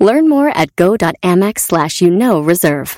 [0.00, 2.96] Learn more at go.amex slash you know reserve.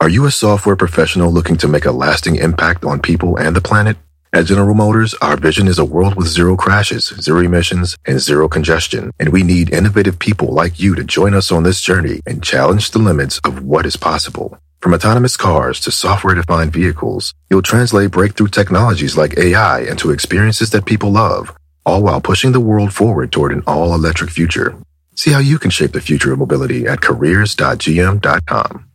[0.00, 3.60] Are you a software professional looking to make a lasting impact on people and the
[3.60, 3.96] planet?
[4.32, 8.48] At General Motors, our vision is a world with zero crashes, zero emissions, and zero
[8.48, 9.12] congestion.
[9.20, 12.90] And we need innovative people like you to join us on this journey and challenge
[12.90, 14.58] the limits of what is possible.
[14.80, 20.70] From autonomous cars to software defined vehicles, you'll translate breakthrough technologies like AI into experiences
[20.70, 24.76] that people love, all while pushing the world forward toward an all electric future.
[25.14, 28.86] See how you can shape the future of mobility at careers.gm.com.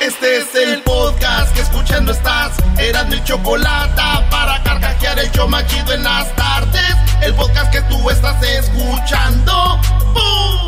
[0.00, 2.56] Este es el podcast que escuchando estás.
[2.78, 5.30] Eran mi chocolate para carcajear el
[5.92, 6.94] en las tardes.
[7.20, 9.80] El podcast que tú estás escuchando.
[10.14, 10.67] ¡Bum!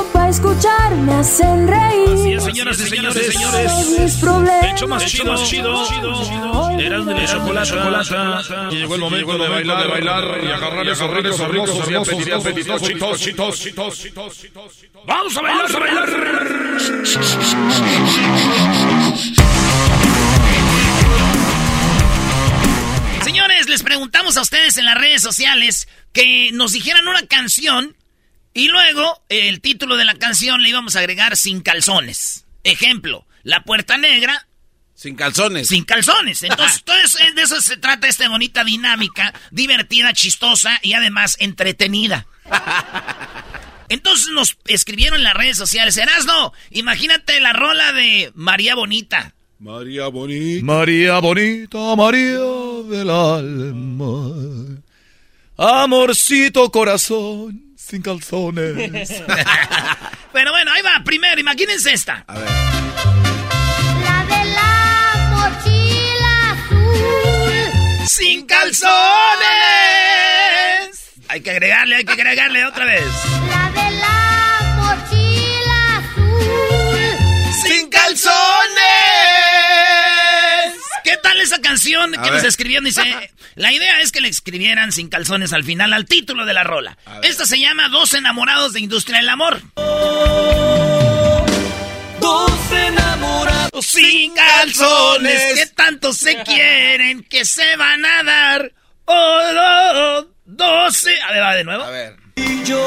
[0.21, 0.95] para escuchar.
[0.97, 2.09] Me hacen reír.
[2.13, 3.71] Así es, señoras y señores, señores.
[3.71, 4.87] Todos mis problemas.
[4.87, 6.79] Más chido, chido, chido.
[6.79, 7.13] Eras de
[7.53, 8.69] la chocolata.
[8.71, 12.45] Y llegó el momento de bailar, de bailar y agarrar esos ricos, hermosos y apetitosos,
[12.45, 15.03] apetitosos, chitos, chitos, chitos, chitos.
[15.05, 16.09] Vamos a bailar, a bailar.
[23.23, 27.95] Señores, les preguntamos a ustedes en las redes sociales que nos dijeran una canción
[28.53, 32.45] y luego el título de la canción le íbamos a agregar sin calzones.
[32.63, 34.47] Ejemplo, La Puerta Negra.
[34.93, 35.67] Sin calzones.
[35.67, 36.43] Sin calzones.
[36.43, 36.85] Entonces,
[37.35, 42.27] de eso se trata esta bonita dinámica, divertida, chistosa y además entretenida.
[43.91, 49.33] Entonces nos escribieron en las redes sociales, Erasno, imagínate la rola de María Bonita.
[49.59, 50.65] María Bonita.
[50.65, 52.39] María bonita, María
[52.89, 54.81] del alma.
[55.57, 59.09] Amorcito corazón, sin calzones.
[60.31, 62.23] Pero bueno, ahí va, primero, imagínense esta.
[62.25, 62.47] A ver.
[64.05, 68.07] La de la mochila azul.
[68.07, 68.87] ¡Sin calzones!
[71.27, 73.03] Hay que agregarle, hay que agregarle otra vez.
[73.49, 76.97] La de la mochila azul.
[77.67, 78.40] ¡Sin calzones!
[81.41, 82.33] ¿Qué tal esa canción que ver.
[82.33, 82.85] nos escribieron?
[82.85, 83.01] Dice,
[83.55, 86.97] la idea es que le escribieran sin calzones al final, al título de la rola.
[87.23, 89.59] Esta se llama Dos enamorados de Industria del Amor.
[92.19, 98.71] Dos enamorados Sin calzones, que tanto se quieren que se van a dar.
[99.05, 101.19] Oh, oh, doce.
[101.21, 101.83] A ver, va de nuevo.
[101.83, 102.17] A ver.
[102.35, 102.77] y yo.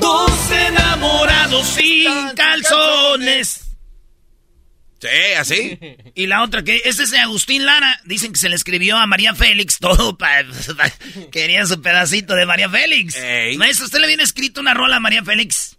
[0.00, 2.75] Dos enamorados Sin calzones.
[4.98, 5.08] Sí,
[5.38, 5.78] así.
[6.14, 8.00] Y la otra que este es de Agustín Lara.
[8.04, 10.46] Dicen que se le escribió a María Félix todo para
[11.30, 13.16] quería su pedacito de María Félix.
[13.16, 13.56] Ey.
[13.58, 15.76] Maestro, ¿usted le viene escrito una rola a María Félix?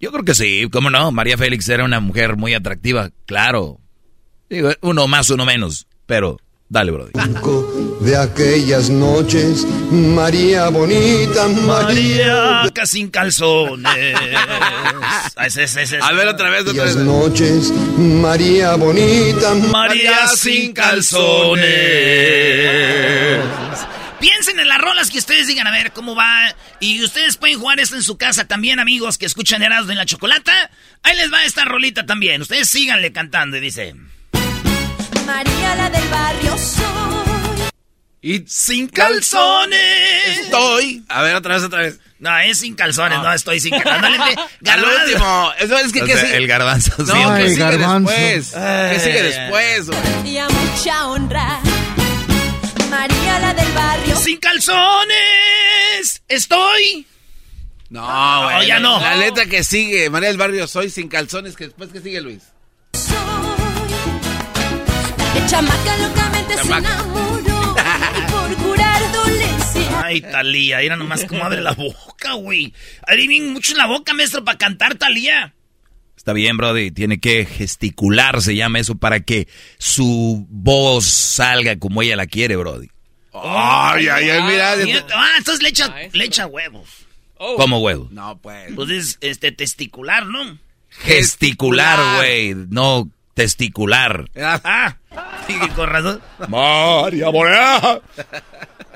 [0.00, 1.10] Yo creo que sí, cómo no.
[1.10, 3.80] María Félix era una mujer muy atractiva, claro.
[4.48, 5.86] Digo, uno más, uno menos.
[6.06, 7.12] Pero, dale, brother.
[8.00, 12.62] de aquellas noches, María bonita, María.
[12.64, 14.16] María sin calzones.
[16.02, 17.04] A ver otra vez, otra Aquellas vez.
[17.04, 21.66] noches, María bonita, María sin calzones.
[24.20, 26.54] Piensen en las rolas que ustedes digan, a ver cómo va.
[26.80, 30.06] Y ustedes pueden jugar esto en su casa también, amigos que escuchan Erasmo en la
[30.06, 30.70] Chocolata.
[31.02, 32.40] Ahí les va esta rolita también.
[32.42, 33.94] Ustedes síganle cantando y dice...
[35.26, 36.82] María la del barrio soy.
[38.22, 39.78] Y Sin calzones.
[40.42, 41.04] estoy.
[41.08, 41.98] A ver otra vez, otra vez.
[42.18, 44.20] No, es sin calzones, no, estoy sin calzones.
[44.36, 45.04] Al Garbanzo.
[45.04, 45.52] último.
[45.60, 46.92] Eso es que, O ¿qué sea, el garbanzo.
[46.98, 47.04] No,
[47.36, 47.42] sí.
[47.42, 48.10] ¿qué sigue garbanzo.
[48.10, 48.52] después?
[48.54, 49.90] ¿Qué sigue después?
[50.24, 51.60] Y a mucha honra.
[52.90, 56.22] María la del barrio Sin calzones.
[56.28, 57.06] Estoy.
[57.90, 58.66] No, güey.
[58.66, 58.98] ya no.
[58.98, 62.42] La letra que sigue, María del Barrio, soy sin calzones, que después, ¿qué sigue, Luis?
[65.36, 66.88] Que chamaca locamente Chamaca.
[66.88, 67.76] se enamoró.
[68.16, 72.72] y por curar dolencias Ay, Talía, era nomás como abre la boca, güey.
[73.16, 75.54] Bien mucho en la boca, maestro, para cantar, Talía.
[76.16, 76.90] Está bien, Brody.
[76.90, 79.48] Tiene que gesticular, se llama eso, para que
[79.78, 82.88] su voz salga como ella la quiere, Brody.
[83.32, 84.74] Ay, ay, ay, mira.
[85.14, 86.88] Ah, entonces le echa, le echa huevos.
[87.36, 88.08] ¿Cómo huevo?
[88.10, 88.72] No, pues.
[88.74, 90.58] Pues es este testicular, ¿no?
[90.88, 92.54] Gesticular, güey.
[92.70, 94.30] No testicular.
[94.34, 94.96] Ah,
[95.46, 96.20] sigue con razón.
[96.48, 98.00] María Morena.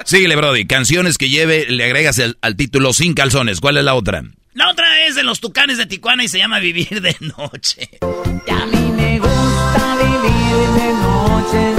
[0.05, 0.67] Síguele, Brody.
[0.67, 3.61] Canciones que lleve, le agregas el- al título sin calzones.
[3.61, 4.23] ¿Cuál es la otra?
[4.55, 7.89] La otra es de los tucanes de Tijuana y se llama Vivir de Noche.
[8.47, 11.75] Y a mí me gusta vivir de noche.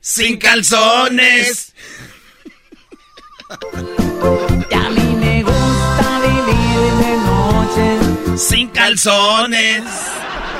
[0.00, 1.74] Sin calzones.
[4.70, 8.38] Y a mí me gusta vivir de noche.
[8.38, 9.82] Sin calzones.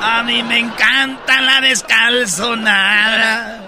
[0.09, 3.63] A mí me encanta la descalzonada.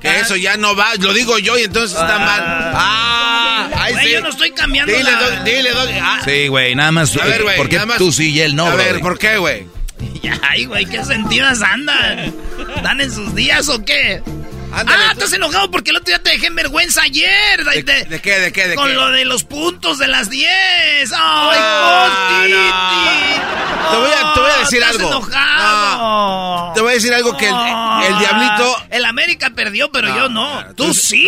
[0.00, 2.72] Que eso ya no va, lo digo yo y entonces está mal.
[2.74, 4.12] Ah, ay, Güey, sí.
[4.12, 5.70] yo no estoy cambiando Dile, la- dile.
[6.00, 7.16] Ah, Sí, güey, nada más.
[7.16, 9.00] A ver, güey, ¿Por qué nada más- tú sí y él no, A ver?
[9.00, 9.66] ¿por qué, güey?
[10.48, 12.32] Ay, güey, ¿qué sentidas andan?
[12.82, 14.22] ¿Dan en sus días o qué?
[14.76, 15.18] Ándale, ah, tú.
[15.20, 17.64] estás enojado porque el otro día te dejé en vergüenza ayer.
[17.64, 18.94] ¿De, de qué, de qué, de con qué?
[18.94, 20.48] lo de los puntos de las 10.
[21.12, 23.90] ¡Ay, Ah, Costiti!
[23.90, 25.08] Te voy a- te voy a decir estás algo.
[25.08, 26.72] enojado.
[26.74, 28.76] Te voy a decir algo que el, el diablito...
[28.90, 30.64] El América perdió, pero yo no.
[30.74, 31.26] Tú tú- sí.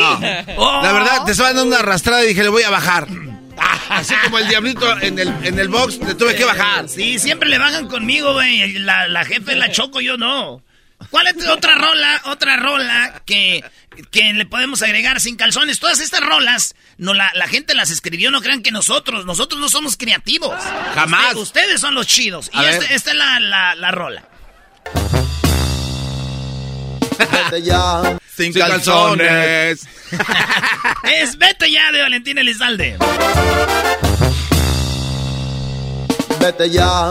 [0.57, 0.81] Oh.
[0.83, 3.07] La verdad, te estaba dando una arrastrada y dije, le voy a bajar.
[3.89, 6.89] Así como el diablito en el, en el box, le tuve que bajar.
[6.89, 8.73] Sí, siempre le bajan conmigo, güey.
[8.79, 10.63] La, la jefe la choco, yo no.
[11.11, 13.65] ¿Cuál es otra rola, otra rola que,
[14.11, 15.79] que le podemos agregar sin calzones?
[15.79, 19.69] Todas estas rolas, no la, la gente las escribió, no crean que nosotros, nosotros no
[19.69, 20.55] somos creativos.
[20.95, 21.35] Jamás.
[21.37, 22.51] Usted- ustedes son los chidos.
[22.53, 24.25] A y este- esta es la, la, la rola.
[27.19, 28.19] Vete ya.
[28.37, 29.87] Sin calzones.
[31.21, 32.97] es Vete ya de Valentín Elizalde.
[36.41, 37.11] Vete ya.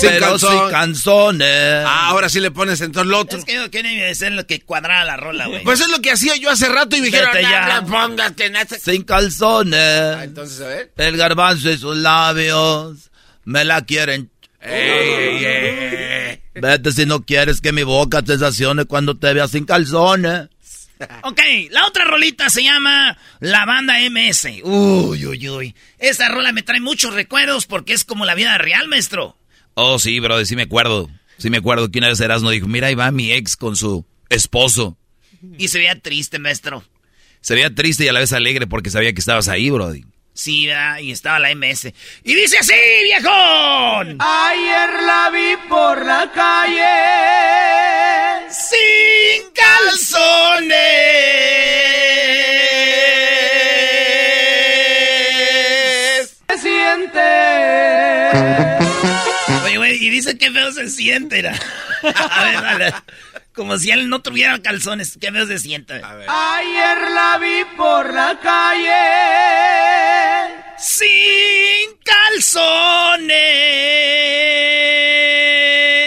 [0.00, 1.42] Sin Pero sin.
[1.42, 3.38] Ah, ahora sí le pones en todo lo otro.
[3.38, 5.62] Es que yo quería ser lo que cuadrara la rola, güey.
[5.64, 7.80] Pues es lo que hacía yo hace rato y me dijeron, ya.
[7.80, 8.78] "No, póngate en ese-".
[8.78, 9.80] Sin calzones.
[10.16, 10.92] Ah, Entonces, a ver.
[10.96, 13.10] El garbanzo y sus labios
[13.44, 14.30] me la quieren.
[14.60, 16.42] Ey, ey, ey.
[16.54, 20.48] Vete si no quieres que mi boca te sensacione cuando te vea sin calzones.
[21.22, 21.40] Ok,
[21.70, 24.62] la otra rolita se llama La Banda MS.
[24.62, 25.74] Uy, uy, uy.
[25.98, 29.36] Esta rola me trae muchos recuerdos porque es como la vida real, maestro.
[29.78, 31.10] Oh, sí, bro, sí me acuerdo.
[31.36, 34.06] Sí me acuerdo que una vez Erasmo dijo, mira, ahí va mi ex con su
[34.30, 34.96] esposo.
[35.58, 36.82] Y se veía triste, maestro.
[37.42, 40.06] Se veía triste y a la vez alegre porque sabía que estabas ahí, brody.
[40.32, 40.98] Sí, ¿verdad?
[41.00, 41.92] y estaba la MS.
[42.24, 42.72] Y dice así,
[43.04, 44.16] viejón.
[44.18, 46.82] Ayer la vi por la calle.
[48.50, 50.76] Sin calzones.
[60.06, 61.40] Y dice que feo se siente.
[61.40, 61.52] era.
[62.30, 62.94] A ver, dale.
[63.54, 65.18] Como si él no tuviera calzones.
[65.20, 65.94] Qué feo se siente.
[65.94, 68.92] Ayer la vi por la calle.
[70.78, 73.28] Sin calzones.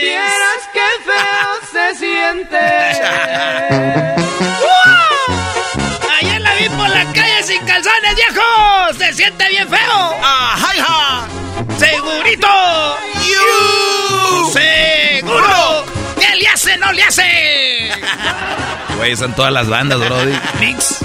[0.02, 2.58] Vieras qué feo se siente.
[6.20, 8.94] Ayer la vi por la calle sin calzones, viejo.
[8.98, 10.16] Se siente bien feo.
[10.24, 11.28] ¡Ah, hi, ha!
[11.78, 12.48] Segurito.
[13.26, 13.79] You.
[17.10, 17.90] Hace.
[18.98, 20.34] Güey, están todas las bandas, brody.
[20.60, 21.00] Mix.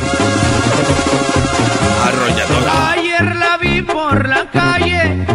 [2.02, 2.64] Arrollador.
[2.90, 5.26] Ayer la vi por la calle.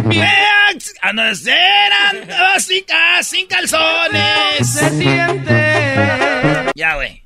[2.10, 2.84] Andaba sin,
[3.22, 4.68] sin calzones.
[4.68, 6.70] Se siente.
[6.74, 7.22] Ya, güey.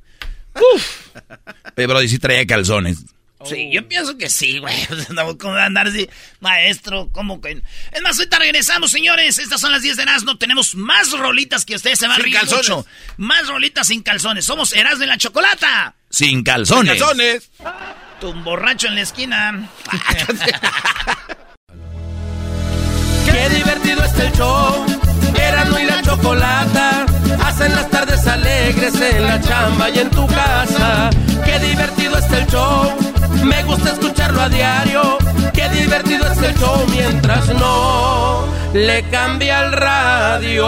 [1.77, 3.05] Oye, brody, sí traía calzones.
[3.49, 4.75] Sí, yo pienso que sí, güey.
[4.91, 6.09] O sea, no, ¿Cómo va a andar así?
[6.41, 7.63] Maestro, ¿cómo que?
[7.93, 9.39] Es más, ahorita regresamos, señores.
[9.39, 10.37] Estas son las 10 de Erasmo.
[10.39, 12.69] Tenemos más rolitas que ustedes se van a Sin reír calzones.
[12.71, 12.87] mucho.
[13.17, 14.45] Más rolitas sin calzones.
[14.45, 15.95] Somos Erasmo de la Chocolata.
[16.11, 16.99] Sin calzones.
[16.99, 17.51] Calzones.
[18.21, 19.69] Tu borracho en la esquina.
[23.27, 24.87] Qué divertido está el show.
[25.37, 27.07] Erasmo y la chocolata.
[27.45, 31.11] Hacen las tardes alegres en la chamba y en tu casa.
[31.45, 33.14] Qué divertido está el show.
[33.45, 35.19] Me gusta escucharlo a diario.
[35.53, 40.65] Qué divertido está el show mientras no le cambia el radio.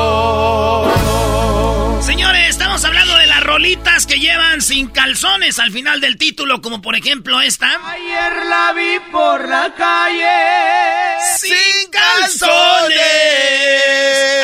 [2.07, 6.81] Señores, estamos hablando de las rolitas que llevan sin calzones al final del título, como
[6.81, 7.81] por ejemplo esta.
[7.85, 11.19] Ayer la vi por la calle.
[11.37, 12.95] ¡Sin calzones!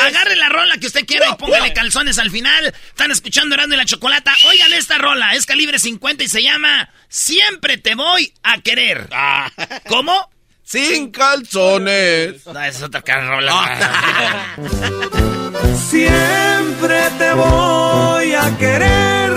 [0.01, 2.65] Agarre la rola que usted quiera y póngale calzones al final.
[2.65, 4.33] Están escuchando Erasmo y la Chocolata.
[4.49, 9.07] Oigan esta rola, es calibre 50 y se llama Siempre te voy a querer.
[9.13, 9.49] Ah.
[9.87, 10.32] ¿Cómo?
[10.73, 12.47] Sin calzones.
[12.47, 14.57] No, es otra rola.
[15.87, 19.33] Siempre te voy a querer.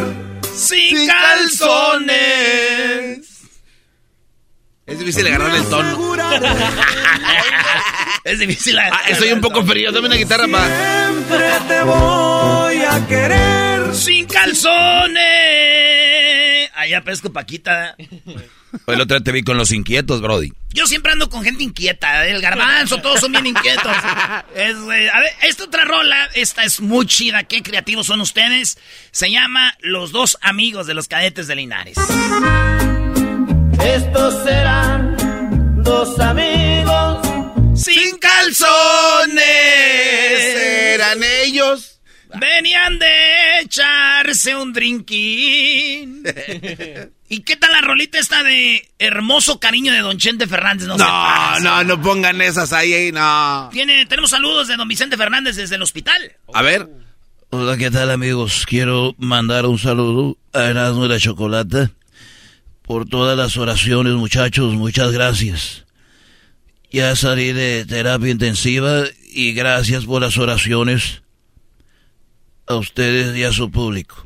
[0.54, 2.08] Sin, Sin calzones.
[4.86, 6.16] Es difícil agarrarle el tono.
[8.24, 8.78] es difícil.
[8.78, 9.92] Ah, estoy un poco frío.
[9.92, 10.68] Dame una guitarra para.
[10.68, 13.94] Siempre te voy a querer.
[13.94, 15.20] Sin calzones.
[16.74, 17.94] Allá pesco Paquita.
[18.86, 20.52] El otro día te vi con los inquietos, Brody.
[20.70, 22.26] Yo siempre ando con gente inquieta.
[22.26, 23.86] El garbanzo, todos son bien inquietos.
[24.54, 27.44] Es, eh, a ver, esta otra rola, esta es muy chida.
[27.44, 28.78] Qué creativos son ustedes.
[29.10, 31.96] Se llama Los dos amigos de los cadetes de Linares.
[33.84, 37.26] Estos serán dos amigos.
[37.74, 39.44] Sin calzones.
[40.94, 42.00] Eran ellos.
[42.38, 46.22] Venían de echarse un drinking.
[47.28, 50.86] ¿Y qué tal la rolita esta de Hermoso Cariño de Don Chente Fernández?
[50.86, 53.68] No, No, no, no pongan esas ahí, ahí, no.
[53.72, 56.36] Tiene, tenemos saludos de Don Vicente Fernández desde el hospital.
[56.54, 56.88] A ver.
[57.50, 58.64] Hola, ¿qué tal amigos?
[58.66, 61.90] Quiero mandar un saludo a Erasmo y la Chocolata
[62.82, 64.74] por todas las oraciones, muchachos.
[64.74, 65.84] Muchas gracias.
[66.90, 71.22] Ya salí de terapia intensiva y gracias por las oraciones
[72.66, 74.25] a ustedes y a su público.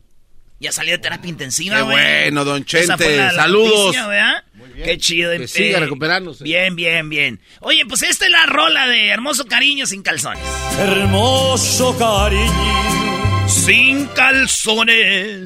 [0.61, 1.97] Ya salió de terapia intensiva, Qué güey.
[1.97, 3.17] bueno, don Esa fue Chente.
[3.17, 3.79] la- la Saludos.
[3.87, 4.45] noticia, ¿verdad?
[4.85, 5.31] Qué chido.
[5.33, 6.45] Que eh, siga recuperándose.
[6.45, 7.41] Bien, bien, bien.
[7.61, 10.43] Oye, pues esta es la rola de Hermoso Cariño sin calzones.
[10.79, 13.49] Hermoso cariño.
[13.49, 15.41] Sin calzones.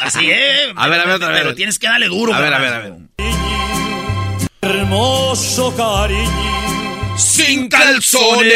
[0.00, 0.68] Así es.
[0.76, 1.38] A ver, a ver, otra vez.
[1.42, 2.34] Pero tienes que darle duro.
[2.34, 2.92] A ver, a ver, a ver.
[4.62, 7.16] Hermoso cariño.
[7.16, 8.52] Sin calzones.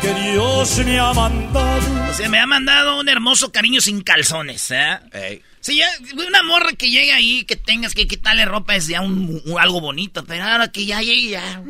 [0.00, 1.97] Que Dios me ha mandado.
[2.08, 4.98] O sea, me ha mandado un hermoso cariño sin calzones, ¿eh?
[5.12, 5.42] Ey.
[5.60, 5.86] Sí, ya,
[6.26, 9.80] una morra que llegue ahí, que tengas que quitarle ropa es ya un, un- algo
[9.80, 11.62] bonito, pero ahora que ya llegue ya.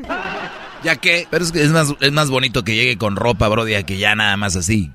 [0.85, 1.27] Ya que.
[1.31, 4.15] Pero es que es más, es más bonito que llegue con ropa, Brody, que ya
[4.15, 4.91] nada más así.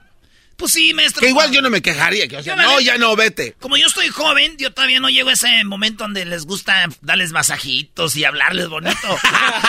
[0.57, 1.21] Pues sí, maestro.
[1.21, 2.27] Que igual yo no me quejaría.
[2.27, 3.55] Que, o sea, Yo la no, ya no, vete.
[3.59, 7.31] Como yo estoy joven, yo todavía no llego a ese momento donde les gusta darles
[7.31, 8.95] masajitos y hablarles bonito.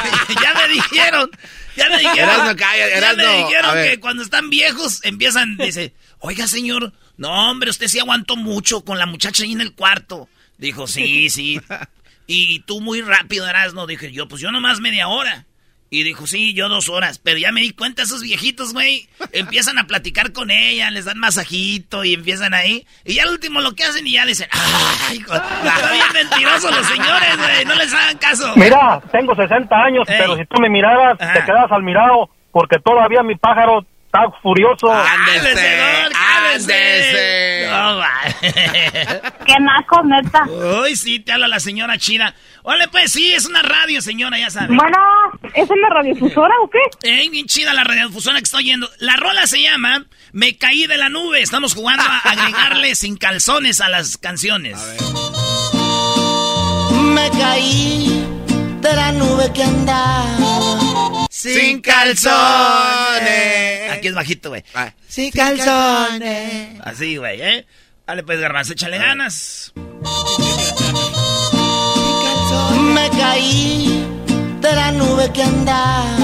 [0.43, 1.31] ya me dijeron,
[1.77, 6.93] ya me dijeron, calla, ya me dijeron que cuando están viejos empiezan, dice, oiga señor,
[7.17, 10.29] no hombre, usted sí aguantó mucho con la muchacha ahí en el cuarto.
[10.59, 11.61] Dijo, sí, sí.
[12.27, 13.87] Y tú muy rápido, Erasmo.
[13.87, 15.45] Dije yo, pues yo nomás media hora.
[15.95, 17.21] Y dijo, sí, yo dos horas.
[17.23, 21.19] Pero ya me di cuenta, esos viejitos, güey, empiezan a platicar con ella, les dan
[21.21, 22.85] masajito y empiezan ahí.
[23.05, 25.33] Y ya al último lo que hacen y ya dicen, ¡ay, hijo!
[25.35, 28.53] Están bien mentirosos los señores, güey, no les hagan caso.
[28.57, 30.17] Mira, tengo 60 años, Ey.
[30.19, 31.33] pero si tú me miraras, Ajá.
[31.33, 34.89] te quedas al mirado, porque todavía mi pájaro está furioso.
[34.89, 36.75] ¡Cálmese, don, cálmese!
[36.75, 37.69] ándese.
[37.71, 38.11] No, va.
[39.47, 40.45] Qué naco, neta.
[40.83, 42.35] Uy, sí, te habla la señora chida.
[42.63, 44.75] Órale, pues, sí, es una radio, señora, ya sabe.
[44.75, 44.97] Bueno,
[45.55, 46.79] ¿es en la radiodifusora o qué?
[47.09, 48.89] Ey, bien chida la radiodifusora que estoy yendo.
[48.99, 51.41] La rola se llama Me caí de la nube.
[51.43, 54.79] Estamos jugando a agregarle sin calzones a las canciones.
[56.93, 58.27] Me caí
[58.81, 61.27] de la nube que andaba.
[61.31, 62.33] Sin calzones.
[63.93, 64.65] Aquí es bajito, güey.
[64.75, 66.81] Ah, Sin calzones.
[66.83, 67.67] Así, güey, ¿eh?
[68.07, 69.73] Dale, pues, garbanzo, échale ganas.
[72.95, 74.04] Me caí
[74.65, 76.17] de la nube que andaba.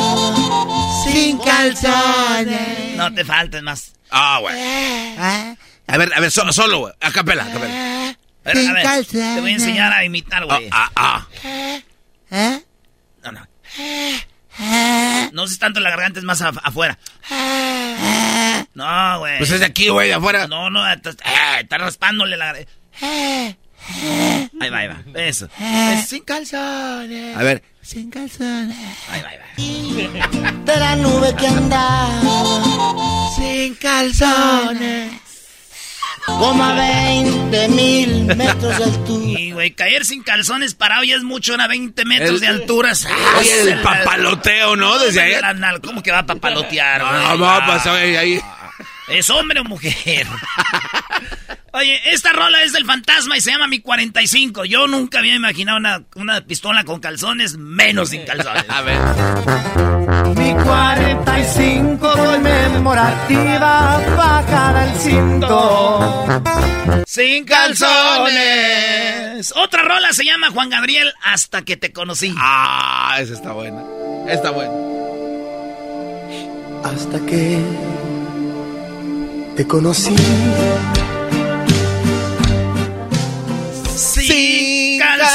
[1.04, 2.96] Sin calzones.
[2.96, 3.92] No te faltes más.
[4.10, 4.54] Ah, güey.
[5.86, 6.94] A ver, a ver, so- solo, güey.
[7.00, 7.74] A capela, a capela.
[8.44, 10.68] A ver, a ver, te voy a enseñar a imitar, Ah, güey.
[10.72, 11.26] ah, ah.
[13.22, 13.46] No, no.
[15.32, 16.98] No es tanto la garganta, es más af- afuera.
[18.74, 19.38] No, güey.
[19.38, 20.46] Pues es de aquí, güey, de afuera.
[20.46, 22.70] No, no, está, eh, está raspándole la garganta.
[24.60, 25.02] Ahí va, ahí va.
[25.20, 25.48] Eso.
[25.60, 27.36] Es sin calzones.
[27.36, 27.62] A ver.
[27.82, 28.76] Sin calzones.
[29.10, 30.64] Va, va.
[30.64, 32.20] De la nube que andaba.
[33.36, 35.12] Sin calzones.
[36.26, 39.40] Como a 20 mil metros de altura.
[39.40, 42.92] Y, güey, caer sin calzones parado ya es mucho, a 20 metros El- de altura.
[43.38, 44.98] Oye, el papaloteo, ¿no?
[44.98, 45.34] Desde ahí.
[45.82, 47.00] ¿Cómo que va a papalotear?
[47.02, 48.40] No, no, pues, oye, ahí.
[49.08, 50.26] ¿Es hombre o mujer?
[51.72, 54.64] Oye, esta rola es del fantasma y se llama Mi 45.
[54.64, 58.64] Yo nunca había imaginado una, una pistola con calzones, menos sin calzones.
[58.68, 58.98] A ver.
[60.36, 66.26] Mi 45 conmemorativa bajada el cinto.
[67.06, 69.52] ¡Sin calzones!
[69.56, 72.34] Otra rola se llama Juan Gabriel, Hasta que te conocí.
[72.36, 73.82] Ah, esa está buena.
[74.28, 74.72] Está buena.
[76.84, 77.58] hasta que
[79.56, 80.14] te conocí.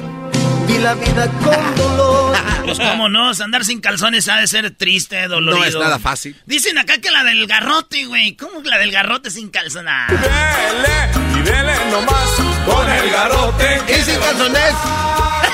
[0.66, 2.36] Vi la vida con dolor.
[2.64, 5.58] Pues cómo no, andar sin calzones ha de ser triste, dolorido.
[5.58, 6.34] No es nada fácil.
[6.46, 8.36] Dicen acá que la del garrote, güey.
[8.36, 9.92] ¿Cómo la del garrote sin calzones?
[10.08, 12.30] Dele y dele nomás
[12.64, 13.82] con el garrote.
[13.88, 14.72] ¿Y sin calzones?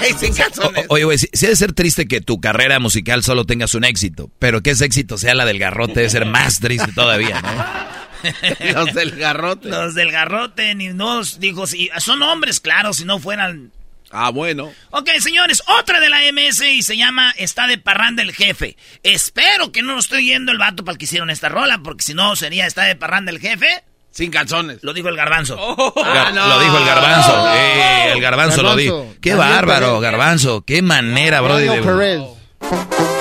[0.11, 0.87] Y sin calzones.
[0.89, 4.31] O- oye, güey, sí debe ser triste que tu carrera musical solo tengas un éxito,
[4.39, 8.01] pero que ese éxito sea la del garrote debe ser más triste todavía, ¿no?
[8.75, 9.69] Los del garrote.
[9.69, 13.73] Los del garrote, ni nos dijo, si son hombres, claro, si no fueran.
[14.11, 14.73] Ah, bueno.
[14.91, 18.77] Ok, señores, otra de la MS y se llama Está de parranda el jefe.
[19.05, 22.03] Espero que no lo estoy yendo el vato para el que hicieron esta rola, porque
[22.03, 23.69] si no sería Está de parranda el jefe.
[24.11, 24.79] Sin calzones.
[24.83, 25.57] Lo dijo el garbanzo.
[25.95, 27.49] Gar- Lo dijo el garbanzo.
[27.55, 28.97] Eh, el garbanzo, lo dijo.
[28.99, 29.21] Garbanzo.
[29.21, 30.63] Qué Daniel bárbaro, garbanzo.
[30.67, 31.69] Qué manera, brody.
[31.69, 32.25] De-.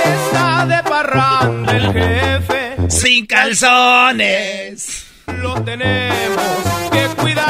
[0.05, 2.75] Está de parranda el jefe.
[2.89, 5.05] Sin calzones.
[5.27, 7.49] Lo tenemos que cuidar.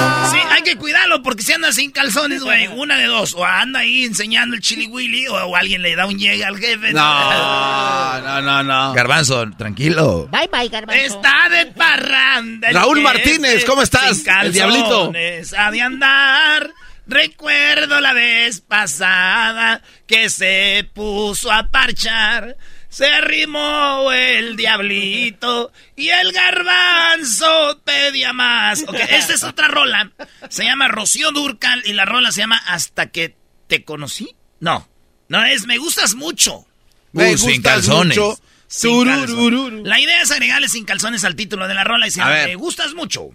[1.23, 3.33] Porque si anda sin calzones, güey, una de dos.
[3.33, 6.57] O anda ahí enseñando el chili willy o, o alguien le da un llegue al
[6.57, 6.93] jefe.
[6.93, 8.93] No, no, no, no.
[8.93, 10.27] Garbanzo, tranquilo.
[10.31, 11.01] Bye, bye, garbanzo.
[11.03, 12.69] Está de parranda.
[12.71, 14.17] Raúl Martínez, ¿cómo estás?
[14.17, 14.87] sin El diablito.
[15.11, 16.69] calzones, Ha de andar.
[17.07, 22.55] Recuerdo la vez pasada que se puso a parchar.
[22.89, 28.83] Se arrimó el diablito y el garbanzo pedía más.
[28.87, 30.11] Ok, esta es otra rola.
[30.49, 33.35] Se llama Rocío Durcal y la rola se llama Hasta que
[33.67, 34.35] te conocí.
[34.59, 34.87] No,
[35.27, 36.65] no es Me gustas mucho.
[37.11, 38.17] Me Uh, sin gustas calzones.
[38.17, 38.39] mucho.
[38.67, 39.63] Sin Tururururu.
[39.63, 39.87] calzones.
[39.87, 42.31] La idea es agregarle sin calzones al título de la rola y se llama.
[42.45, 43.29] Me gustas mucho.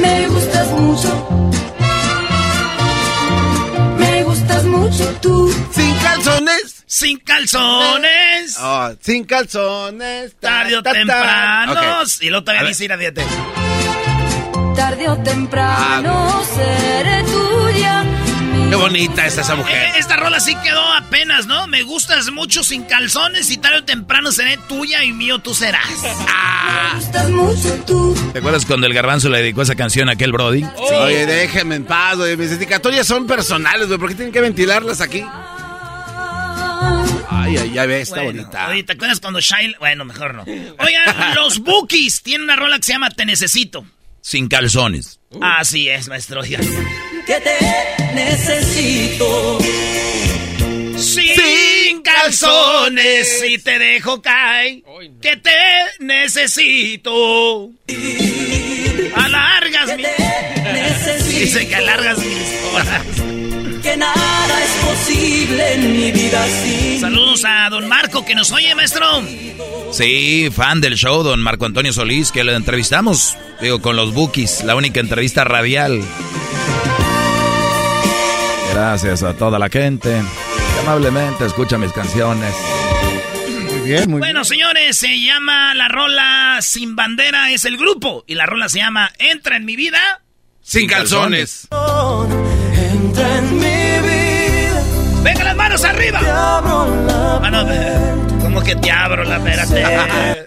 [0.00, 1.45] Me gustas mucho.
[5.20, 5.52] Tú.
[5.72, 6.84] Sin calzones.
[6.86, 8.56] Sin calzones.
[8.60, 10.34] Oh, sin calzones.
[10.40, 10.98] Ta, Tarde o ta, ta.
[10.98, 11.72] temprano.
[11.72, 11.78] Ok.
[12.20, 13.22] Y luego todavía dice ir a dieta.
[14.76, 18.04] Tarde o temprano seré tuya.
[18.68, 19.90] Qué bonita es esa Eh, mujer.
[19.96, 21.66] esta rola sí quedó apenas, ¿no?
[21.68, 25.86] Me gustas mucho sin calzones y tarde o temprano seré tuya y mío tú serás.
[26.28, 26.90] Ah.
[26.94, 28.30] Me gustas mucho tú.
[28.32, 30.64] ¿Te acuerdas cuando el garbanzo le dedicó esa canción a aquel brody?
[30.76, 32.36] Oye, déjenme en paz, güey.
[32.36, 33.98] Mis dedicatorias son personales, güey.
[34.00, 35.24] ¿Por qué tienen que ventilarlas aquí?
[37.28, 38.68] Ay, ay, ya ves, está Bueno, bonita.
[38.68, 39.76] Oye, ¿te acuerdas cuando Shile...
[39.78, 40.42] Bueno, mejor no.
[40.42, 43.86] Oigan, los Bookies tienen una rola que se llama Te Necesito.
[44.20, 45.20] Sin calzones.
[45.40, 46.44] Así es, maestro.
[46.44, 46.58] Ya.
[47.26, 49.58] Que te necesito.
[50.96, 54.82] Sin calzones, si te dejo caer,
[55.20, 55.50] que te
[55.98, 57.70] necesito.
[59.14, 60.04] Alargas mi...
[60.72, 61.38] Necesito.
[61.40, 63.02] Dice que alargas mis horas.
[63.82, 68.72] Que nada es posible en mi vida sin Saludos a don Marco que nos oye,
[68.76, 69.22] maestro.
[69.90, 74.62] Sí, fan del show, don Marco Antonio Solís, que lo entrevistamos, digo, con los Bookies,
[74.62, 76.02] la única entrevista radial.
[78.76, 82.54] Gracias a toda la gente que amablemente escucha mis canciones.
[83.70, 88.22] Muy bien, muy Bueno, señores, se llama la rola Sin Bandera es el grupo.
[88.26, 90.20] Y la rola se llama Entra en mi vida.
[90.60, 91.68] Sin calzones.
[91.72, 94.82] Entra en mi vida.
[95.22, 96.20] ¡Venga las manos arriba!
[96.20, 97.64] Te abro la Mano,
[98.42, 100.44] ¿cómo que te abro la espérate?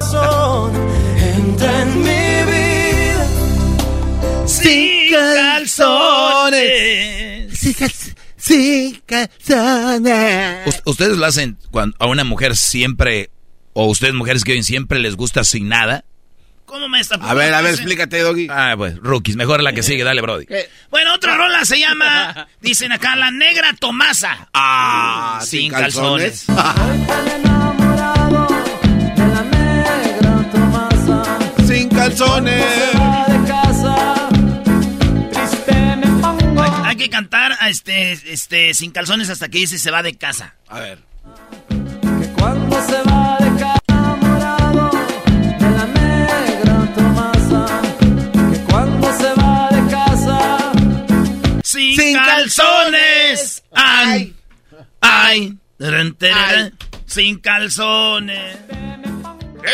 [1.17, 3.25] Entra en mi vida.
[4.45, 5.89] Sin calzones.
[7.59, 8.18] Sin calzones.
[10.65, 13.29] Us- ¿Ustedes lo hacen cuando a una mujer siempre,
[13.73, 16.03] o ustedes mujeres que oyen siempre les gusta sin nada?
[16.65, 18.47] ¿Cómo me está A ver, a ver, explícate, Doggy.
[18.49, 20.45] Ah, pues, rookies, mejor la que sigue, dale, Brody.
[20.91, 24.49] Bueno, otra rola se llama, dicen acá, La Negra Tomasa.
[24.53, 26.45] Ah, Sin calzones.
[26.47, 28.47] Enamorado
[29.15, 31.39] de la negra Tomasa.
[31.67, 32.65] Sin calzones.
[37.09, 40.55] Que cantar a este, este, sin calzones hasta que dice se va de casa.
[40.67, 40.99] A ver.
[41.67, 43.79] Que cuando se va de casa.
[43.87, 44.91] Enamorado
[45.59, 47.81] de la negra Tomasa.
[48.51, 50.71] Que cuando se va de casa.
[51.63, 53.63] Sin, Sin calzones.
[53.73, 54.35] Ay,
[55.01, 58.57] ay, Tarán, tarán, sin calzones.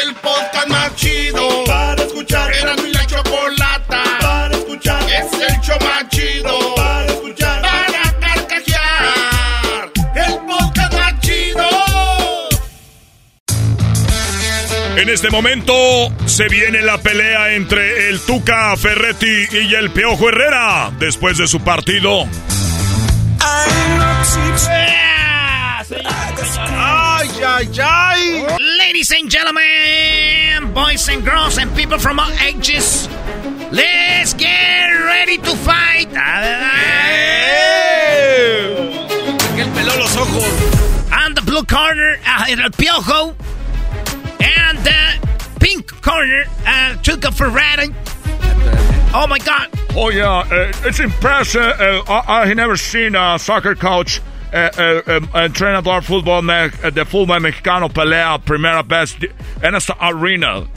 [0.03, 2.53] El podcast más chido para escuchar.
[2.53, 5.03] Era mi la chocolata para escuchar.
[5.03, 6.75] Es el show más chido
[14.97, 15.73] En este momento
[16.25, 21.59] se viene la pelea entre el Tuca Ferretti y el Piojo Herrera después de su
[21.59, 22.25] partido.
[23.41, 23.65] ¡Ah!
[26.77, 28.45] Ay, ay, ay!
[28.79, 33.09] Ladies and gentlemen, boys and girls and people from all ages,
[33.71, 36.09] let's get ready to fight.
[39.55, 40.43] Que él peló los ojos.
[41.25, 43.35] On the blue corner, uh, el Piojo.
[46.05, 47.89] The corner, uh, Tuca Ferrari.
[49.13, 49.69] Oh my God.
[49.95, 51.61] Oh yeah, uh, it's impressive.
[51.63, 54.21] Uh, I, I never seen a soccer coach,
[54.53, 59.31] uh, uh, um, entrenador fútbol me, uh, de fútbol mexicano pelea primera vez de-
[59.63, 60.67] en esta arena.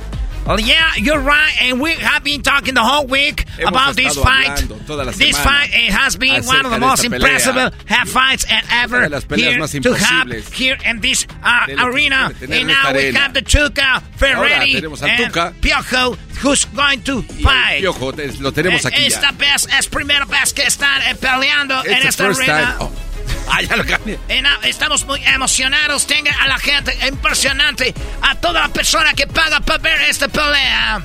[0.49, 4.17] Well, yeah, you're right, and we have been talking the whole week Hemos about this
[4.17, 4.47] fight.
[4.49, 8.47] hablando toda la This fight it has been one of the most impressive half fights
[8.73, 12.29] ever de las peleas here to have here in this uh, de lo que arena.
[12.29, 13.19] se puede tener And now we arena.
[13.19, 15.53] have the Tuca Ferretti and Tuca.
[15.61, 17.83] Piojo, who's going to fight.
[17.83, 19.33] Piojo, lo tenemos aquí Esta ya.
[19.33, 22.79] vez es primera vez que están peleando It's en esta arena.
[23.29, 23.51] Oh.
[23.51, 24.19] Ah, ya lo cambié.
[24.29, 26.07] Eh, estamos muy emocionados.
[26.07, 31.01] Tenga a la gente impresionante, a toda la persona que paga para ver esta pelea.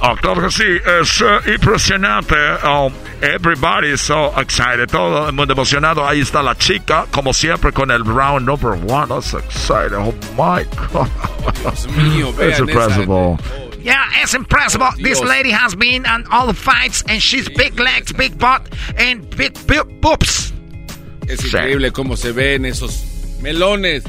[0.00, 0.64] Ah, claro que sí,
[1.00, 2.36] es eh, impresionante.
[2.64, 6.06] Um, everybody is so excited, todo el mundo emocionado.
[6.06, 9.08] Ahí está la chica, como siempre, con el round number one.
[9.08, 9.98] That's exciting.
[9.98, 11.08] Oh my God.
[11.60, 12.62] Dios mío, It's vean esa-
[13.02, 13.38] impressive.
[13.82, 14.80] Yeah, it's impressive.
[14.96, 15.28] This Dios.
[15.28, 18.62] lady has been on all the fights, and she's big legs, big butt,
[18.96, 20.53] and big, big boobs.
[21.28, 23.04] Es increíble cómo se ven esos
[23.40, 24.04] melones.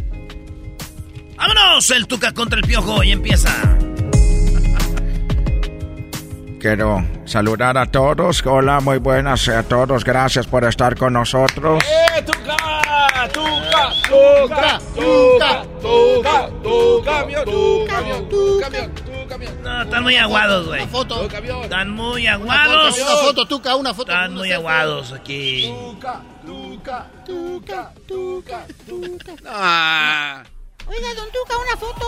[1.38, 3.51] Vámonos, el Tuca contra el Piojo, y empieza.
[6.60, 8.43] Quiero saludar a todos.
[8.45, 10.04] Hola, muy buenas a todos.
[10.04, 11.84] Gracias por estar con nosotros.
[11.84, 13.30] ¡Eh, Tuca!
[13.32, 13.89] ¡Tuca!
[14.10, 14.80] ¡Tuca!
[14.95, 15.63] ¡Tuca!
[15.82, 16.49] ¡Tuca!
[16.63, 17.45] ¡Tu camión!
[17.45, 18.30] ¡Tu camión!
[18.30, 18.91] ¡Tu camión!
[18.95, 19.14] ¡Tu camión!
[19.64, 20.86] No, están muy aguados, güey.
[20.88, 21.28] foto.
[21.28, 21.64] camión!
[21.64, 22.96] Están muy Una aguados.
[22.98, 24.12] foto, una foto, Tuca, una foto.
[24.12, 25.74] Están muy aguados aquí.
[25.74, 29.32] Tuca, Tuca, Tuca, Tuca, Tuca.
[29.48, 30.44] Ah,
[30.88, 32.06] Oiga, don Tuca, una foto.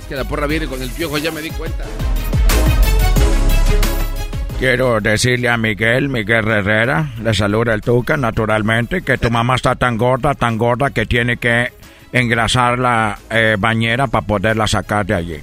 [0.00, 1.84] es que la porra viene con el piojo, ya me di cuenta.
[4.58, 9.76] Quiero decirle a Miguel, Miguel Herrera, le saluda el Tuca, naturalmente, que tu mamá está
[9.76, 11.72] tan gorda, tan gorda que tiene que
[12.12, 15.38] engrasar la eh, bañera para poderla sacar de allí.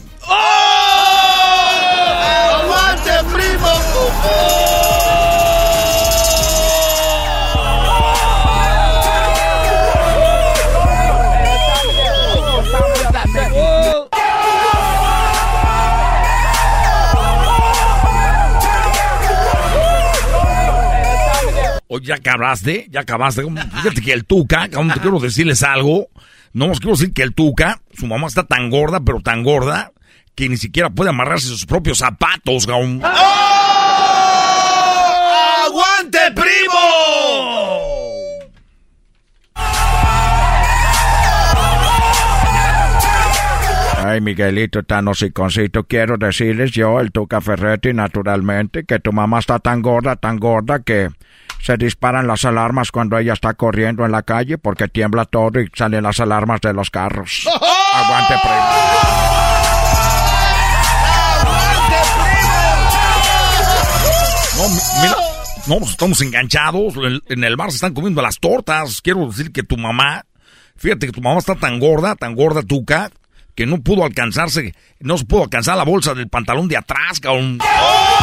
[22.05, 23.43] Ya acabaste, ya acabaste.
[23.43, 26.07] Fíjate que el Tuca, cabrón, te quiero decirles algo.
[26.53, 29.91] No os quiero decir que el Tuca, su mamá está tan gorda, pero tan gorda,
[30.35, 33.01] que ni siquiera puede amarrarse sus propios zapatos, cabrón.
[35.65, 36.79] ¡Aguante, primo!
[44.05, 49.57] Ay, Miguelito, tan hociconcito, quiero decirles yo, el Tuca Ferretti, naturalmente, que tu mamá está
[49.57, 51.09] tan gorda, tan gorda, que
[51.61, 55.67] se disparan las alarmas cuando ella está corriendo en la calle porque tiembla todo y
[55.73, 57.47] salen las alarmas de los carros.
[57.93, 59.75] Aguante, primo.
[64.57, 65.15] No, mi- mira,
[65.67, 66.93] no, pues estamos enganchados.
[67.27, 69.01] En, el bar se están comiendo las tortas.
[69.01, 70.25] Quiero decir que tu mamá,
[70.77, 73.11] fíjate que tu mamá está tan gorda, tan gorda, Tuca,
[73.53, 77.59] que no pudo alcanzarse, no se pudo alcanzar la bolsa del pantalón de atrás, cabrón.
[77.61, 78.14] ¡Aguante,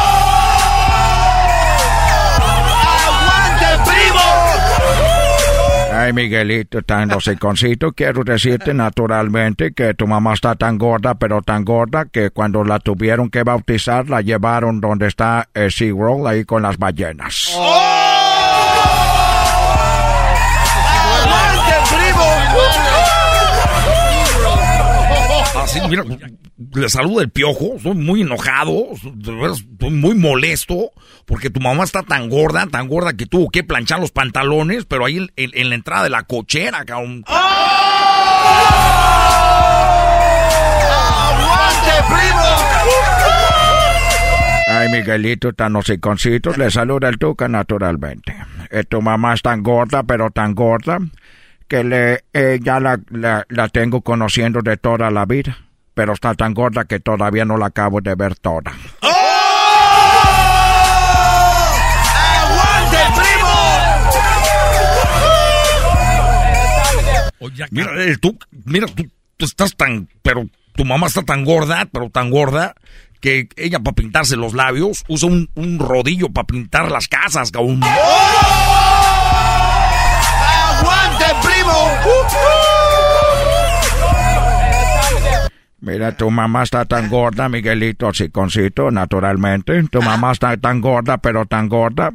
[6.03, 11.63] Ay, Miguelito, tan hociconcito, quiero decirte naturalmente que tu mamá está tan gorda, pero tan
[11.63, 16.63] gorda, que cuando la tuvieron que bautizar, la llevaron donde está eh, SeaWorld, ahí con
[16.63, 17.57] las ballenas.
[17.57, 18.02] ¡Aguante,
[25.89, 26.03] Mira,
[26.75, 30.91] le saluda el piojo, estoy muy enojado, estoy muy molesto,
[31.25, 35.05] porque tu mamá está tan gorda, tan gorda que tuvo que planchar los pantalones, pero
[35.05, 37.23] ahí en, en la entrada de la cochera, cabrón.
[41.25, 42.43] ¡Aguante, primo!
[44.67, 48.35] Ay, Miguelito, tan hociconcito, le saluda el Tuca naturalmente.
[48.71, 50.99] Eh, tu mamá es tan gorda, pero tan gorda,
[51.67, 55.57] que le, eh, ya la, la, la tengo conociendo de toda la vida.
[55.93, 58.73] Pero está tan gorda que todavía no la acabo de ver toda.
[62.41, 63.53] ¡Aguante, primo!
[67.71, 72.09] Mira, eh, tú, mira, tú, tú estás tan, pero tu mamá está tan gorda, pero
[72.09, 72.73] tan gorda,
[73.19, 77.81] que ella para pintarse los labios usa un, un rodillo para pintar las casas, cabrón.
[77.83, 78.72] ¡Aguante,
[85.83, 89.83] Mira, tu mamá está tan gorda, Miguelito, chiconcito, naturalmente.
[89.91, 92.13] Tu mamá está tan gorda, pero tan gorda,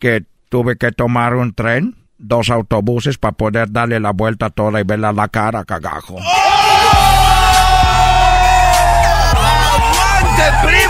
[0.00, 4.82] que tuve que tomar un tren, dos autobuses para poder darle la vuelta toda y
[4.82, 6.16] verla la cara, cagajo.
[9.70, 10.85] ¡Aguante,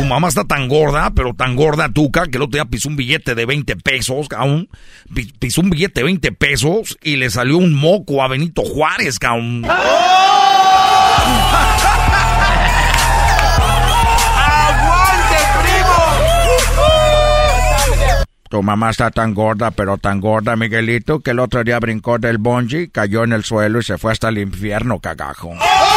[0.00, 2.96] tu mamá está tan gorda, pero tan gorda, Tuca, que el otro día pisó un
[2.96, 4.68] billete de 20 pesos, cabrón.
[5.14, 9.18] Pi- Pisó un billete de 20 pesos y le salió un moco a Benito Juárez,
[9.18, 9.64] cabrón.
[14.10, 15.96] ¡Aguante, primo!
[18.48, 22.38] Tu mamá está tan gorda, pero tan gorda, Miguelito, que el otro día brincó del
[22.38, 25.52] bungee, cayó en el suelo y se fue hasta el infierno, cagajo.
[25.52, 25.89] ¡Aguante,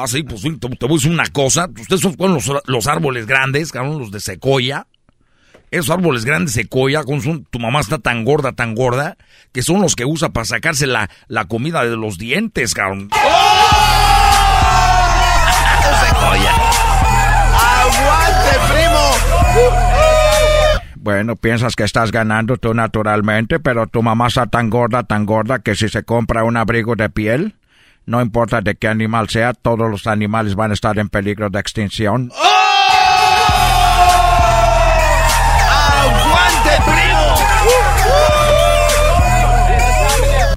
[0.00, 1.66] Ah, sí, pues sí, te, te voy a decir una cosa.
[1.76, 4.86] Ustedes son con los, los árboles grandes, cabrón, los de secoya.
[5.72, 9.16] Esos árboles grandes de secoya, con son- tu mamá está tan gorda, tan gorda,
[9.52, 13.08] que son los que usa para sacarse la, la comida de los dientes, cabrón.
[17.60, 19.10] ¡Aguante, primo!
[20.96, 25.58] Bueno, piensas que estás ganando tú naturalmente, pero tu mamá está tan gorda, tan gorda,
[25.60, 27.54] que si se compra un abrigo de piel,
[28.08, 31.60] no importa de qué animal sea, todos los animales van a estar en peligro de
[31.60, 32.30] extinción.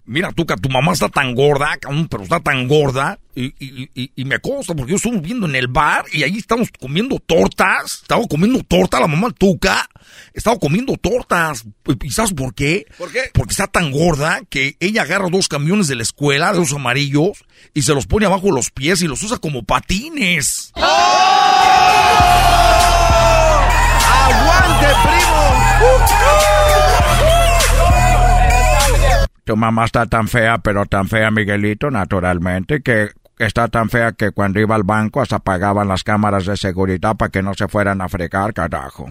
[0.04, 1.78] Mira, Tuca, tu mamá está tan gorda,
[2.10, 3.20] pero está tan gorda.
[3.36, 6.38] Y, y- y- y me consta, porque yo estuve viendo en el bar y ahí
[6.38, 8.00] estamos comiendo tortas.
[8.02, 9.88] Estaba comiendo torta la mamá Tuca.
[10.34, 11.64] Estaba comiendo tortas.
[12.04, 12.86] ¿Y sabes por qué?
[12.98, 13.30] ¿Por qué?
[13.34, 17.46] Porque está tan gorda que ella agarra dos camiones de la escuela, de los amarillos,
[17.74, 20.72] y se los pone abajo de los pies y los usa como patines.
[23.96, 26.61] ¡Aguante, primo!
[29.52, 34.32] Tu mamá está tan fea, pero tan fea, Miguelito, naturalmente, que está tan fea que
[34.32, 38.00] cuando iba al banco hasta apagaban las cámaras de seguridad para que no se fueran
[38.00, 39.10] a fregar, carajo.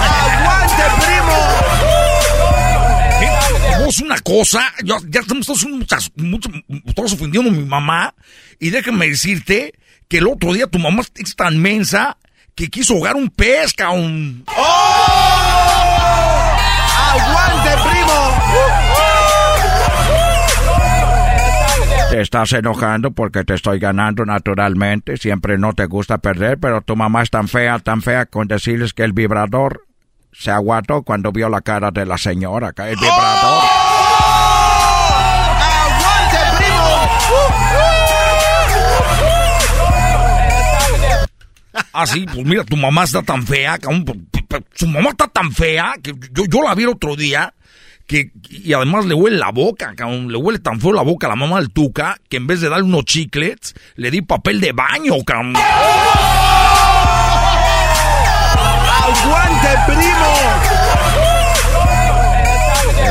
[0.00, 1.36] ¡Aguante, primo!
[3.84, 6.10] Vos una cosa, ya, ya estamos todos, muchas-
[6.94, 8.14] todos ofendiendo a mi mamá.
[8.58, 9.74] Y déjame decirte
[10.08, 12.16] que el otro día tu mamá es tan mensa
[12.54, 14.44] que quiso ahogar un pez, cabrón.
[17.10, 18.18] ¡Aguante, primo!
[22.10, 25.16] Te estás enojando porque te estoy ganando naturalmente.
[25.16, 28.94] Siempre no te gusta perder, pero tu mamá es tan fea, tan fea con decirles
[28.94, 29.86] que el vibrador
[30.32, 32.72] se aguantó cuando vio la cara de la señora.
[32.76, 33.64] El vibrador.
[35.60, 36.38] ¡Aguante,
[41.92, 43.78] Ah, sí, pues mira, tu mamá está tan fea,
[44.74, 47.54] Su mamá está tan fea que yo, yo la vi el otro día.
[48.06, 50.32] Que, y además le huele la boca, cabrón.
[50.32, 52.70] Le huele tan feo la boca a la mamá del Tuca que en vez de
[52.70, 55.54] darle unos chiclets, le di papel de baño, cabrón.
[59.08, 60.34] ¡Aguante, primo!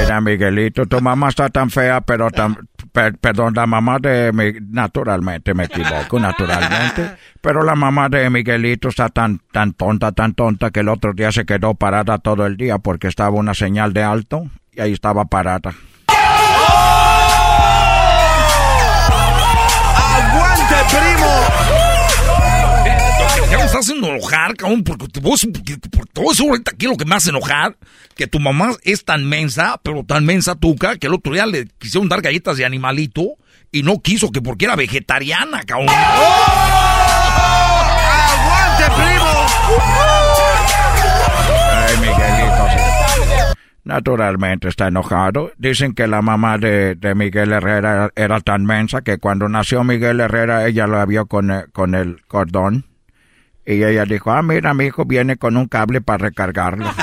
[0.01, 2.57] Mira, Miguelito, tu mamá está tan fea, pero tan...
[2.97, 4.31] per- perdón, la mamá de...
[4.33, 7.11] Mi, naturalmente, me equivoco, naturalmente.
[7.41, 11.31] Pero la mamá de Miguelito está tan, tan tonta, tan tonta, que el otro día
[11.31, 15.25] se quedó parada todo el día porque estaba una señal de alto y ahí estaba
[15.25, 15.75] parada.
[23.97, 25.75] Haciendo enojar, cabrón, porque te decir- porque-
[26.13, 27.75] te voy a decir ahorita aquí lo que me hace enojar,
[28.15, 31.67] que tu mamá es tan mensa, pero tan mensa tuca, que el otro día le
[31.77, 33.23] quisieron dar galletas de animalito
[33.71, 35.89] y no quiso, que porque era vegetariana, cabrón.
[38.29, 39.25] ¡Aguante, primo!
[41.73, 42.67] Ay, Miguelito.
[43.83, 45.51] Naturalmente está enojado.
[45.57, 50.19] Dicen que la mamá de, de Miguel Herrera era tan mensa que cuando nació Miguel
[50.19, 52.85] Herrera ella la vio con el, con el cordón.
[53.69, 56.89] Y ella dijo, ah, mira, mi hijo viene con un cable para recargarlo.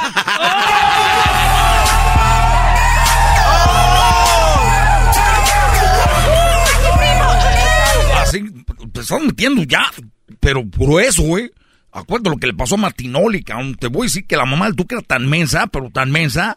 [8.23, 8.43] Así,
[8.95, 9.83] te estás metiendo ya,
[10.41, 11.51] pero grueso, güey.
[11.93, 13.75] Acuérdate lo que le pasó a Martinoli, cabrón.
[13.75, 16.57] Te voy a decir que la mamá del Tuca era tan mensa, pero tan mensa,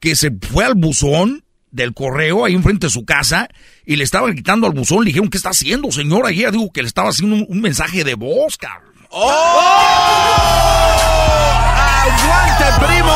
[0.00, 3.48] que se fue al buzón del correo ahí enfrente de su casa
[3.86, 4.98] y le estaban quitando al buzón.
[4.98, 6.30] Le dijeron, ¿qué está haciendo, señora?
[6.30, 8.95] Y ella dijo que le estaba haciendo un, un mensaje de voz, cabrón.
[11.98, 13.14] ¡Aguante, primo!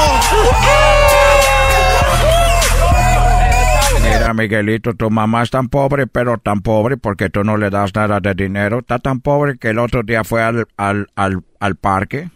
[4.03, 7.95] Mira, Miguelito, tu mamá es tan pobre, pero tan pobre porque tú no le das
[7.95, 8.79] nada de dinero.
[8.79, 12.31] Está tan pobre que el otro día fue al, al, al, al parque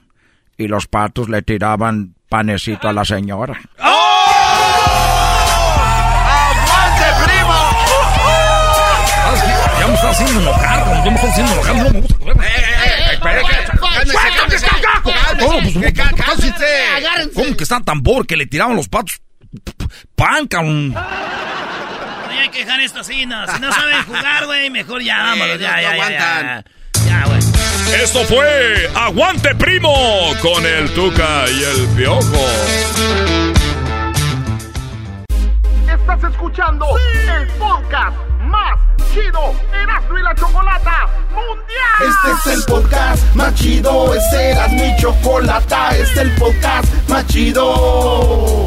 [0.59, 3.59] y los patos le tiraban panecito a la señora.
[3.79, 4.05] ¡Aguante,
[7.24, 7.55] primo!
[9.81, 12.14] Ya me está haciendo enojar, ya me está haciendo enojar, no me gusta.
[15.41, 15.61] ¿Cómo?
[17.35, 19.21] ¿Cómo que están tan pobres que le tiraban los patos
[20.15, 20.95] pan, cabrón?
[22.31, 23.47] Hay que dejar esto así, no.
[23.47, 26.47] Si no saben jugar, güey, mejor ya, vámonos, ya, ya, ya, aguantan.
[26.47, 26.65] ya.
[27.07, 27.41] Ya, güey.
[28.03, 29.93] Esto fue Aguante Primo
[30.41, 32.47] con el Tuca y el Piojo.
[35.89, 36.87] Estás escuchando
[37.39, 38.79] el podcast más
[39.14, 42.00] chido Erasmo y la Chocolata Mundial.
[42.00, 47.24] Este es el podcast más chido, es Erasmo mi chocolata, este es el podcast más
[47.29, 48.66] chido.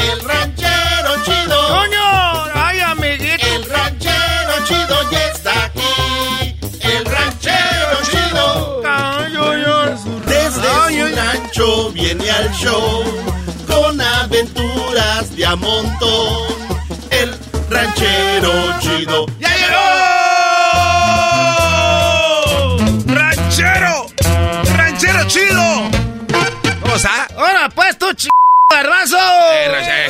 [0.00, 1.68] El ranchero chido.
[1.68, 2.08] ¡Coño!
[2.54, 3.46] ¡Ay, amiguito!
[3.46, 6.56] El ranchero chido ya está aquí.
[6.80, 8.82] El ranchero chido.
[10.26, 13.04] Desde su rancho viene al show.
[13.66, 16.54] Con aventuras de a montón.
[17.10, 19.26] El ranchero chido.
[19.38, 19.90] ¡Ya llegó!
[23.14, 24.06] ¡Ranchero!
[24.76, 25.90] ¡Ranchero chido!
[26.80, 27.28] ¿Cómo está?
[27.36, 28.29] ¡Ahora pues tú, ch...
[28.82, 29.18] garbazo!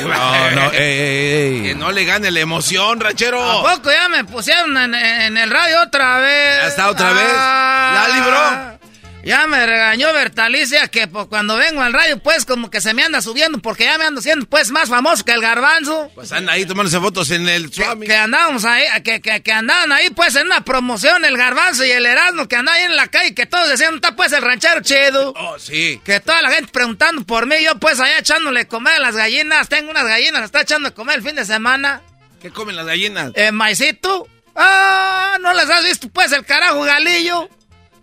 [0.03, 1.63] No, no, ey, ey.
[1.63, 3.43] Que no le gane la emoción, ranchero.
[3.67, 6.59] ¿A poco ya me pusieron en, en el radio otra vez?
[6.63, 7.33] ¿Ya está otra vez?
[7.35, 8.80] Ah, ¿Ya libró?
[9.23, 13.03] Ya me regañó Bertalicia que pues, cuando vengo al radio pues como que se me
[13.03, 16.11] anda subiendo porque ya me ando siendo pues más famoso que el garbanzo.
[16.15, 19.93] Pues anda ahí tomándose fotos en el que, que andábamos ahí, que, que, que, andaban
[19.93, 23.09] ahí pues en una promoción el garbanzo y el Erasmo que andaban ahí en la
[23.09, 25.35] calle que todos decían, está pues el ranchero chido.
[25.37, 26.01] Oh, sí.
[26.03, 29.69] Que toda la gente preguntando por mí, yo pues allá echándole comer a las gallinas,
[29.69, 32.01] tengo unas gallinas, está echando de comer el fin de semana.
[32.41, 33.33] ¿Qué comen las gallinas?
[33.35, 34.27] Eh, maicito.
[34.57, 37.49] Ah, no las has visto pues el carajo galillo.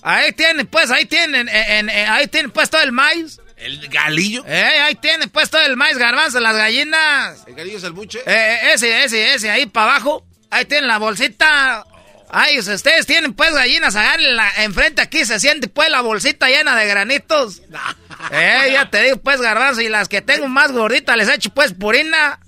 [0.10, 3.42] Ahí tienen, pues, ahí tienen, en, en, ahí tienen pues todo el maíz.
[3.58, 4.42] ¿El galillo?
[4.48, 7.44] Eh, ahí tienen pues todo el maíz, garbanzo, las gallinas.
[7.46, 8.20] ¿El galillo es el buche?
[8.26, 10.26] Eh, ese, ese, ese, ahí para abajo.
[10.50, 11.84] Ahí tienen la bolsita.
[12.30, 16.88] Ay, ustedes tienen pues gallinas la, enfrente aquí se siente pues la bolsita llena de
[16.88, 17.62] granitos.
[18.32, 21.74] eh, ya te digo pues garbanzo, y las que tengo más gorditas les echo pues
[21.74, 22.40] purina.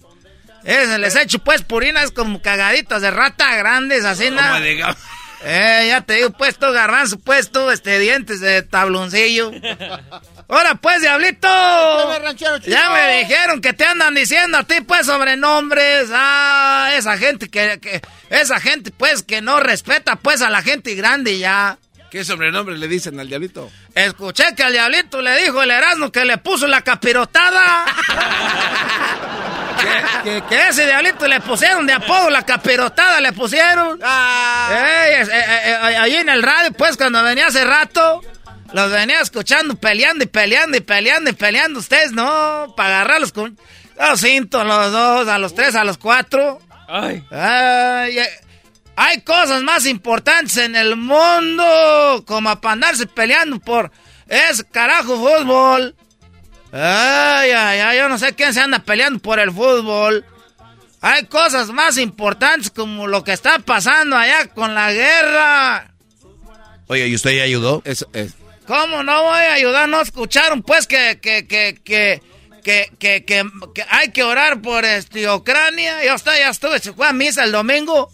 [0.64, 4.60] Es, les echo pues purinas como cagaditas de rata grandes, así nada.
[4.60, 4.96] Gam-
[5.44, 9.52] Eh, ya te digo, pues tú garbanzo, pues tú, este, dientes de tabloncillo.
[10.50, 11.48] Ahora pues, diablito.
[12.66, 16.10] Ya me dijeron que te andan diciendo a ti, pues, sobrenombres.
[16.12, 20.96] Ah, esa gente que, que- esa gente, pues, que no respeta, pues, a la gente
[20.96, 21.78] grande ya.
[22.12, 23.72] ¿Qué sobrenombre le dicen al diablito?
[23.94, 27.86] Escuché que al diablito le dijo el Erasmo que le puso la capirotada.
[30.50, 34.00] que, ese diablito le pusieron de apodo la capirotada, le pusieron.
[34.02, 38.22] Es- eh, eh, eh, ahí en el radio, pues, cuando venía hace rato,
[38.74, 41.80] los venía escuchando peleando y peleando y peleando y peleando.
[41.80, 43.58] Ustedes no, para agarrarlos con
[44.00, 46.60] los cintos, los dos, a los tres, a los cuatro.
[46.88, 47.24] Ay.
[47.32, 48.30] Ay, eh,
[48.96, 53.92] hay cosas más importantes en el mundo como para andarse peleando por
[54.28, 55.96] ese carajo fútbol.
[56.72, 60.26] Ay, ay, ay, yo no sé quién se anda peleando por el fútbol.
[61.02, 65.92] Hay cosas más importantes como lo que está pasando allá con la guerra.
[66.88, 67.82] Oye, ¿y usted ya ayudó?
[67.86, 68.06] Es.
[68.68, 69.90] ¿Cómo no voy a ayudar?
[69.90, 72.22] ¿No escucharon pues que, que, que, que,
[72.64, 76.04] que, que, que- que hay que orar por este, Ucrania?
[76.06, 78.12] Yo hasta ya estuve, se fue a misa el domingo.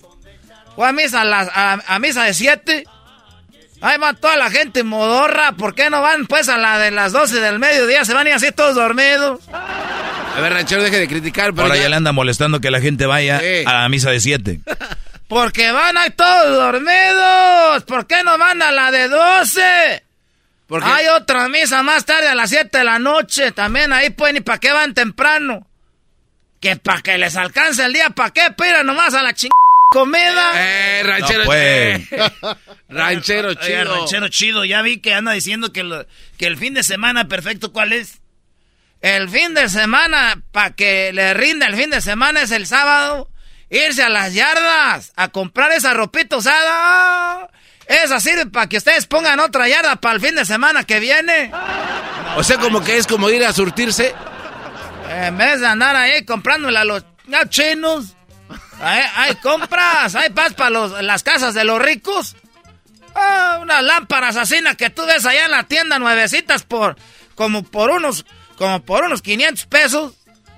[0.75, 2.85] Fue a misa a, las- a, a misa de 7.
[3.81, 5.51] Ahí va toda la gente modorra.
[5.53, 8.05] ¿Por qué no van pues a la de las 12 del mediodía?
[8.05, 9.41] Se van y así todos dormidos.
[9.51, 11.51] A ver, ranchero, deje de criticar.
[11.51, 13.63] pero Ahora ya- ya le anda molestando que la gente vaya Sí.
[13.65, 14.59] a la misa de siete.
[15.27, 17.83] Porque van ahí todos dormidos.
[17.85, 20.03] ¿Por qué no van a la de 12?
[20.67, 23.51] Porque- Hay otra misa más tarde a las 7 de la noche.
[23.51, 24.37] También ahí pueden.
[24.37, 25.67] ¿Y para qué van temprano?
[26.59, 28.09] Que para que les alcance el día.
[28.11, 28.51] ¿Para qué?
[28.57, 29.51] Pira nomás a la chingada
[29.95, 30.51] comida.
[30.55, 31.39] Eh, ranchero.
[31.39, 32.01] No, pues.
[32.89, 33.95] ranchero chido.
[33.95, 36.05] ranchero chido, ya vi que anda diciendo que, lo-
[36.37, 38.19] que el fin de semana perfecto, ¿cuál es?
[39.01, 43.29] El fin de semana, para que le rinda el fin de semana, es el sábado.
[43.69, 47.49] Irse a las yardas a comprar esa ropita usada.
[47.87, 51.51] Esa sirve para que ustedes pongan otra yarda para el fin de semana que viene.
[52.35, 54.13] O sea, como que es como ir a surtirse.
[55.09, 57.03] En vez de andar ahí comprándole a los
[57.49, 58.14] chinos.
[58.81, 62.35] Hay, hay compras, hay paz para los- las casas de los ricos.
[63.15, 66.97] Ah, unas lámparas así na, que tú ves allá en la tienda nuevecitas por
[67.35, 68.25] como por unos
[68.57, 70.13] como por unos 500 pesos.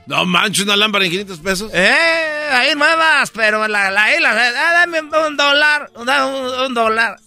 [0.07, 1.71] No manches, una lámpara en 500 pesos.
[1.73, 6.73] Eh, ahí nuevas, pero la, la, ahí la- ah, dame un dólar, da un, un
[6.73, 7.17] dólar.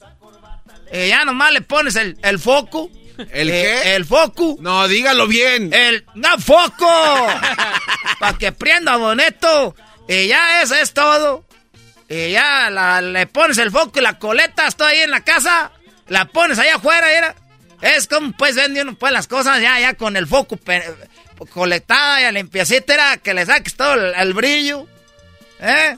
[0.93, 2.91] Y ya nomás le pones el, el foco.
[3.31, 3.95] ¿El Eh, qué?
[3.97, 4.57] El foco.
[4.61, 5.73] No, dígalo bien.
[5.73, 6.89] El no foco.
[8.19, 9.77] Para que prenda bonito.
[10.13, 11.45] Y ya eso es todo.
[12.09, 15.71] Y ya la- le pones el foco y la coleta, estoy ahí en la casa.
[16.09, 17.35] La pones allá afuera, era.
[17.81, 20.59] Es como pues vende uno pues las cosas ya, ya con el foco
[21.51, 24.87] colectada y limpiecita, era que le saques todo el, el brillo.
[25.61, 25.97] ¿Eh?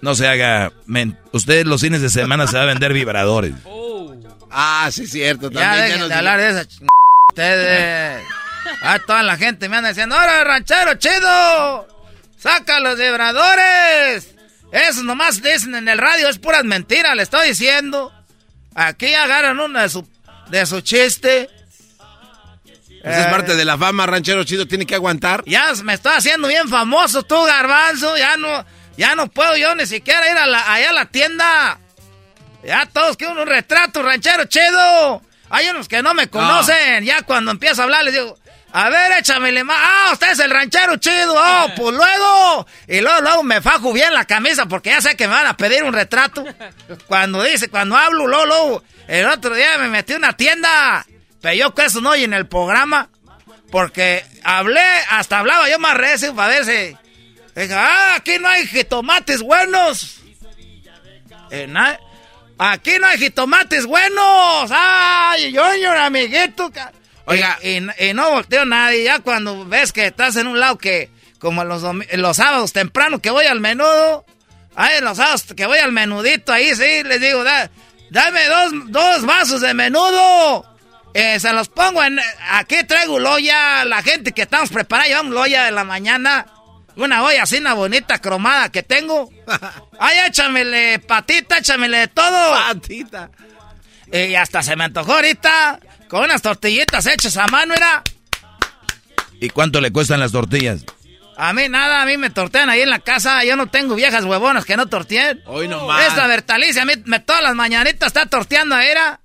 [0.00, 0.72] No se haga.
[0.86, 3.54] men- Usted los fines de semana se va a vender vibradores.
[4.50, 5.50] Ah, sí, cierto.
[5.50, 6.80] Ya También dejen nos de hablar de esa ch...
[7.30, 8.22] Ustedes.
[8.86, 11.86] Ah, toda la gente me anda diciendo, ¡Ahora, ranchero chido!
[12.44, 14.34] ¡Saca los vibradores!
[14.70, 18.12] Eso nomás dicen en el radio, es puras mentiras, le estoy diciendo.
[18.74, 20.06] Aquí agarran uno de su,
[20.50, 21.48] de su chiste.
[23.02, 25.42] Esa es parte de la fama, ranchero chido, tiene que aguantar.
[25.46, 28.14] Ya me estoy haciendo bien famoso tú, garbanzo.
[28.18, 28.62] Ya no,
[28.98, 31.78] ya no puedo yo ni siquiera ir a la- allá a la tienda.
[32.62, 35.22] Ya todos quieren un retrato, ranchero chido.
[35.48, 37.04] Hay unos que no me conocen.
[37.06, 38.38] Ya cuando empiezo a hablar les digo,
[38.76, 39.78] a ver, échamele más.
[39.80, 41.34] Ah, usted es el ranchero chido.
[41.36, 42.66] Oh, pues luego.
[42.88, 45.56] Y luego, luego me fajo bien la camisa porque ya sé que me van a
[45.56, 46.44] pedir un retrato.
[47.06, 48.84] Cuando dice, cuando hablo, luego, luego.
[49.06, 51.06] El otro día me metí a una tienda.
[51.40, 53.08] Pero yo que eso no oye en el programa.
[53.70, 56.96] Porque hablé, hasta hablaba yo más recio para ver si.
[57.60, 60.16] Dije, ah, aquí no hay jitomates buenos.
[61.50, 61.98] Eh, na-
[62.58, 64.70] aquí no hay jitomates buenos.
[64.72, 66.72] Ay, yo, yo, amiguito.
[67.26, 67.58] Oiga.
[67.62, 69.04] Y, y- y no volteo nadie.
[69.04, 73.20] Ya cuando ves que estás en un lado que, como los, domi- los sábados temprano
[73.20, 74.24] que voy al menudo.
[74.76, 77.70] Ay, los sábados que voy al menudito, ahí sí, les digo, da-
[78.10, 80.66] dame dos, dos vasos de menudo.
[81.14, 82.18] Eh, se los pongo en...
[82.50, 83.84] Aquí traigo loya.
[83.84, 86.46] La gente que estamos preparando, llevamos loya de la mañana.
[86.96, 89.30] Una olla así, una bonita cromada que tengo.
[90.00, 92.50] Ay, échamele patita, échamele de todo.
[92.52, 93.30] Patita.
[94.12, 95.78] Y hasta se me antojó ahorita.
[96.08, 98.02] Con unas tortillitas hechas a mano, era.
[99.40, 100.84] ¿Y cuánto le cuestan las tortillas?
[101.36, 103.42] A mí nada, a mí me tortean ahí en la casa.
[103.44, 105.42] Yo no tengo viejas huevonas que no torteen.
[105.46, 106.06] Hoy nomás.
[106.06, 109.20] Esta Bertalicia, a mí me, todas las mañanitas está torteando ahí, era.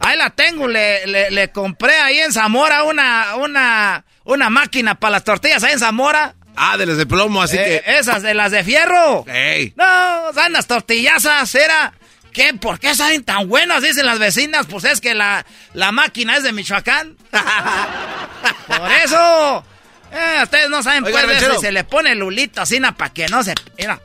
[0.00, 5.12] Ahí la tengo, le, le, le compré ahí en Zamora una, una, una máquina para
[5.12, 6.34] las tortillas ahí en Zamora.
[6.56, 7.98] Ah, de las de plomo, así Eh, que.
[7.98, 9.26] Esas de las de fierro.
[9.28, 9.74] Ey.
[9.76, 11.92] No, son las tortillazas, era.
[12.32, 12.54] ¿Qué?
[12.54, 13.82] ¿Por qué saben tan buenas?
[13.82, 14.66] Dicen las vecinas.
[14.66, 17.16] Pues es que la, la máquina es de Michoacán.
[18.66, 19.64] Por eso.
[20.12, 21.60] Eh, ustedes no saben Oiga, pues eso.
[21.60, 23.54] Se le pone lulito así para que no se.
[23.78, 24.00] Mira.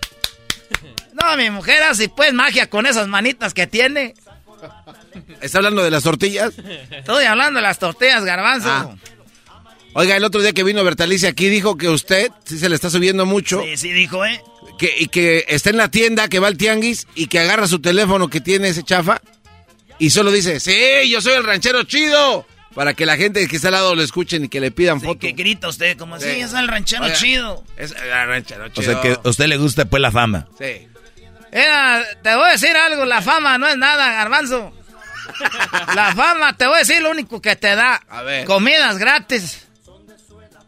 [1.14, 4.16] No, mi mujer así pues magia con esas manitas que tiene.
[5.42, 6.54] ¿Está hablando de las tortillas?
[6.92, 8.70] Estoy hablando de las tortillas, garbanzo.
[8.70, 8.96] Ah.
[9.94, 12.90] Oiga, el otro día que vino Bertalicia aquí dijo que usted sí se le está
[12.90, 13.62] subiendo mucho.
[13.64, 14.42] Sí, sí, dijo, ¿eh?
[14.78, 17.80] Que, y que está en la tienda, que va al tianguis y que agarra su
[17.80, 19.22] teléfono que tiene ese chafa
[20.00, 22.46] y solo dice, sí, yo soy el ranchero chido.
[22.74, 25.20] Para que la gente que está al lado lo escuchen y que le pidan foto.
[25.20, 26.42] Que grita usted como si Sí.
[26.42, 27.64] es el ranchero Oiga, chido.
[27.78, 28.84] Es el ranchero O chido.
[28.92, 30.48] sea que a usted le gusta pues la fama.
[30.60, 30.86] Sí.
[31.54, 34.74] Mira, te voy a decir algo, la fama no es nada, garbanzo.
[35.96, 37.96] La fama, te voy a decir lo único que te da.
[38.10, 38.46] A ver.
[38.46, 39.66] Comidas gratis.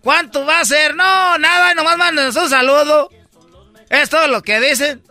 [0.02, 0.96] ¿Cuánto va a ser?
[0.96, 3.10] No, nada, nomás mándenos un saludo.
[3.90, 5.02] Es todo lo que dicen.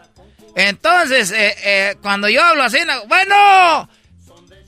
[0.55, 3.89] Entonces, eh, eh, cuando yo hablo así, no- bueno,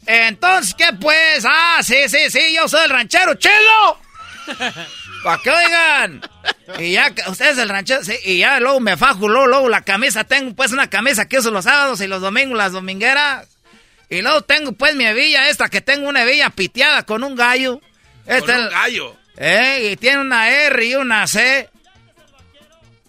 [0.06, 1.44] entonces, ¿qué pues?
[1.46, 3.98] Ah, sí, sí, sí, yo soy el ranchero chido.
[5.24, 6.20] Para que oigan.
[6.78, 9.82] Y ya, usted es el ranchero, sí, y ya luego me fajo, luego, luego la
[9.82, 13.46] camisa, tengo pues una camisa que uso los sábados y los domingos, las domingueras.
[14.10, 17.80] Y luego tengo pues mi hebilla esta, que tengo una hebilla piteada con un gallo.
[18.26, 19.16] Este Con un gallo.
[19.36, 21.68] Eh, y tiene una R y una C.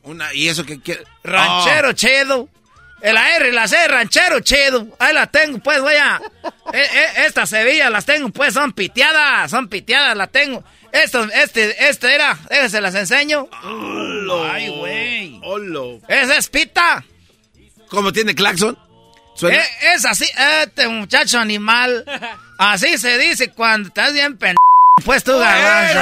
[0.10, 1.04] Una, ¿Y eso que quiere?
[1.24, 2.50] Ranchero chido.
[3.00, 4.88] El R y la C, ranchero chido.
[4.98, 6.20] Ahí la tengo, pues, voy a.
[6.74, 10.64] eh, eh, estas hebillas las tengo, pues, son piteadas, son piteadas, las tengo.
[10.92, 13.48] Esto, este, este era, déjense las enseño.
[13.64, 15.40] Ay, güey.
[16.08, 17.06] Esa es pita.
[17.90, 18.78] ¿Cómo tiene claxon?
[19.44, 19.62] Eh,
[19.94, 20.26] es así,
[20.64, 22.04] este muchacho animal.
[22.58, 24.56] Así se dice cuando estás bien pen...
[25.06, 26.00] Pues tú, garbanzo.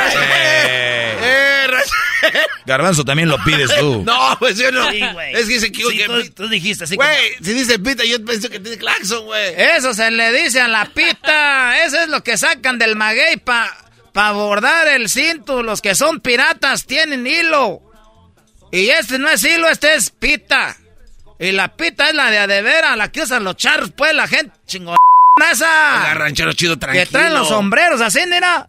[1.21, 2.47] Eh, ranchero.
[2.65, 4.03] Garbanzo también lo pides tú.
[4.05, 4.89] No, pues yo no.
[4.91, 5.01] Sí,
[5.33, 6.05] es que se Sí, equivoca.
[6.05, 9.53] tú, tú dijiste así Güey, si dice pita, yo pienso que tiene claxon, güey.
[9.55, 11.83] Eso se le dice a la pita.
[11.85, 13.75] Eso es lo que sacan del maguey para
[14.13, 15.63] pa bordar el cinto.
[15.63, 17.81] Los que son piratas tienen hilo.
[18.71, 20.75] Y este no es hilo, este es pita.
[21.39, 24.51] Y la pita es la de adevera, la que usan los charros, pues la gente
[24.65, 24.97] chingona
[25.51, 26.13] esa.
[26.15, 27.05] ranchero chido, tranquilo.
[27.05, 28.67] Que traen los sombreros así, mira.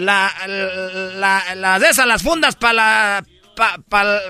[0.00, 3.26] La, la, la de esas, las fundas para la.
[3.88, 4.20] para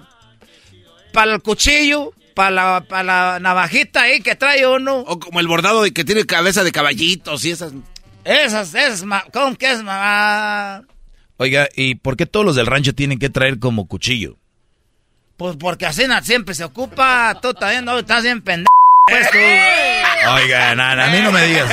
[1.13, 4.99] pa, el cuchillo, para la, pa la navajita ahí que trae uno.
[5.01, 7.73] O como el bordado de que tiene cabeza de caballitos y esas.
[8.25, 10.83] Esas, esas, ma- ¿cómo que es, mamá?
[11.39, 14.37] Oiga, ¿y por qué todos los del rancho tienen que traer como cuchillo?
[15.39, 17.39] Pues porque así siempre se ocupa.
[17.41, 18.69] Tú también no estás bien pendejo.
[19.11, 19.39] Pues tú.
[20.33, 21.69] Oiga, nada, a mí no me digas.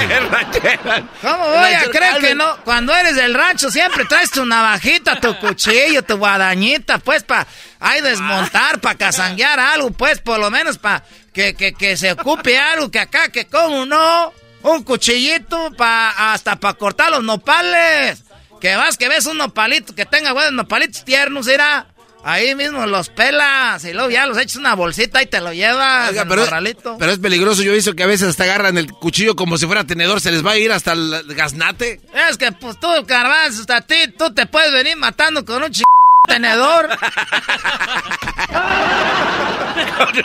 [1.22, 2.58] ¿Cómo voy a creer que no?
[2.64, 7.46] Cuando eres del rancho siempre traes tu navajita, tu cuchillo, tu guadañita, pues para
[7.80, 12.58] ahí desmontar, para cazanguear algo, pues por lo menos para que, que, que se ocupe
[12.58, 14.34] algo, que acá, que como no,
[14.64, 18.24] un cuchillito pa, hasta para cortar los nopales.
[18.60, 21.86] Que vas, que ves un nopalito, que tenga buenos nopalitos tiernos, irá.
[22.30, 26.10] Ahí mismo los pelas y luego ya los echas una bolsita y te lo llevas
[26.10, 26.98] Oiga, pero, morralito.
[27.00, 27.64] pero es peligroso.
[27.64, 30.20] Yo he visto que a veces hasta agarran el cuchillo como si fuera tenedor.
[30.20, 32.02] Se les va a ir hasta el gaznate.
[32.30, 35.84] Es que pues tú, garbanzo, hasta ti, tú te puedes venir matando con un ch...
[36.28, 36.90] tenedor.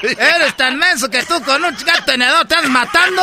[0.03, 1.85] Eres tan menso que tú con un ch...
[2.05, 3.23] tenedor estás matando.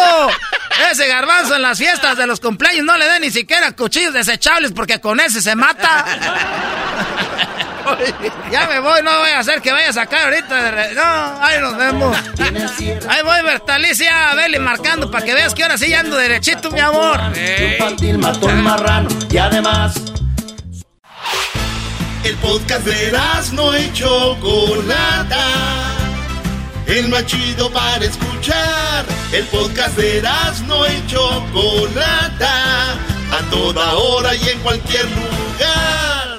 [0.89, 4.71] Ese garbanzo en las fiestas de los cumpleaños no le da ni siquiera cuchillos desechables
[4.71, 6.05] porque con ese se mata.
[8.51, 10.71] Ya me voy, no voy a hacer que vaya a sacar ahorita.
[10.71, 12.17] de No, ahí nos vemos.
[13.07, 16.79] Ahí voy, Bertalicia, vele marcando para que veas que ahora sí ya ando derechito, mi
[16.79, 17.19] amor.
[17.73, 19.95] Infantil, matón, marrano y además
[22.23, 23.17] El podcast de
[23.53, 25.45] no y Chocolata.
[26.85, 29.05] El más chido para escuchar.
[29.31, 30.23] El podcast de
[30.65, 32.93] no y Chocolata.
[33.31, 36.38] A toda hora y en cualquier lugar.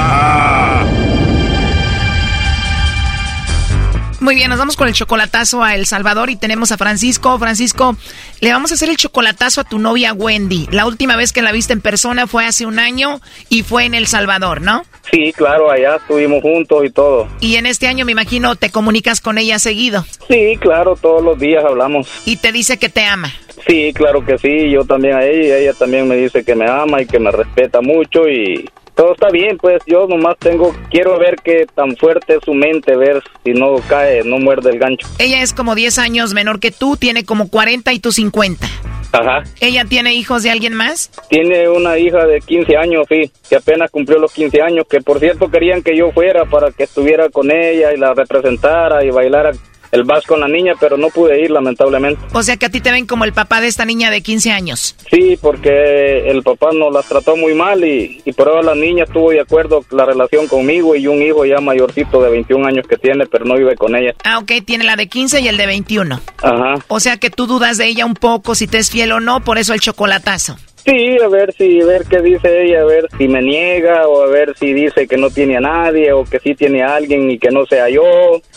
[4.21, 7.39] Muy bien, nos vamos con el chocolatazo a El Salvador y tenemos a Francisco.
[7.39, 7.97] Francisco,
[8.39, 10.67] le vamos a hacer el chocolatazo a tu novia Wendy.
[10.71, 13.19] La última vez que la viste en persona fue hace un año
[13.49, 14.83] y fue en El Salvador, ¿no?
[15.11, 17.27] Sí, claro, allá estuvimos juntos y todo.
[17.39, 20.05] Y en este año me imagino te comunicas con ella seguido.
[20.29, 22.07] Sí, claro, todos los días hablamos.
[22.23, 23.33] Y te dice que te ama.
[23.67, 26.69] Sí, claro que sí, yo también a ella y ella también me dice que me
[26.69, 31.17] ama y que me respeta mucho y todo está bien, pues yo nomás tengo, quiero
[31.17, 35.07] ver qué tan fuerte es su mente, ver si no cae, no muerde el gancho.
[35.17, 38.67] Ella es como 10 años menor que tú, tiene como 40 y tú 50.
[39.13, 39.43] Ajá.
[39.59, 41.11] ¿Ella tiene hijos de alguien más?
[41.29, 45.19] Tiene una hija de 15 años, sí, que apenas cumplió los 15 años, que por
[45.19, 49.51] cierto querían que yo fuera para que estuviera con ella y la representara y bailara
[49.91, 52.21] el vals con la niña, pero no pude ir lamentablemente.
[52.33, 54.51] O sea que a ti te ven como el papá de esta niña de 15
[54.51, 54.95] años.
[55.09, 59.03] Sí, porque el papá nos las trató muy mal y, y por ahora la niña
[59.03, 62.97] estuvo de acuerdo la relación conmigo y un hijo ya mayorcito de 21 años que
[62.97, 64.13] tiene, pero no vive con ella.
[64.23, 66.21] Ah, ok, tiene la de 15 y el de 21.
[66.41, 66.75] Ajá.
[66.87, 69.43] O sea que tú dudas de ella un poco si te es fiel o no,
[69.43, 70.57] por eso el chocolatazo.
[70.85, 74.23] Sí, a ver si, a ver qué dice ella, a ver si me niega o
[74.23, 77.29] a ver si dice que no tiene a nadie o que sí tiene a alguien
[77.29, 78.03] y que no sea yo,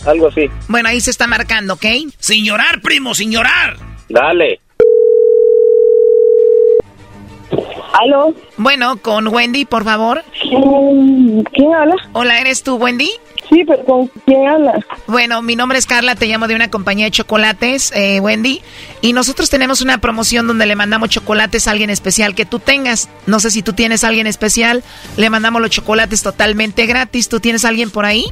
[0.07, 0.49] algo así.
[0.69, 1.85] Bueno, ahí se está marcando, ¿ok?
[2.19, 3.77] Sin llorar, primo, sin llorar.
[4.09, 4.61] Dale.
[7.93, 8.35] ¿Aló?
[8.57, 10.25] Bueno, con Wendy, por favor.
[10.41, 11.95] ¿Quién habla?
[12.13, 13.11] Hola, ¿eres tú, Wendy?
[13.49, 14.85] Sí, pero ¿con quién habla?
[15.07, 18.63] Bueno, mi nombre es Carla, te llamo de una compañía de chocolates, eh, Wendy,
[19.01, 23.09] y nosotros tenemos una promoción donde le mandamos chocolates a alguien especial que tú tengas.
[23.27, 24.83] No sé si tú tienes a alguien especial,
[25.17, 27.29] le mandamos los chocolates totalmente gratis.
[27.29, 28.27] ¿Tú tienes a alguien por ahí?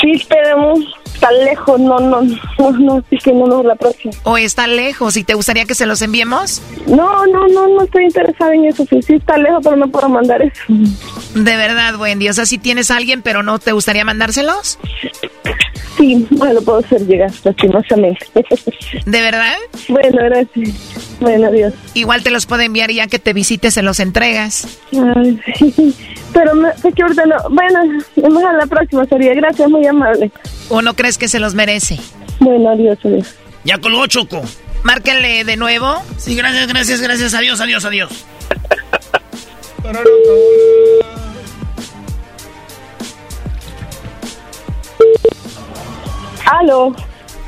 [0.00, 0.80] Sí, esperemos.
[1.14, 4.12] Está lejos, no, no, no, no, sí que no, no, la próxima.
[4.24, 6.60] ¿O está lejos y te gustaría que se los enviemos?
[6.86, 8.84] No, no, no, no estoy interesada en eso.
[8.90, 10.60] Sí, sí está lejos, pero no puedo mandar eso.
[10.68, 14.78] De verdad, Wendy, o sea, si tienes a alguien, pero no te gustaría mandárselos?
[15.96, 18.26] Sí, bueno, lo puedo hacer llegar, lastimosamente.
[19.06, 19.54] ¿De verdad?
[19.88, 21.16] Bueno, gracias.
[21.20, 21.72] Bueno, adiós.
[21.94, 24.78] Igual te los puedo enviar ya que te visites, se los entregas.
[24.92, 25.94] Ay, sí.
[26.36, 27.36] Pero me, es que ahorita no.
[27.48, 27.82] Bueno,
[28.16, 29.32] mejor la próxima sería.
[29.32, 30.30] Gracias, muy amable.
[30.68, 31.98] ¿O no crees que se los merece?
[32.40, 33.34] Bueno, adiós, adiós.
[33.64, 34.42] Ya colgó Choco.
[34.82, 36.02] Márquenle de nuevo.
[36.18, 37.32] Sí, gracias, gracias, gracias.
[37.32, 38.26] Adiós, adiós, adiós.
[46.44, 46.94] Aló.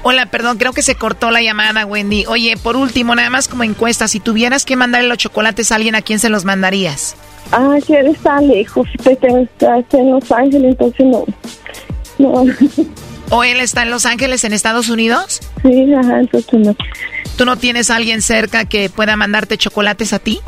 [0.02, 2.24] Hola, perdón, creo que se cortó la llamada, Wendy.
[2.26, 5.94] Oye, por último, nada más como encuesta, si tuvieras que mandarle los chocolates a alguien,
[5.94, 7.16] ¿a quién se los mandarías?
[7.52, 8.88] Ah, que él está lejos.
[9.04, 11.24] Está, está en Los Ángeles, entonces no.
[12.18, 12.44] No.
[13.30, 15.40] ¿O él está en Los Ángeles, en Estados Unidos?
[15.62, 16.76] Sí, ajá, entonces no.
[17.36, 20.40] ¿Tú no tienes a alguien cerca que pueda mandarte chocolates a ti?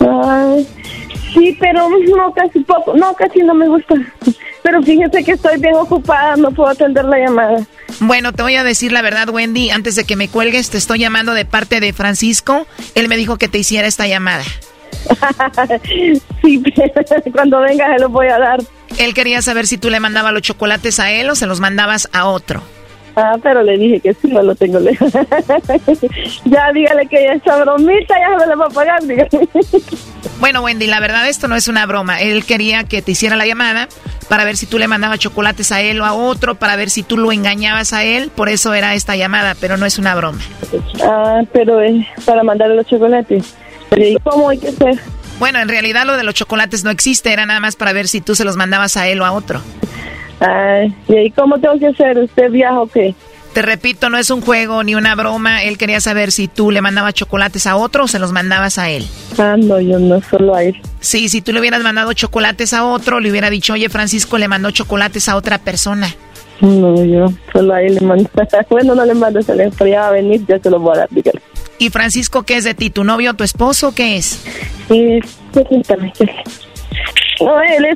[0.00, 0.66] Ay,
[1.34, 2.94] sí, pero no, casi poco.
[2.94, 3.94] No, casi no me gusta.
[4.62, 7.66] Pero fíjese que estoy bien ocupada, no puedo atender la llamada.
[8.00, 9.70] Bueno, te voy a decir la verdad, Wendy.
[9.70, 12.66] Antes de que me cuelgues, te estoy llamando de parte de Francisco.
[12.94, 14.42] Él me dijo que te hiciera esta llamada.
[16.42, 16.62] sí,
[17.32, 18.60] cuando venga se los voy a dar.
[18.98, 22.08] Él quería saber si tú le mandabas los chocolates a él o se los mandabas
[22.12, 22.62] a otro.
[23.18, 25.10] Ah, pero le dije que sí, no lo tengo lejos.
[26.44, 29.28] ya dígale que esa bromita ya me la va a pagar, dígale.
[30.38, 32.20] Bueno, Wendy, la verdad esto no es una broma.
[32.20, 33.88] Él quería que te hiciera la llamada
[34.28, 37.02] para ver si tú le mandabas chocolates a él o a otro, para ver si
[37.02, 38.30] tú lo engañabas a él.
[38.34, 40.40] Por eso era esta llamada, pero no es una broma.
[41.02, 43.54] Ah, pero es para mandarle los chocolates.
[43.96, 44.98] ¿Y cómo hay que hacer?
[45.38, 48.20] Bueno, en realidad lo de los chocolates no existe, era nada más para ver si
[48.20, 49.60] tú se los mandabas a él o a otro.
[50.40, 52.18] Ay, ¿y ahí cómo tengo que hacer?
[52.18, 53.14] ¿Usted viaja o qué?
[53.56, 55.62] Te repito, no es un juego ni una broma.
[55.62, 58.90] Él quería saber si tú le mandabas chocolates a otro o se los mandabas a
[58.90, 59.06] él.
[59.38, 60.76] Ah, no, yo no, solo a él.
[61.00, 64.46] Sí, si tú le hubieras mandado chocolates a otro, le hubiera dicho, oye, Francisco le
[64.46, 66.14] mandó chocolates a otra persona.
[66.60, 68.28] No, yo solo a él le mando.
[68.68, 70.94] bueno, no le mando, se le pero ya va a venir, ya se lo voy
[70.94, 71.40] a dar, dígale.
[71.78, 72.90] ¿Y Francisco qué es de ti?
[72.90, 73.94] ¿Tu novio o tu esposo?
[73.94, 74.42] ¿Qué es?
[74.90, 75.20] Eh,
[75.52, 76.12] permítame.
[77.40, 77.86] No, él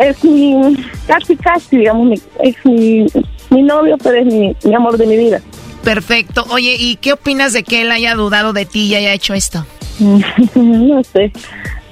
[0.00, 3.06] es, mi, casi, casi, digamos, mi- es mi,
[3.50, 5.40] mi novio, pero es mi, mi amor de mi vida.
[5.82, 6.44] Perfecto.
[6.50, 9.66] Oye, ¿y qué opinas de que él haya dudado de ti y haya hecho esto?
[10.54, 11.32] no sé,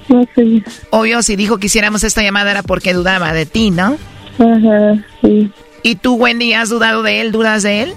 [0.07, 0.63] no sé.
[0.91, 3.97] Obvio, si dijo que hiciéramos esta llamada era porque dudaba de ti, ¿no?
[4.39, 5.51] Ajá, sí.
[5.83, 7.31] ¿Y tú, Wendy, has dudado de él?
[7.33, 7.93] ¿Dudas de él?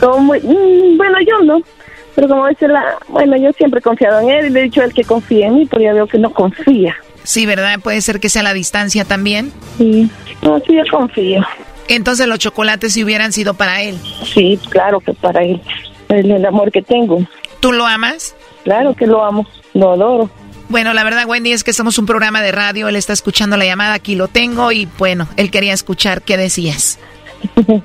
[0.00, 1.60] Como, mm, bueno, yo no.
[2.18, 4.80] Pero como dice la, bueno, yo siempre he confiado en él y le he dicho
[4.80, 6.96] a él que confíe en mí, pero ya veo que no confía.
[7.22, 7.78] Sí, ¿verdad?
[7.80, 9.52] Puede ser que sea la distancia también.
[9.76, 10.10] Sí,
[10.42, 11.46] no, sí, yo confío.
[11.86, 13.96] Entonces los chocolates si hubieran sido para él.
[14.24, 15.62] Sí, claro que para él.
[16.08, 17.22] El, el amor que tengo.
[17.60, 18.34] ¿Tú lo amas?
[18.64, 20.28] Claro que lo amo, lo adoro.
[20.68, 22.88] Bueno, la verdad, Wendy, es que somos un programa de radio.
[22.88, 26.98] Él está escuchando la llamada, aquí lo tengo y bueno, él quería escuchar qué decías.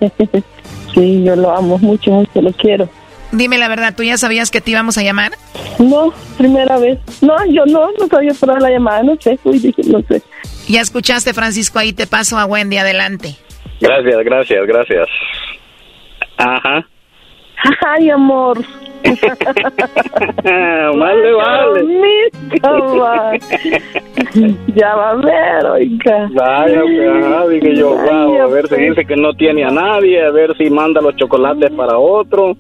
[0.95, 2.89] sí, yo lo amo mucho, mucho, lo quiero.
[3.33, 5.31] Dime la verdad, ¿tú ya sabías que te íbamos a llamar?
[5.79, 6.99] No, primera vez.
[7.23, 10.21] No, yo no, no sabía por la llamada, no sé, uy, dije, no sé.
[10.67, 13.35] Ya escuchaste, Francisco, ahí te paso a Wendy, adelante.
[13.81, 15.07] Gracias, gracias, gracias.
[16.37, 16.87] Ajá.
[17.87, 18.63] Ay, amor.
[19.03, 19.17] Más
[21.15, 21.83] le vale.
[24.75, 26.29] Ya va a ver, oiga.
[26.33, 30.23] Vaya, pues, ajá, dije yo, wow, a ver si dice que no tiene a nadie,
[30.23, 32.55] a ver si manda los chocolates para otro.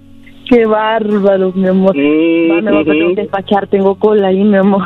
[0.49, 1.95] Qué bárbaro, mi amor.
[1.95, 4.83] Va, mi amor, que tengo que despachar, tengo cola ahí, mi amor.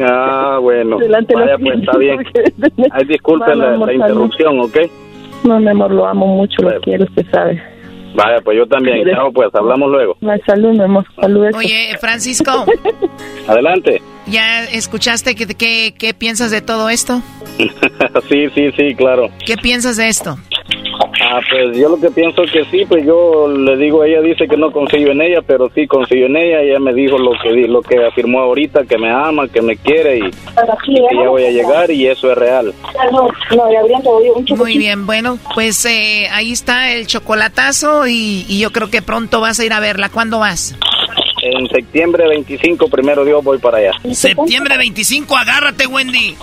[0.00, 0.98] Ah, bueno.
[0.98, 2.18] Delante de Vaya, pues está bien.
[2.90, 4.78] Ay, disculpe la, amor, la interrupción, ¿ok?
[5.44, 7.62] No, mi amor, lo amo mucho, lo quiero, usted sabe.
[8.14, 9.08] Vaya, pues yo también.
[9.10, 10.16] Chao, pues, hablamos luego.
[10.46, 11.46] Salud, mi amor, salud.
[11.54, 12.64] Oye, Francisco,
[13.48, 14.02] Adelante.
[14.26, 17.22] ¿ya escuchaste qué, qué, qué piensas de todo esto?
[18.28, 19.28] sí, sí, sí, claro.
[19.44, 20.36] ¿Qué piensas de esto?
[21.34, 24.56] Ah, pues yo lo que pienso que sí, pues yo le digo, ella dice que
[24.58, 26.60] no confío en ella, pero sí confío en ella.
[26.60, 29.76] Ella me dijo lo que di- lo que afirmó ahorita, que me ama, que me
[29.78, 32.74] quiere y que ya voy a llegar y eso es real.
[33.10, 33.64] No, no,
[34.50, 39.00] un Muy bien, bueno, pues eh, ahí está el chocolatazo y, y yo creo que
[39.00, 40.10] pronto vas a ir a verla.
[40.10, 40.76] ¿Cuándo vas?
[41.42, 43.90] En septiembre 25, primero Dios, voy para allá.
[44.12, 46.36] Septiembre 25, agárrate, Wendy.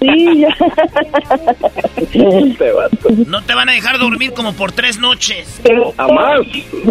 [0.00, 0.48] Sí, ya.
[2.12, 2.72] Este.
[3.28, 5.60] No te van a dejar dormir como por tres noches.
[5.96, 6.40] ¿A más?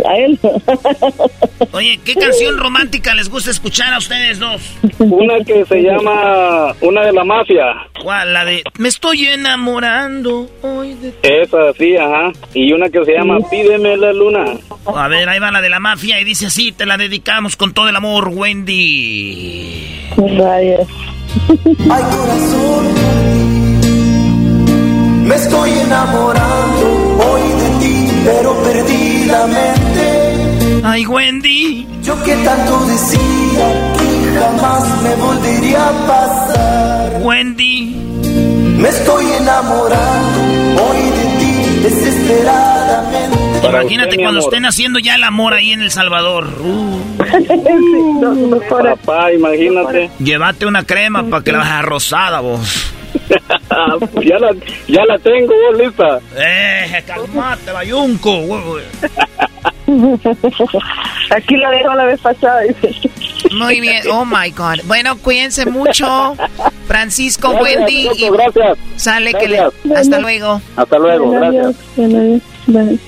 [0.09, 0.39] A él.
[1.73, 4.61] Oye, ¿qué canción romántica les gusta escuchar a ustedes dos?
[4.99, 7.87] Una que se llama Una de la Mafia.
[8.01, 8.33] ¿Cuál?
[8.33, 11.13] La de Me estoy enamorando hoy de...
[11.23, 12.31] Esa, sí, ajá.
[12.53, 14.45] Y una que se llama Pídeme la luna.
[14.85, 17.73] A ver, ahí va la de la mafia y dice así, te la dedicamos con
[17.73, 19.87] todo el amor, Wendy.
[20.15, 20.77] Ay,
[21.89, 22.85] corazón,
[25.25, 26.85] me estoy enamorando
[27.25, 30.03] hoy de ti, pero perdidamente.
[30.83, 31.87] Ay, Wendy.
[32.03, 33.65] Yo que tanto decía
[33.97, 37.21] que jamás me volvería a pasar.
[37.23, 37.95] Wendy.
[38.77, 40.39] Me estoy enamorando
[40.83, 41.32] hoy de ti,
[41.83, 43.67] desesperadamente.
[43.67, 46.47] Imagínate cuando estén haciendo ya el amor ahí en El Salvador.
[46.59, 46.99] Uh.
[48.69, 50.09] Papá, imagínate.
[50.19, 52.93] Llévate una crema para que la baja rosada, vos.
[54.23, 54.55] ya, la,
[54.87, 56.19] ya la tengo, vos, lista.
[56.35, 58.79] Eh, calmate, bayunco.
[61.31, 62.61] Aquí la dejo la vez pasada.
[63.57, 64.79] Muy bien, oh my God.
[64.85, 66.35] Bueno, cuídense mucho,
[66.87, 68.03] Francisco, Gracias, Wendy.
[68.05, 68.77] Choco, y gracias.
[68.95, 69.57] Sale que le...
[69.57, 69.97] Gracias.
[69.97, 70.61] Hasta luego.
[70.75, 71.75] Hasta luego, gracias.
[72.67, 72.99] Bye.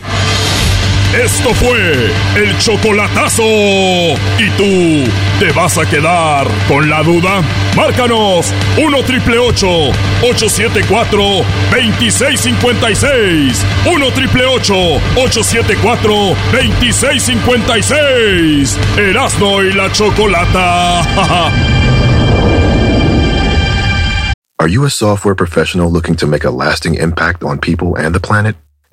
[1.24, 3.44] Esto fue el chocolatazo.
[3.44, 5.10] ¿Y tú
[5.40, 7.42] te vas a quedar con la duda?
[7.76, 11.22] Márcanos 1 triple 874
[11.72, 13.66] 2656.
[13.86, 18.78] 1 triple 874 2656.
[18.98, 21.02] Erasno y la chocolata.
[24.58, 28.20] Are you a software professional looking to make a lasting impact on people and the
[28.20, 28.56] planet?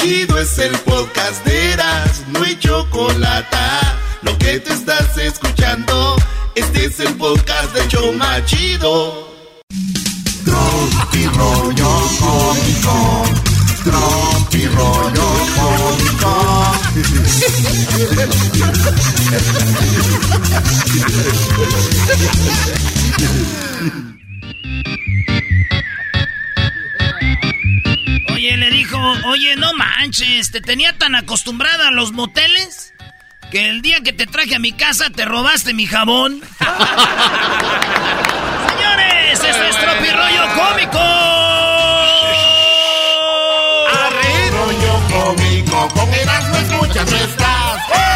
[0.00, 3.56] chido es el podcast de Eras, no hay chocolate.
[4.22, 6.16] Lo que te estás escuchando,
[6.54, 9.28] este es el podcast de Choma Chido.
[10.44, 13.24] Tropi rollo cómico,
[13.84, 16.32] tropi rollo cómico.
[28.40, 32.94] Oye, no manches, te tenía tan acostumbrada a los moteles
[33.50, 36.40] que el día que te traje a mi casa te robaste mi jabón.
[38.68, 40.98] Señores, esto es Tropirollo Cómico.
[44.52, 48.09] Rollo cómico, con Erasmo escuchas, no estás.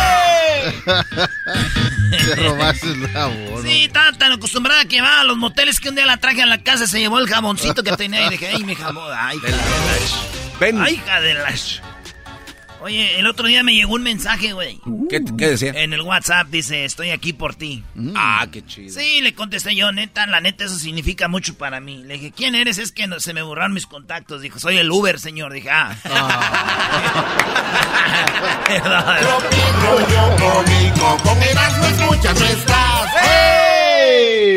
[2.10, 3.62] Te robaste el jabón.
[3.62, 6.46] Sí, estaba tan acostumbrada que va a los moteles que un día la traje a
[6.46, 9.46] la casa, se llevó el jaboncito que tenía y dije, ay, mi jabón, ay, hija
[9.46, 10.84] de la...
[10.84, 11.54] Ay, hija de la...
[12.84, 14.78] Oye, el otro día me llegó un mensaje, güey.
[15.08, 15.72] ¿Qué, qué decía?
[15.74, 17.82] En el WhatsApp dice, estoy aquí por ti.
[18.14, 18.92] Ah, qué chido.
[18.92, 22.04] Sí, le contesté yo, neta, la neta, eso significa mucho para mí.
[22.04, 22.76] Le dije, ¿quién eres?
[22.76, 24.42] Es que no, se me borraron mis contactos.
[24.42, 25.54] Dijo, soy el Uber, señor.
[25.54, 25.96] Dije, ah.
[28.68, 29.26] Estás.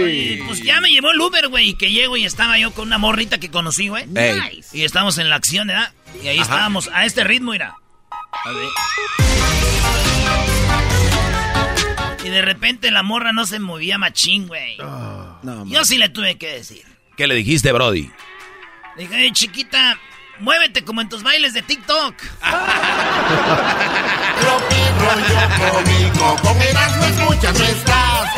[0.04, 2.88] Oye, pues ya me llevó el Uber, güey, y que llego y estaba yo con
[2.88, 4.04] una morrita que conocí, güey.
[4.14, 4.66] Ey.
[4.74, 5.94] Y estamos en la acción, ¿verdad?
[6.22, 6.44] Y ahí Ajá.
[6.44, 7.78] estábamos, a este ritmo, mira.
[8.48, 8.70] A ver.
[12.24, 14.78] Y de repente la morra no se movía machín, güey.
[15.66, 16.84] yo sí le tuve que decir.
[17.18, 18.10] ¿Qué le dijiste, Brody?
[18.96, 20.00] Le dije, "Ey, chiquita,
[20.40, 22.16] muévete como en tus bailes de TikTok.
[27.70, 28.38] Estás.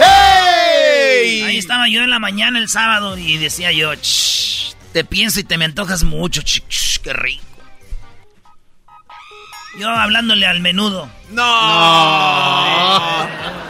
[1.45, 5.43] Ahí estaba yo en la mañana el sábado y decía yo, "Shh, te pienso y
[5.43, 7.48] te me antojas mucho, ch, ch, qué rico.
[9.77, 11.09] Yo hablándole al menudo.
[11.29, 13.27] No.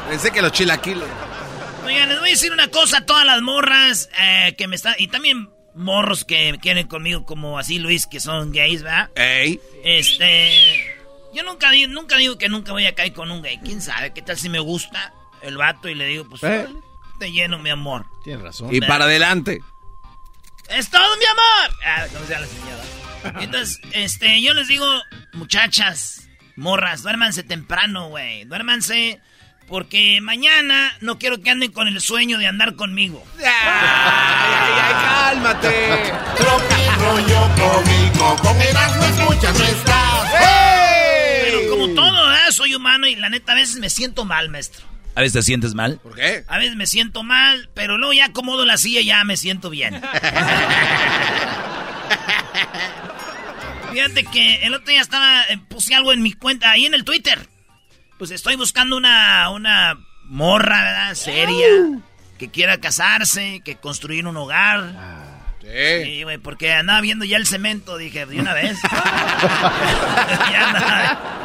[0.09, 1.03] Pensé que los chilaquiles.
[1.85, 4.95] Oigan, les voy a decir una cosa a todas las morras eh, que me están...
[4.97, 9.09] Y también morros que quieren conmigo como así Luis, que son gays, ¿verdad?
[9.15, 9.59] Ey.
[9.83, 10.95] Este...
[11.33, 13.59] Yo nunca, di- nunca digo que nunca voy a caer con un gay.
[13.63, 14.13] ¿Quién sabe?
[14.13, 16.67] ¿Qué tal si me gusta el vato y le digo, pues, Eh.
[17.19, 18.05] te lleno, mi amor?
[18.23, 18.73] Tienes razón.
[18.73, 19.61] Y para adelante.
[20.69, 21.77] ¡Es todo, mi amor!
[21.85, 22.83] Ah, como sea la señora.
[23.39, 24.85] Entonces, este, yo les digo,
[25.33, 28.45] muchachas, morras, duérmanse temprano, güey.
[28.45, 29.19] Duérmanse
[29.67, 33.23] porque mañana no quiero que anden con el sueño de andar conmigo.
[34.99, 36.11] cálmate.
[36.99, 40.33] Rollo cómico, con Erasmo escuchas, no estás.
[41.43, 42.51] Pero como todo, ¿verdad?
[42.51, 44.85] soy humano y la neta a veces me siento mal, maestro.
[45.15, 45.99] ¿A veces te sientes mal?
[46.01, 46.43] ¿Por qué?
[46.47, 49.69] A veces me siento mal, pero luego ya acomodo la silla y ya me siento
[49.69, 50.01] bien.
[53.91, 57.03] Fíjate que el otro día estaba, eh, puse algo en mi cuenta, ahí en el
[57.03, 57.47] Twitter.
[58.17, 61.15] Pues estoy buscando una, una morra, ¿verdad?
[61.15, 61.67] Seria,
[62.37, 64.93] que quiera casarse, que construir un hogar.
[65.61, 68.77] Sí, güey, porque andaba viendo ya el cemento, dije, de una vez.
[70.51, 71.39] Ya andaba.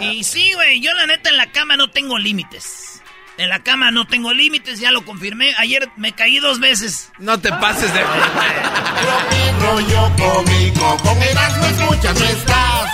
[0.00, 2.91] Y sí, güey, yo la neta en la cama no tengo límites.
[3.42, 5.52] En la cama no tengo límites, ya lo confirmé.
[5.58, 7.10] Ayer me caí dos veces.
[7.18, 8.00] No te pases de...
[9.60, 12.90] Rollo cómico, con Erasmo escuchas, no estás.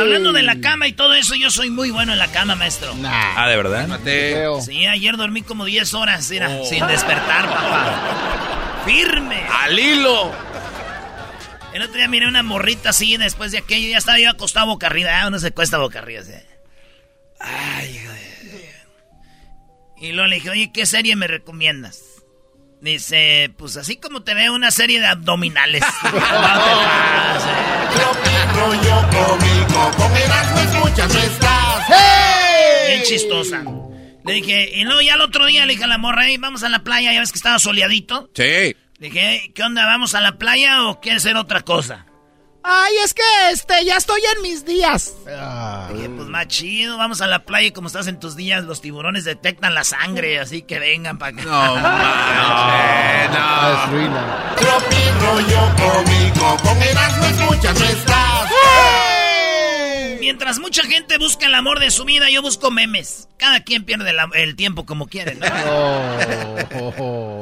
[0.00, 2.94] Hablando de la cama y todo eso, yo soy muy bueno en la cama, maestro.
[3.04, 4.00] Ah, ¿de verdad?
[4.62, 8.82] Sí, ayer dormí como 10 horas, mira, sin despertar, papá.
[8.86, 9.42] Firme.
[9.52, 10.32] Al hilo.
[11.74, 14.86] El otro día miré una morrita así, después de aquello, ya estaba yo acostado boca
[14.86, 15.10] arriba.
[15.20, 16.32] Ah, uno se cuesta boca arriba, así.
[17.38, 18.33] Ay, hijo de...
[20.04, 22.02] Y luego le dije, oye, ¿qué serie me recomiendas?
[22.82, 25.82] Dice, pues así como te veo una serie de abdominales.
[31.06, 31.88] No estás.
[32.86, 33.62] Bien chistosa.
[34.26, 36.62] Le dije, y luego ya el otro día le dije a la morra, "Ey, vamos
[36.62, 38.30] a la playa, ya ves que estaba soleadito.
[38.34, 38.42] Sí.
[38.42, 39.84] Le dije, "Ey, ¿qué onda?
[39.86, 42.06] ¿Vamos a la playa o quieres hacer otra cosa?
[42.66, 45.12] Ay, es que este, ya estoy en mis días.
[45.26, 48.64] Le dije, pues más chido, vamos a la playa y como estás en tus días,
[48.64, 51.42] los tiburones detectan la sangre, así que vengan para acá.
[51.44, 51.74] No,
[53.90, 54.54] manches, no.
[54.56, 58.24] Tropi rollo cómico, con Erasmo escuchas, no.
[60.20, 63.28] Mientras mucha gente busca el amor de su vida, yo busco memes.
[63.36, 65.34] Cada quien pierde el tiempo como quiere.
[65.34, 65.44] ¿no?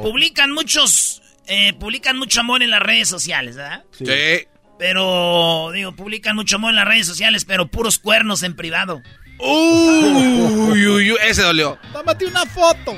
[0.01, 3.85] Publican muchos, eh, publican mucho amor en las redes sociales, ¿verdad?
[3.97, 4.47] Sí.
[4.83, 9.01] Pero, digo, publican mucho amor en las redes sociales, pero puros cuernos en privado.
[9.39, 11.79] Uy, uy, uy, ese dolió.
[11.93, 12.93] Tómate una foto.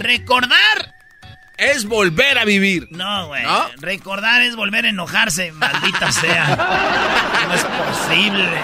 [0.00, 0.96] Recordar.
[1.56, 2.88] Es volver a vivir.
[2.90, 3.44] No, güey.
[3.44, 3.66] ¿No?
[3.76, 6.56] Recordar es volver a enojarse, maldita sea.
[7.46, 8.58] No es posible.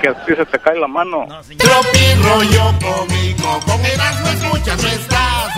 [0.00, 1.26] Que así se te cae la mano.
[1.58, 5.54] Tropi rollo cómico, con Erasmo escuchas, no estás.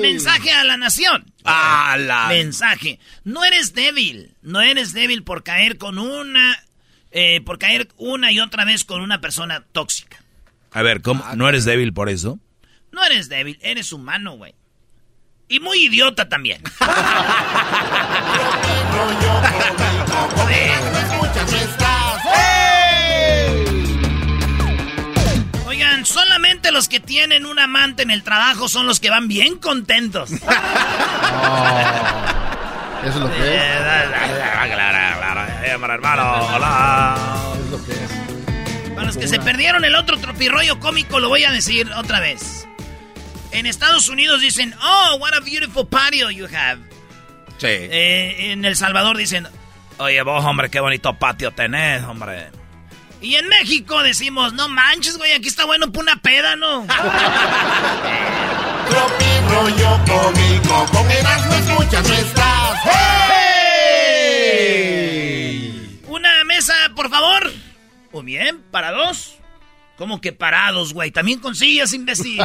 [0.00, 1.24] Mensaje a la nación.
[1.44, 2.28] A la...
[2.28, 2.98] Mensaje.
[3.24, 4.34] No eres débil.
[4.42, 6.56] No eres débil por caer con una.
[7.10, 10.18] eh, por caer una y otra vez con una persona tóxica.
[10.72, 11.24] A ver, ¿cómo?
[11.36, 12.38] ¿No eres débil por eso?
[12.92, 14.54] No eres débil, eres humano, güey.
[15.48, 16.62] Y muy idiota también.
[26.74, 30.30] los que tienen un amante en el trabajo son los que van bien contentos.
[30.40, 30.42] Eso
[33.04, 33.64] es lo que es.
[35.72, 37.16] hermano, hola.
[37.64, 38.10] Es lo que es.
[38.94, 42.66] Para los que se perdieron el otro tropirroyo cómico, lo voy a decir otra vez.
[43.52, 46.80] En Estados Unidos dicen, oh, what a beautiful patio you have.
[47.58, 47.68] Sí.
[47.68, 49.46] Eh, en El Salvador dicen,
[49.98, 52.50] oye vos, hombre, qué bonito patio tenés, hombre.
[53.24, 56.86] Y en México decimos, no manches, güey, aquí está bueno para una peda, ¿no?
[59.48, 62.80] rollo cómico, con Erasmo escuchas no estás.
[64.50, 66.02] ¡Hey!
[66.06, 67.50] Una mesa, por favor.
[68.12, 69.38] Muy bien, para dos.
[69.96, 71.10] ¿Cómo que parados, güey?
[71.10, 72.32] También con sillas, imbécil.
[72.36, 72.38] si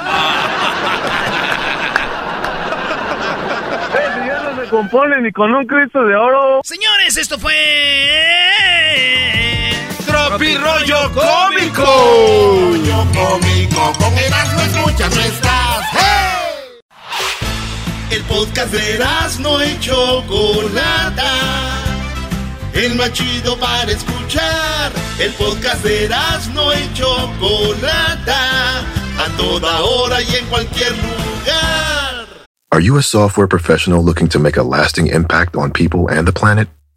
[4.27, 6.61] ya no se compone ni con un Cristo de oro.
[6.63, 7.53] Señores, esto fue.
[10.30, 11.84] Tropi Rollo Cómico.
[11.84, 13.93] Rollo Cómico.
[13.97, 15.86] Con Erasmo escuchas no estás.
[18.11, 21.34] El podcast de Erasmo y Chocolata.
[22.73, 24.91] El más chido para escuchar.
[25.17, 28.82] El podcast de Erasmo y Chocolata.
[29.17, 32.27] A toda hora y en cualquier lugar.
[32.69, 36.32] Are you a software professional looking to make a lasting impact on people and the
[36.32, 36.69] planet?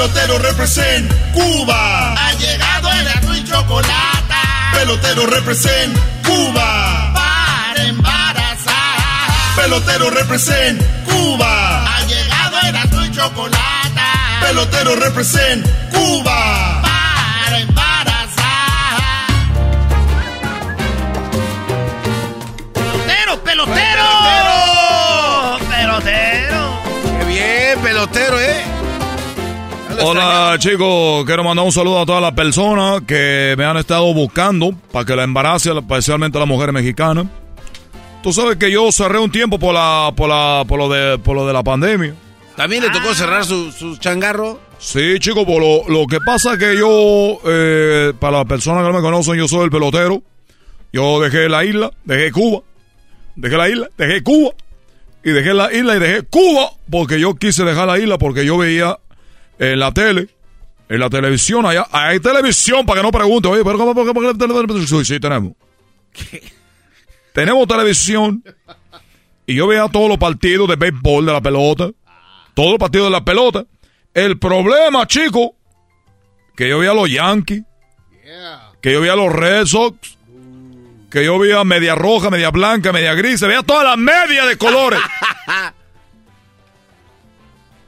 [0.00, 2.14] Pelotero represent Cuba.
[2.14, 4.34] Ha llegado el azul y chocolate.
[4.72, 5.94] Pelotero represent
[6.24, 7.12] Cuba.
[7.12, 8.96] Para embarazar.
[9.56, 11.84] Pelotero represent Cuba.
[11.84, 14.00] Ha llegado el azul y chocolate.
[14.40, 16.80] Pelotero represent Cuba.
[16.80, 19.02] Para embarazar.
[22.72, 24.06] ¡Pelotero, pelotero!
[25.68, 26.80] ¡Pelotero!
[27.18, 28.59] Qué bien, pelotero, ¿eh?
[30.02, 34.72] Hola chicos, quiero mandar un saludo a todas las personas que me han estado buscando
[34.90, 37.26] para que la embarace, especialmente a las mujeres mexicanas.
[38.22, 41.36] Tú sabes que yo cerré un tiempo por la, por la, por lo de, por
[41.36, 42.14] lo de la pandemia.
[42.56, 44.58] ¿También le tocó cerrar su, su changarro?
[44.78, 48.92] Sí, chicos, por lo, lo que pasa es que yo, eh, para las personas que
[48.92, 50.22] no me conocen, yo soy el pelotero.
[50.92, 52.62] Yo dejé la isla, dejé Cuba,
[53.36, 54.50] dejé la isla, dejé Cuba,
[55.22, 58.58] y dejé la isla y dejé Cuba, porque yo quise dejar la isla porque yo
[58.58, 58.98] veía
[59.60, 60.28] en la tele,
[60.88, 64.26] en la televisión, allá, hay televisión para que no pregunte, oye, pero ¿cómo, qué, por
[64.26, 65.04] qué televisión?
[65.04, 65.52] Sí, sí, tenemos.
[67.32, 68.42] Tenemos televisión.
[69.46, 71.90] Y yo veía todos los partidos de béisbol, de la pelota.
[72.54, 73.64] Todos los partidos de la pelota.
[74.14, 75.54] El problema, chico,
[76.56, 77.62] que yo veía a los Yankees.
[78.80, 80.16] Que yo veía a los Red Sox.
[81.10, 83.40] Que yo veía media roja, media blanca, media gris.
[83.40, 85.00] Veía todas las medias de colores.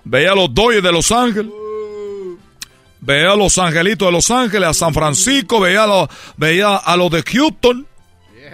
[0.04, 1.52] veía a los Dodgers de Los Ángeles.
[3.03, 5.59] Veía a los Angelitos de Los Ángeles, a San Francisco.
[5.59, 7.86] Veía a los, veía a los de Houston.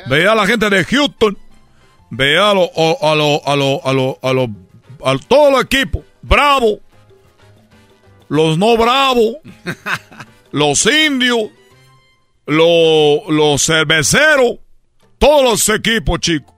[0.08, 1.36] Veía a la gente de Houston.
[2.08, 4.48] Veía a los, a los, a los, a los, a los,
[5.04, 6.02] a todos los equipos.
[6.22, 6.80] Bravo.
[8.28, 9.36] Los no bravos.
[10.50, 11.50] los indios.
[12.46, 14.60] Los, los cerveceros.
[15.18, 16.54] Todos los equipos, chicos.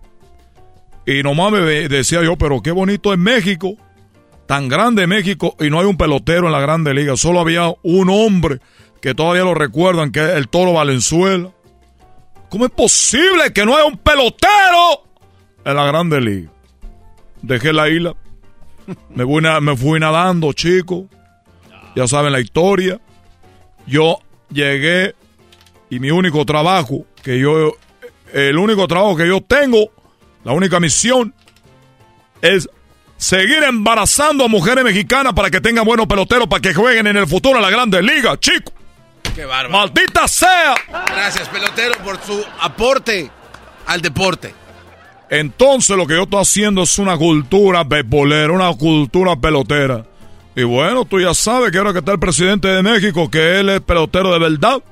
[1.07, 3.77] Y nomás me decía yo, pero qué bonito es México.
[4.51, 7.17] Tan grande México y no hay un pelotero en la grande liga.
[7.17, 8.59] Solo había un hombre
[9.01, 11.53] que todavía lo recuerdan, que es el Toro Valenzuela.
[12.49, 15.05] ¿Cómo es posible que no haya un pelotero
[15.65, 16.51] en la grande liga?
[17.43, 18.17] Dejé la isla.
[19.11, 21.07] Me fui, me fui nadando, chico.
[21.95, 23.01] Ya saben la historia.
[23.87, 24.19] Yo
[24.51, 25.15] llegué
[25.91, 27.77] y mi único trabajo que yo,
[28.33, 29.93] el único trabajo que yo tengo,
[30.43, 31.37] la única misión
[32.43, 32.69] es
[33.21, 37.27] seguir embarazando a mujeres mexicanas para que tengan buenos peloteros para que jueguen en el
[37.27, 38.73] futuro en la grande liga, chico.
[39.35, 39.71] Qué bárbaro.
[39.71, 40.75] ¡Maldita sea!
[41.07, 43.31] Gracias, pelotero, por su aporte
[43.87, 44.55] al deporte.
[45.29, 50.05] Entonces lo que yo estoy haciendo es una cultura beisbolera, una cultura pelotera.
[50.57, 53.69] Y bueno, tú ya sabes que ahora que está el presidente de México, que él
[53.69, 54.83] es pelotero de verdad.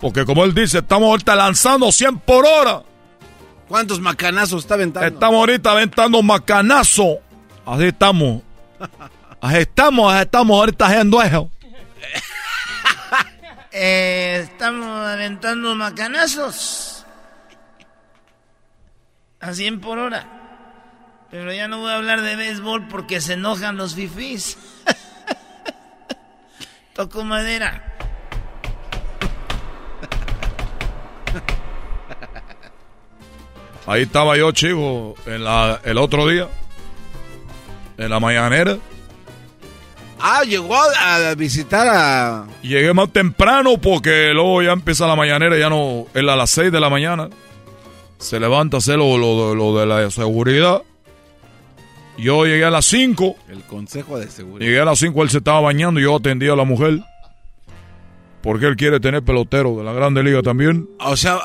[0.00, 2.82] Porque como él dice, estamos ahorita lanzando 100 por hora.
[3.68, 5.06] ¿Cuántos macanazos está aventando?
[5.06, 7.20] Estamos ahorita aventando macanazo.
[7.64, 8.42] Así estamos.
[9.40, 11.50] Así estamos, así estamos ahorita haciendo eso.
[13.74, 17.06] Eh, estamos aventando macanazos.
[19.40, 20.26] A 100 por hora.
[21.30, 24.58] Pero ya no voy a hablar de béisbol porque se enojan los fifís.
[26.94, 27.94] Toco madera.
[33.86, 36.46] Ahí estaba yo, chico, en la, el otro día.
[38.02, 38.78] En la mañanera.
[40.18, 42.46] Ah, llegó a, visitar a...
[42.62, 46.06] Llegué más temprano porque luego ya empieza la mañanera, ya no...
[46.12, 47.28] Es a las 6 de la mañana.
[48.18, 50.82] Se levanta a hacer lo, lo, lo de la seguridad.
[52.18, 53.36] Yo llegué a las 5.
[53.48, 54.66] El consejo de seguridad.
[54.66, 57.00] Llegué a las 5, él se estaba bañando y yo atendía a la mujer.
[58.42, 60.88] Porque él quiere tener pelotero de la Grande Liga también.
[60.98, 61.38] O sea,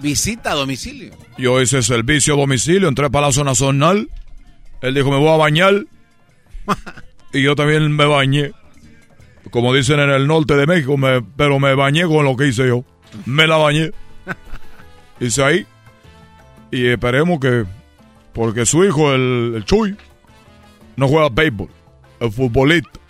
[0.00, 1.14] visita a domicilio.
[1.36, 4.08] Yo hice servicio a domicilio, entré para la zona zonal.
[4.80, 5.84] Él dijo, me voy a bañar.
[7.32, 8.52] y yo también me bañé.
[9.50, 12.68] Como dicen en el norte de México, me, pero me bañé con lo que hice
[12.68, 12.84] yo.
[13.24, 13.90] Me la bañé.
[15.20, 15.66] Hice ahí.
[16.70, 17.64] Y esperemos que
[18.32, 19.96] porque su hijo, el, el Chuy,
[20.96, 21.68] no juega béisbol,
[22.20, 23.00] el futbolista.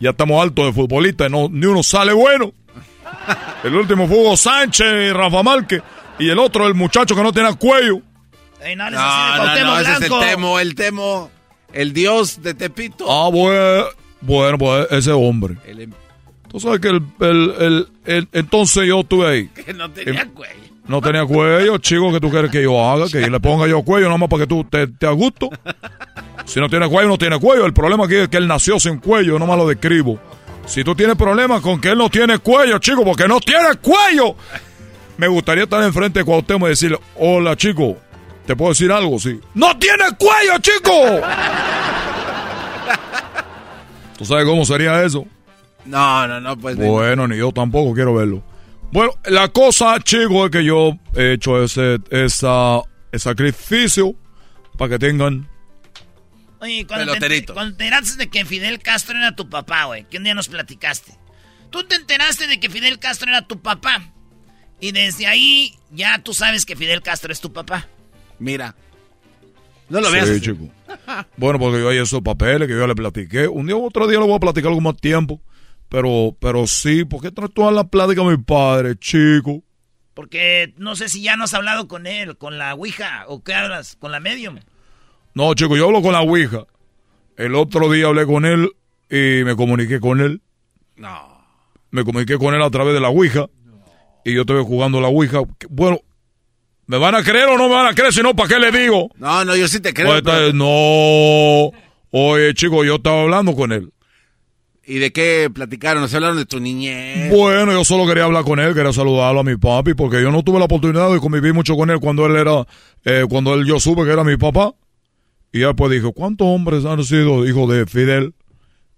[0.00, 2.52] Ya estamos altos de futbolista, no, ni uno sale bueno.
[3.64, 5.82] El último fue Hugo Sánchez y Rafa Márquez.
[6.18, 8.00] Y el otro, el muchacho que no tiene cuello.
[8.76, 11.30] No, no, no, ese es el Temo, el Temo,
[11.72, 13.06] el dios de Tepito.
[13.10, 13.84] Ah, bueno,
[14.20, 15.56] bueno, pues ese hombre.
[15.66, 15.92] El-
[16.48, 19.48] Tú sabes que el, el- el- el- entonces yo estuve ahí.
[19.64, 20.54] que no tenía cuello.
[20.86, 24.06] No tenía cuello, chico, que tú quieres que yo haga, que le ponga yo cuello,
[24.06, 25.50] nada más para que tú te, te a gusto.
[26.44, 27.66] Si no tiene cuello, no tiene cuello.
[27.66, 30.18] El problema aquí es que él nació sin cuello, no más lo describo.
[30.64, 34.36] Si tú tienes problemas con que él no tiene cuello, chico, porque no tiene cuello.
[35.18, 37.96] Me gustaría estar enfrente de Cuauhtémoc y decirle, hola, chico,
[38.46, 39.18] ¿te puedo decir algo?
[39.18, 39.40] Sí.
[39.54, 41.20] ¡No tiene cuello, chico!
[44.18, 45.26] ¿Tú sabes cómo sería eso?
[45.84, 46.76] No, no, no, pues.
[46.76, 48.42] Bueno, ni yo tampoco quiero verlo.
[48.92, 52.80] Bueno, la cosa, chicos, es que yo he hecho ese, esa,
[53.12, 54.14] ese sacrificio
[54.78, 55.48] para que tengan...
[56.60, 60.16] Oye, cuando te, cuando te enteraste de que Fidel Castro era tu papá, güey, que
[60.16, 61.12] un día nos platicaste.
[61.70, 64.12] Tú te enteraste de que Fidel Castro era tu papá.
[64.80, 67.86] Y desde ahí ya tú sabes que Fidel Castro es tu papá.
[68.38, 68.74] Mira.
[69.88, 70.28] No lo veas.
[70.28, 70.68] Sí, chico.
[71.36, 73.46] Bueno, porque yo hay esos papeles que yo le platiqué.
[73.46, 75.40] Un día u otro día le voy a platicar algo más tiempo.
[75.88, 79.62] Pero, pero sí, ¿por qué traes toda la plática a mi padre, chico?
[80.14, 83.54] Porque no sé si ya no has hablado con él, con la Ouija, o qué
[83.54, 84.58] hablas, con la medium.
[85.34, 86.64] No, chico, yo hablo con la Ouija.
[87.36, 88.70] El otro día hablé con él
[89.10, 90.42] y me comuniqué con él.
[90.96, 91.44] No.
[91.90, 93.46] Me comuniqué con él a través de la Ouija.
[94.24, 95.40] Y yo estuve jugando la Ouija.
[95.68, 96.00] Bueno,
[96.86, 98.12] ¿me van a creer o no me van a creer?
[98.12, 99.10] Si no, ¿para qué le digo?
[99.18, 100.08] No, no, yo sí te creo.
[100.08, 101.70] Pues, pero- No.
[102.10, 103.92] Oye, chico, yo estaba hablando con él.
[104.88, 106.00] ¿Y de qué platicaron?
[106.00, 107.30] ¿Nos hablaron de tu niñez?
[107.36, 110.44] Bueno, yo solo quería hablar con él, quería saludarlo a mi papi, porque yo no
[110.44, 112.64] tuve la oportunidad de convivir mucho con él cuando él era,
[113.04, 114.74] eh, cuando él yo supe que era mi papá.
[115.52, 118.34] Y él pues dijo, ¿cuántos hombres han sido hijos de Fidel?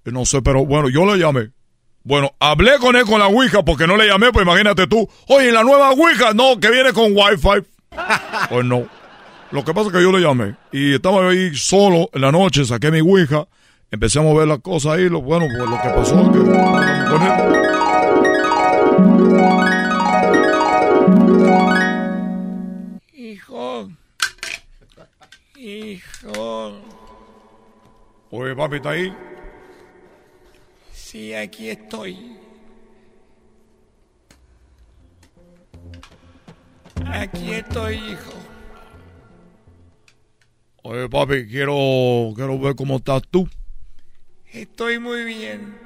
[0.05, 1.51] Y no sé, pero bueno, yo le llamé.
[2.05, 5.09] Bueno, hablé con él con la Ouija, porque no le llamé, pues imagínate tú.
[5.29, 7.67] Oye, la nueva Ouija, no, que viene con Wi-Fi.
[8.51, 8.87] pues no.
[9.51, 10.57] Lo que pasa es que yo le llamé.
[10.73, 13.47] Y estaba ahí solo en la noche, saqué mi Ouija,
[13.91, 15.09] empecé a mover las cosas ahí.
[15.09, 16.39] Lo, bueno, pues lo que pasó es que
[17.09, 17.33] con él.
[23.15, 23.89] Hijo.
[25.57, 26.73] Hijo.
[28.31, 29.15] Oye, papi, ¿está ahí?
[30.93, 32.38] Sí, aquí estoy.
[37.07, 38.33] Aquí estoy, hijo.
[40.83, 43.49] Oye, papi, quiero, quiero ver cómo estás tú.
[44.53, 45.77] Estoy muy bien.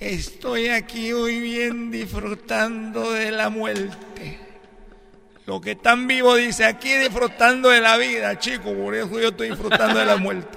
[0.00, 4.38] Estoy aquí muy bien disfrutando de la muerte.
[5.46, 8.72] Lo que están vivo dice aquí disfrutando de la vida, chico.
[8.74, 10.56] Por eso yo estoy disfrutando de la muerte.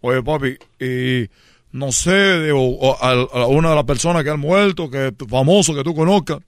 [0.00, 1.28] Oye, papi, y
[1.72, 5.12] no sé, de, o- o a, a una de las personas que han muerto, que
[5.28, 6.38] famoso que tú conozcas.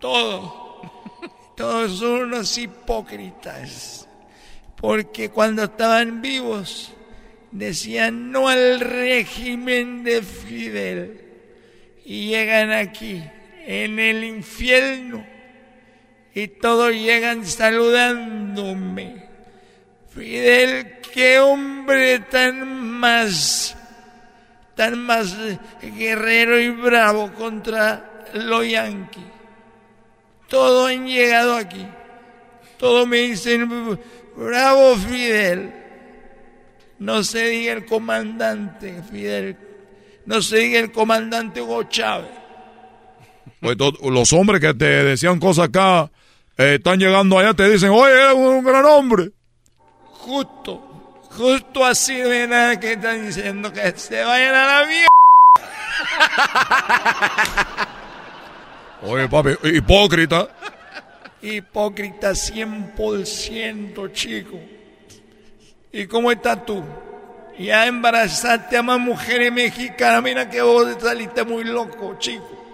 [0.00, 0.65] Todos.
[1.56, 4.06] Todos son unos hipócritas.
[4.76, 6.92] Porque cuando estaban vivos
[7.50, 11.22] decían no al régimen de Fidel.
[12.04, 13.22] Y llegan aquí,
[13.64, 15.26] en el infierno.
[16.34, 19.24] Y todos llegan saludándome.
[20.14, 23.76] Fidel, qué hombre tan más,
[24.74, 25.34] tan más
[25.80, 29.35] guerrero y bravo contra los yanquis.
[30.48, 31.86] Todos han llegado aquí.
[32.78, 33.98] Todos me dicen,
[34.36, 35.72] bravo Fidel.
[36.98, 39.56] No se diga el comandante Fidel.
[40.24, 42.30] No se diga el comandante Hugo Chávez.
[43.60, 46.10] Pues los hombres que te decían cosas acá
[46.56, 49.30] eh, están llegando allá, te dicen, oye, eres un gran hombre.
[50.04, 55.06] Justo, justo así de nada que están diciendo que se vayan a la mierda.
[59.02, 60.48] Oye, papi, hipócrita.
[61.42, 64.58] Hipócrita 100%, chico.
[65.92, 66.82] ¿Y cómo estás tú?
[67.58, 70.22] Ya embarazaste a más mujeres mexicanas.
[70.22, 72.64] Mira que vos saliste muy loco, chico.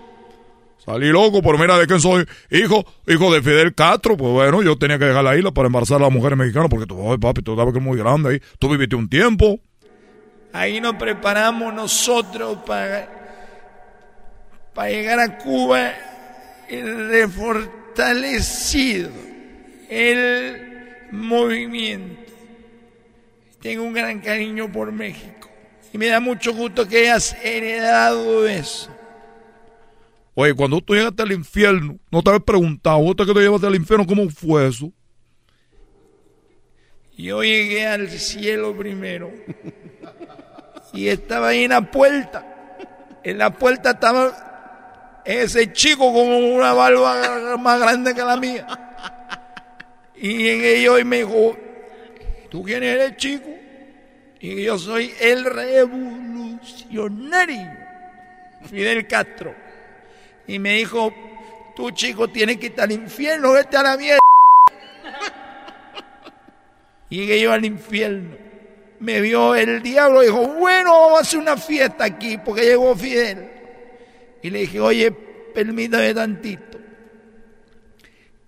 [0.85, 2.27] Salí loco, pero mira de quién soy.
[2.51, 4.17] Hijo, hijo de Fidel Castro.
[4.17, 6.87] Pues bueno, yo tenía que dejar la isla para embarazar a las mujeres mexicanas porque
[6.87, 8.43] tú, oye, papi, tú sabes que es muy grande ahí.
[8.59, 9.61] Tú viviste un tiempo.
[10.53, 13.09] Ahí nos preparamos nosotros para,
[14.75, 15.93] para llegar a Cuba
[16.81, 19.11] refortalecido
[19.89, 22.33] el movimiento.
[23.61, 25.51] Tengo un gran cariño por México
[25.93, 28.91] y me da mucho gusto que hayas heredado eso.
[30.35, 33.75] Oye, cuando tú llegaste al infierno, no te habías preguntado, te que te llevaste al
[33.75, 34.91] infierno, ¿cómo fue eso?
[37.17, 39.31] Yo llegué al cielo primero
[40.95, 42.49] y estaba ahí en la puerta.
[43.23, 44.52] En la puerta estaba
[45.25, 48.67] ese chico con una barba más grande que la mía.
[50.15, 51.57] Y yo y me dijo,
[52.49, 53.49] ¿tú quién eres, chico?
[54.41, 57.71] Y yo soy el revolucionario,
[58.69, 59.55] Fidel Castro.
[60.47, 61.13] Y me dijo,
[61.77, 64.19] tú, chico, tienes que ir al infierno, vete a la mierda.
[67.09, 68.37] Y llegué yo al infierno.
[68.99, 72.97] Me vio el diablo y dijo, bueno, vamos a hacer una fiesta aquí porque llegó
[72.97, 73.52] Fidel.
[74.43, 76.79] Y le dije, oye, permítame tantito.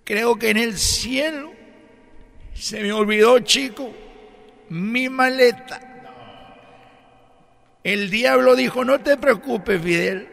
[0.03, 1.51] Creo que en el cielo
[2.53, 3.91] se me olvidó, chico,
[4.69, 5.81] mi maleta.
[7.83, 10.27] El diablo dijo, no te preocupes, Fidel.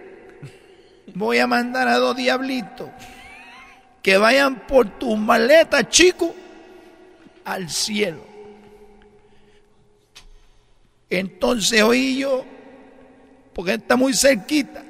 [1.14, 2.88] Voy a mandar a dos diablitos
[4.02, 6.34] que vayan por tus maletas, chico,
[7.44, 8.24] al cielo.
[11.08, 12.44] Entonces oí yo,
[13.52, 14.82] porque está muy cerquita,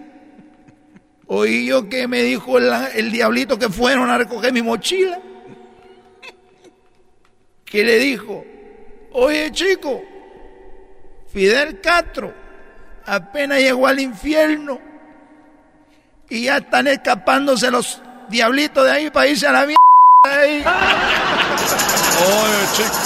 [1.26, 5.18] oí yo que me dijo el, el diablito que fueron a recoger mi mochila,
[7.64, 8.44] que le dijo,
[9.12, 10.02] oye chico,
[11.32, 12.32] Fidel Castro
[13.06, 14.78] apenas llegó al infierno
[16.28, 19.76] y ya están escapándose los diablitos de ahí para irse a la mierda.
[20.24, 20.64] de ahí".
[22.22, 22.96] Oye, chico.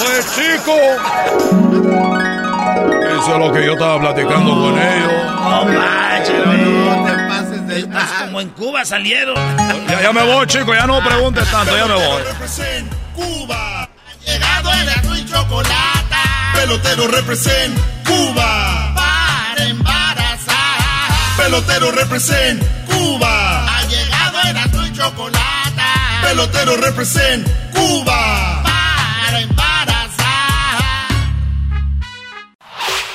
[0.00, 0.74] Oye, chico.
[3.02, 5.12] Eso es lo que yo estaba platicando con ellos.
[5.42, 7.11] No manches, no
[7.92, 9.34] Pues como en Cuba salieron.
[9.88, 10.74] Ya, ya me voy, chico.
[10.74, 11.76] Ya no preguntes tanto.
[11.76, 12.22] Ya me voy.
[13.14, 13.88] Cuba.
[14.26, 16.16] Llegado el azul y chocolate.
[16.54, 18.92] Pelotero represent Cuba.
[18.94, 21.36] Para embarazar.
[21.36, 23.78] Pelotero represent Cuba.
[23.78, 25.82] Ha llegado el azul y chocolate.
[26.22, 28.51] Pelotero represent Cuba.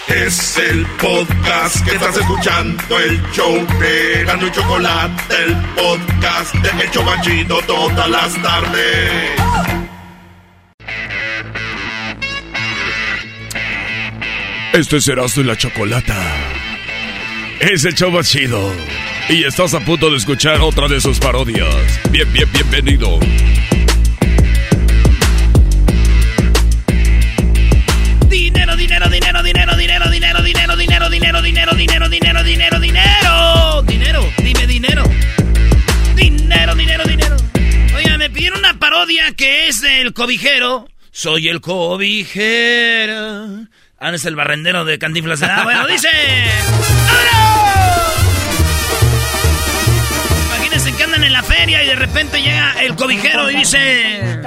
[0.08, 6.92] Es el podcast que estás escuchando, el show de Gano Chocolate, el podcast de El
[6.92, 9.32] Chobachito todas las tardes.
[14.74, 16.36] Este es Erasmo y la Chocolata.
[17.60, 18.72] Es el chido.
[19.28, 21.68] Y estás a punto de escuchar otra de sus parodias.
[22.12, 23.20] Bien, bien, bienvenido.
[40.18, 40.88] Cobijero.
[41.12, 43.68] Soy el cobijero.
[44.00, 45.42] Ah, es el barrendero de Cantinflas.
[45.44, 46.10] Ah, bueno, dice.
[50.48, 54.40] Imagínense que andan en la feria y de repente llega el cobijero y dice.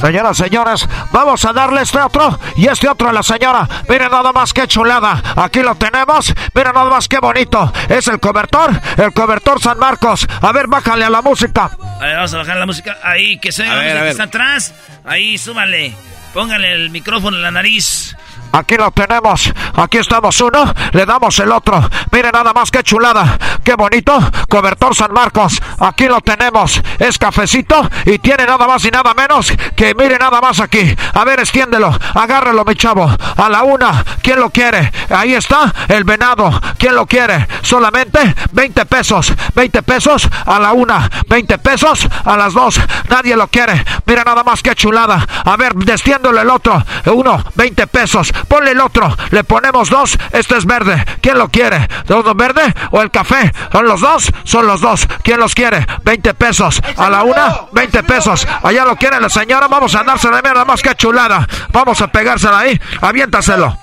[0.00, 3.68] Señoras, señores, vamos a darle este otro y este otro a la señora.
[3.88, 5.20] Miren nada más que chulada.
[5.36, 6.32] Aquí lo tenemos.
[6.54, 7.72] Miren nada más que bonito.
[7.88, 10.26] Es el cobertor, el cobertor San Marcos.
[10.40, 11.70] A ver, bájale a la música.
[12.00, 12.96] A ver, vamos a bajar la música.
[13.02, 14.10] Ahí, que se A oiga la ver, música a que ver.
[14.12, 14.74] está atrás.
[15.04, 15.94] Ahí, súbale.
[16.32, 18.16] Póngale el micrófono en la nariz.
[18.52, 19.52] Aquí lo tenemos.
[19.74, 20.72] Aquí estamos uno.
[20.92, 21.88] Le damos el otro.
[22.10, 23.38] Miren nada más que chulada.
[23.64, 24.18] qué bonito.
[24.48, 25.60] Cobertor San Marcos.
[25.78, 26.80] Aquí lo tenemos.
[26.98, 30.94] Es cafecito y tiene nada más y nada menos que mire nada más aquí.
[31.14, 31.96] A ver, extiéndelo.
[32.14, 33.08] Agárralo, mi chavo.
[33.36, 34.04] A la una.
[34.22, 34.90] ¿Quién lo quiere?
[35.10, 36.50] Ahí está el venado.
[36.78, 37.46] ¿Quién lo quiere?
[37.62, 39.32] Solamente 20 pesos.
[39.54, 41.08] 20 pesos a la una.
[41.28, 42.80] 20 pesos a las dos.
[43.08, 43.84] Nadie lo quiere.
[44.06, 45.26] Mira nada más que chulada.
[45.44, 46.82] A ver, destiéndole el otro.
[47.06, 48.32] Uno, 20 pesos.
[48.46, 49.14] Ponle el otro.
[49.30, 50.18] Le ponemos dos.
[50.32, 51.04] Este es verde.
[51.20, 51.88] ¿Quién lo quiere?
[52.06, 53.52] ¿Todo verde o el café?
[53.72, 54.30] ¿Son los dos?
[54.44, 55.06] Son los dos.
[55.22, 55.86] ¿Quién los quiere?
[56.04, 56.80] 20 pesos.
[56.96, 58.46] A la una, 20 pesos.
[58.62, 59.68] Allá lo quiere la señora.
[59.68, 61.46] Vamos a dársela nada más que chulada.
[61.72, 62.80] Vamos a pegársela ahí.
[63.00, 63.76] Aviéntaselo.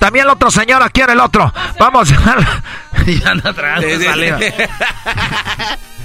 [0.00, 1.52] También la otra señora quiere el otro.
[1.78, 2.08] Vamos.
[3.06, 3.42] ya no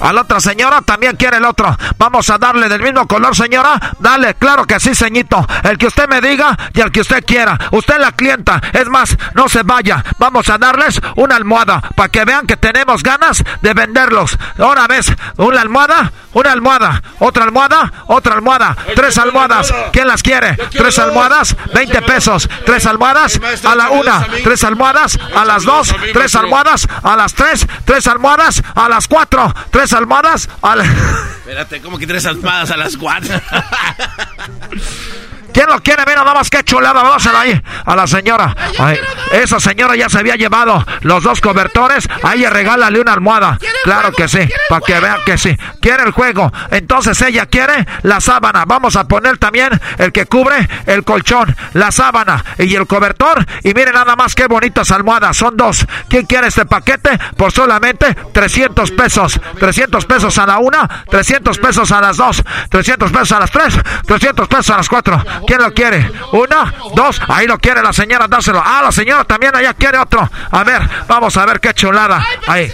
[0.00, 1.76] A la otra señora también quiere el otro.
[1.98, 3.78] Vamos a darle del mismo color, señora.
[3.98, 5.46] Dale, claro que sí, señito.
[5.62, 7.58] El que usted me diga y el que usted quiera.
[7.70, 8.60] Usted la clienta.
[8.72, 10.02] Es más, no se vaya.
[10.18, 14.38] Vamos a darles una almohada para que vean que tenemos ganas de venderlos.
[14.58, 19.72] Ahora ves, una almohada, una almohada, otra almohada, otra almohada, tres almohadas.
[19.92, 20.56] ¿Quién las quiere?
[20.70, 22.48] Tres almohadas, 20 pesos.
[22.64, 27.66] Tres almohadas a la una, tres almohadas a las dos, tres almohadas a las tres,
[27.84, 30.84] tres almohadas a las cuatro, tres almohadas a la...
[30.84, 33.40] Espérate, ¿cómo que tres almohadas a las cuatro?
[35.52, 36.02] ¿Quién lo quiere?
[36.06, 37.02] Mira nada más que chulada.
[37.02, 38.54] Dásela ahí a la señora.
[39.32, 42.08] esa señora ya se había llevado los dos cobertores.
[42.22, 43.58] Ahí regálale una almohada.
[43.84, 44.48] Claro que sí.
[44.68, 45.56] Para que vean que sí.
[45.80, 46.52] Quiere el juego.
[46.70, 48.64] Entonces ella quiere la sábana.
[48.64, 53.46] Vamos a poner también el que cubre el colchón, la sábana y el cobertor.
[53.62, 55.36] Y miren nada más qué bonitas almohadas.
[55.36, 55.86] Son dos.
[56.08, 57.18] ¿Quién quiere este paquete?
[57.36, 59.40] Por solamente 300 pesos.
[59.58, 63.78] 300 pesos a la una, 300 pesos a las dos, 300 pesos a las tres,
[64.06, 65.22] 300 pesos a las cuatro.
[65.46, 66.10] ¿Quién lo quiere?
[66.32, 68.62] Una, dos, ahí lo quiere la señora, dáselo.
[68.64, 70.28] Ah, la señora también allá quiere otro.
[70.50, 72.24] A ver, vamos a ver qué chulada.
[72.46, 72.72] Ahí.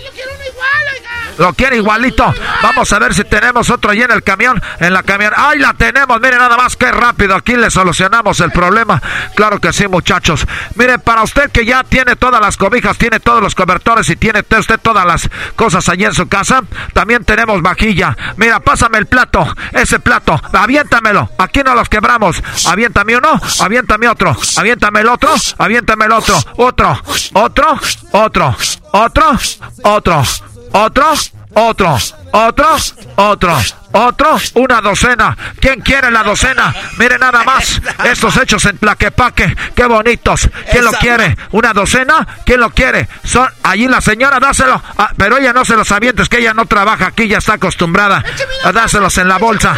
[1.38, 2.32] Lo quiere igualito.
[2.62, 4.62] Vamos a ver si tenemos otro ahí en el camión.
[4.80, 5.32] En la camión.
[5.36, 6.20] ¡Ay, la tenemos!
[6.20, 7.34] Mire nada más que rápido.
[7.34, 9.00] Aquí le solucionamos el problema.
[9.34, 10.46] Claro que sí, muchachos.
[10.74, 14.44] Mire, para usted que ya tiene todas las cobijas, tiene todos los cobertores y tiene
[14.58, 18.16] usted todas las cosas allí en su casa, también tenemos vajilla.
[18.36, 19.46] Mira, pásame el plato.
[19.72, 20.40] Ese plato.
[20.52, 21.30] Aviéntamelo.
[21.38, 22.42] Aquí no los quebramos.
[22.66, 23.40] Aviéntame uno.
[23.60, 24.36] Aviéntame otro.
[24.56, 25.34] Aviéntame el otro.
[25.58, 26.36] Aviéntame el otro.
[26.56, 27.00] Otro.
[27.34, 27.78] Otro.
[28.12, 28.56] Otro.
[28.92, 29.38] Otro.
[29.82, 30.22] Otro
[30.72, 31.12] otro,
[31.54, 31.98] otro,
[32.32, 32.76] otro,
[33.16, 33.56] otro,
[33.92, 35.36] otro, una docena.
[35.58, 36.74] ¿Quién quiere la docena?
[36.98, 39.56] Mire nada más estos hechos en Plaquepaque.
[39.74, 40.50] Qué bonitos.
[40.70, 41.36] ¿Quién lo quiere?
[41.52, 42.26] ¿Una docena?
[42.44, 43.08] ¿Quién lo quiere?
[43.24, 44.82] Son allí la señora, dáselo.
[44.98, 47.54] Ah, pero ella no se los avienta, es que ella no trabaja aquí, ya está
[47.54, 48.22] acostumbrada
[48.64, 49.76] a dárselos en la bolsa.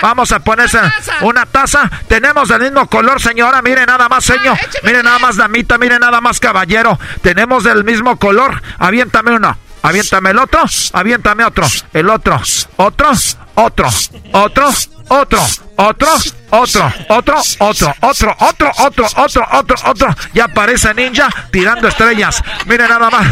[0.00, 0.80] Vamos a ponerse
[1.20, 1.88] una taza.
[2.08, 3.62] Tenemos del mismo color, señora.
[3.62, 4.58] Mire nada más, señor.
[4.82, 5.78] Mire nada más, damita.
[5.78, 6.98] Mire nada más, caballero.
[7.22, 8.60] Tenemos del mismo color.
[8.78, 9.56] Aviéntame uno.
[9.82, 12.40] Aviéntame el otro, aviéntame otro, el otro,
[12.76, 13.10] otro,
[13.54, 13.88] otro,
[14.32, 14.68] otro,
[15.08, 15.40] otro,
[15.76, 16.12] otro,
[16.50, 20.16] otro, otro, otro, otro, otro, otro, otro, otro, otro.
[20.32, 22.42] Ya aparece ninja tirando estrellas.
[22.66, 23.26] Mire nada más.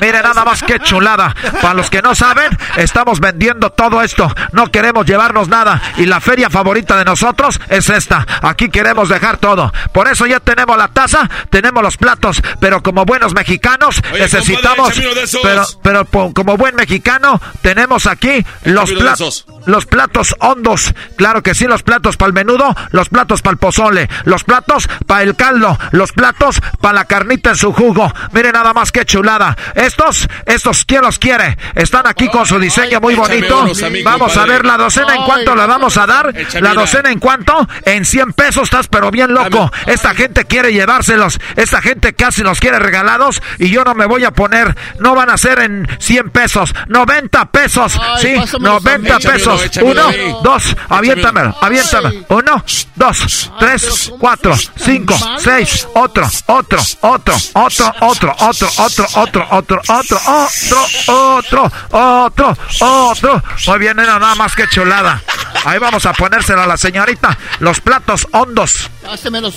[0.00, 1.34] Mire nada más que chulada.
[1.60, 4.32] Para los que no saben, estamos vendiendo todo esto.
[4.52, 5.80] No queremos llevarnos nada.
[5.96, 8.26] Y la feria favorita de nosotros es esta.
[8.42, 9.72] Aquí queremos dejar todo.
[9.92, 12.42] Por eso ya tenemos la taza, tenemos los platos.
[12.60, 14.94] Pero como buenos mexicanos, necesitamos.
[15.42, 19.46] pero, pero como buen mexicano, tenemos aquí los platos.
[19.66, 20.94] Los platos hondos.
[21.16, 24.88] Claro que sí, los platos para el menudo, los platos para el pozole, los platos
[25.06, 28.12] para el caldo, los platos para la carnita en su jugo.
[28.32, 29.56] Mire nada más que chulada.
[29.74, 31.56] Estos, estos, ¿quién los quiere?
[31.74, 33.66] Están aquí con su diseño muy bonito.
[34.04, 36.34] Vamos a ver la docena en cuánto la vamos a dar.
[36.60, 37.68] La docena en cuánto?
[37.84, 39.70] En 100 pesos estás pero bien loco.
[39.86, 41.38] Esta gente quiere llevárselos.
[41.56, 44.76] Esta gente casi los quiere regalados y yo no me voy a poner.
[44.98, 46.74] No van a ser en 100 pesos.
[46.88, 47.98] 90 pesos.
[48.20, 49.70] Sí, 90 pesos.
[49.82, 50.02] Uno,
[50.42, 52.24] dos, aviéntamelo, aviéntame.
[52.28, 52.64] Uno,
[52.94, 55.86] dos, tres, cuatro, cinco, seis.
[55.94, 63.42] Otro, otro, otro, otro, otro otro, otro, otro, otro, otro, otro, otro, otro, otro, otro.
[63.66, 65.22] Muy bien, nada más que chulada.
[65.64, 67.36] Ahí vamos a ponérsela a la señorita.
[67.60, 68.90] Los platos hondos.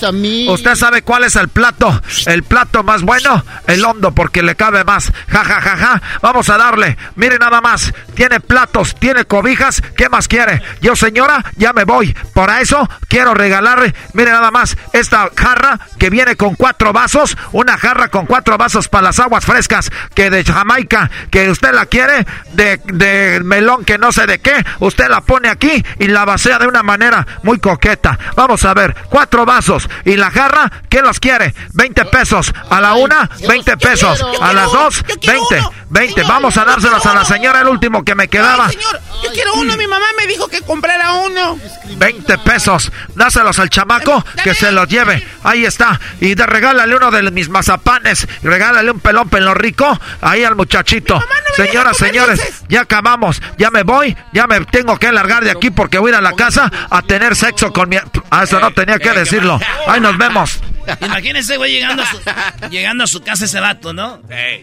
[0.02, 0.48] A mí.
[0.48, 2.00] ¿Usted sabe cuál es el plato?
[2.26, 5.12] El plato más bueno, el hondo, porque le cabe más.
[5.28, 6.02] Ja, ja, ja, ja.
[6.22, 6.96] Vamos a darle.
[7.16, 7.92] Mire nada más.
[8.14, 9.82] Tiene platos, tiene cobijas.
[9.96, 10.62] ¿Qué más quiere?
[10.80, 12.14] Yo, señora, ya me voy.
[12.34, 17.36] Por eso quiero regalarle, mire nada más, esta jarra que viene con cuatro vasos.
[17.52, 21.86] Una jarra con cuatro vasos para las aguas frescas que de Jamaica, que usted la
[21.86, 24.64] quiere de, de melón que no sé de qué.
[24.80, 28.18] Usted la pone aquí y la vacía de una manera muy coqueta.
[28.36, 28.94] Vamos a ver.
[29.08, 29.88] Cuatro vasos.
[30.04, 30.70] ¿Y la jarra?
[30.88, 31.54] ¿Quién los quiere?
[31.74, 32.52] 20 pesos.
[32.70, 34.24] A la una, 20 pesos.
[34.40, 35.62] A las dos, 20.
[35.90, 36.22] 20.
[36.22, 38.70] Vamos a dárselos a la señora, el último que me quedaba.
[38.70, 39.76] señor, yo quiero uno.
[39.76, 41.58] Mi mamá me dijo que comprara uno.
[41.96, 42.90] 20 pesos.
[43.14, 45.26] Dáselos al chamaco que se los lleve.
[45.42, 46.00] Ahí está.
[46.20, 48.26] Y de, regálale uno de mis mazapanes.
[48.42, 49.98] Regálale un pelón pelo rico.
[50.20, 51.22] Ahí al muchachito.
[51.56, 53.40] Señoras, señores, ya acabamos.
[53.58, 54.16] Ya me voy.
[54.32, 57.02] Ya me tengo que largar de aquí porque voy a ir a la casa a
[57.02, 57.96] tener sexo con mi.
[58.30, 59.60] Ah, eso no tenía que decirlo.
[59.86, 60.60] Ahí nos vemos.
[61.00, 64.20] Imagínense, güey, llegando a su, llegando a su casa ese vato, ¿no?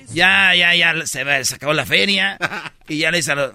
[0.09, 2.37] Ya, ya, ya se, va- se acabó la feria.
[2.89, 3.51] Y ya le dice a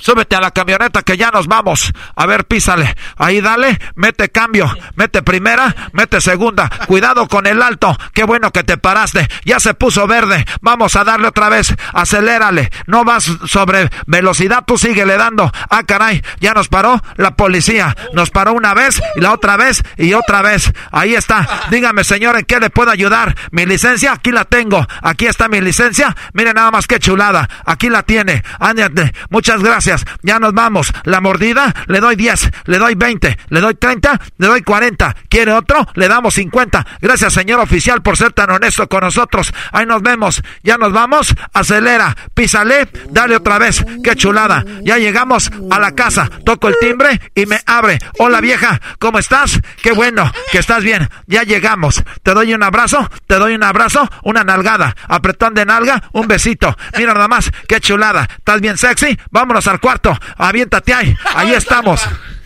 [0.00, 1.92] Súbete a la camioneta que ya nos vamos.
[2.16, 2.96] A ver, písale.
[3.16, 4.74] Ahí dale, mete cambio.
[4.96, 6.70] Mete primera, mete segunda.
[6.86, 7.96] Cuidado con el alto.
[8.14, 9.28] Qué bueno que te paraste.
[9.44, 10.46] Ya se puso verde.
[10.62, 11.74] Vamos a darle otra vez.
[11.92, 12.70] Acelérale.
[12.86, 15.52] No vas sobre velocidad, tú síguele dando.
[15.68, 17.94] Ah, caray, ya nos paró la policía.
[18.14, 20.72] Nos paró una vez y la otra vez y otra vez.
[20.92, 21.46] Ahí está.
[21.70, 23.36] Dígame, señor, ¿en qué le puedo ayudar?
[23.50, 24.86] Mi licencia, aquí la tengo.
[25.02, 26.16] Aquí está mi licencia.
[26.32, 27.48] Mire nada más qué chulada.
[27.66, 28.42] Aquí la tiene.
[28.58, 29.12] Ándate.
[29.28, 29.89] Muchas gracias.
[30.22, 30.92] Ya nos vamos.
[31.04, 35.16] La mordida, le doy 10, le doy 20, le doy 30, le doy 40.
[35.28, 35.86] ¿Quiere otro?
[35.94, 36.86] Le damos 50.
[37.00, 39.52] Gracias, señor oficial, por ser tan honesto con nosotros.
[39.72, 40.42] Ahí nos vemos.
[40.62, 41.34] Ya nos vamos.
[41.52, 42.16] Acelera.
[42.34, 42.88] Písale.
[43.10, 43.84] Dale otra vez.
[44.02, 44.64] Qué chulada.
[44.82, 46.30] Ya llegamos a la casa.
[46.44, 47.98] Toco el timbre y me abre.
[48.18, 48.80] Hola, vieja.
[48.98, 49.60] ¿Cómo estás?
[49.82, 51.08] Qué bueno que estás bien.
[51.26, 52.02] Ya llegamos.
[52.22, 53.08] Te doy un abrazo.
[53.26, 54.08] Te doy un abrazo.
[54.22, 54.94] Una nalgada.
[55.08, 56.02] Apretón de nalga.
[56.12, 56.76] Un besito.
[56.96, 57.50] Mira nada más.
[57.68, 58.28] Qué chulada.
[58.38, 59.18] ¿Estás bien sexy?
[59.30, 60.16] Vámonos al cuarto.
[60.36, 61.16] Aviéntate ahí.
[61.34, 62.00] Ahí estamos.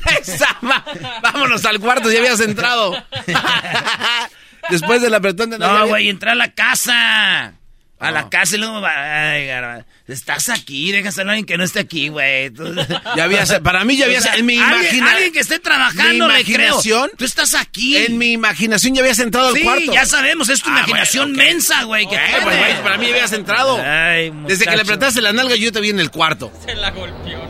[1.23, 2.94] Vámonos al cuarto, ya habías entrado.
[4.70, 7.55] Después del apretón de No, güey, entra a la casa.
[8.01, 9.31] A la casa y luego va.
[9.33, 12.51] Ay, garba- Estás aquí, déjaselo a alguien que no esté aquí, güey.
[13.16, 15.59] Ya había, para mí ya había, O sea, en mi alguien- imagina- Alguien que esté
[15.59, 16.75] trabajando, mi le creo.
[16.75, 17.97] imaginación- Tú estás aquí.
[17.97, 19.93] En mi imaginación ya habías entrado al sí, cuarto.
[19.93, 22.07] ya sabemos, es tu Ah, imaginación bueno, mensa, güey.
[22.07, 22.41] que Ok, tiene.
[22.43, 23.81] pues, güey, para mí ya habías entrado.
[23.83, 26.53] Ay, Desde que le apretaste la nalga, yo te vi en el cuarto.
[26.66, 27.44] Se la golpeó.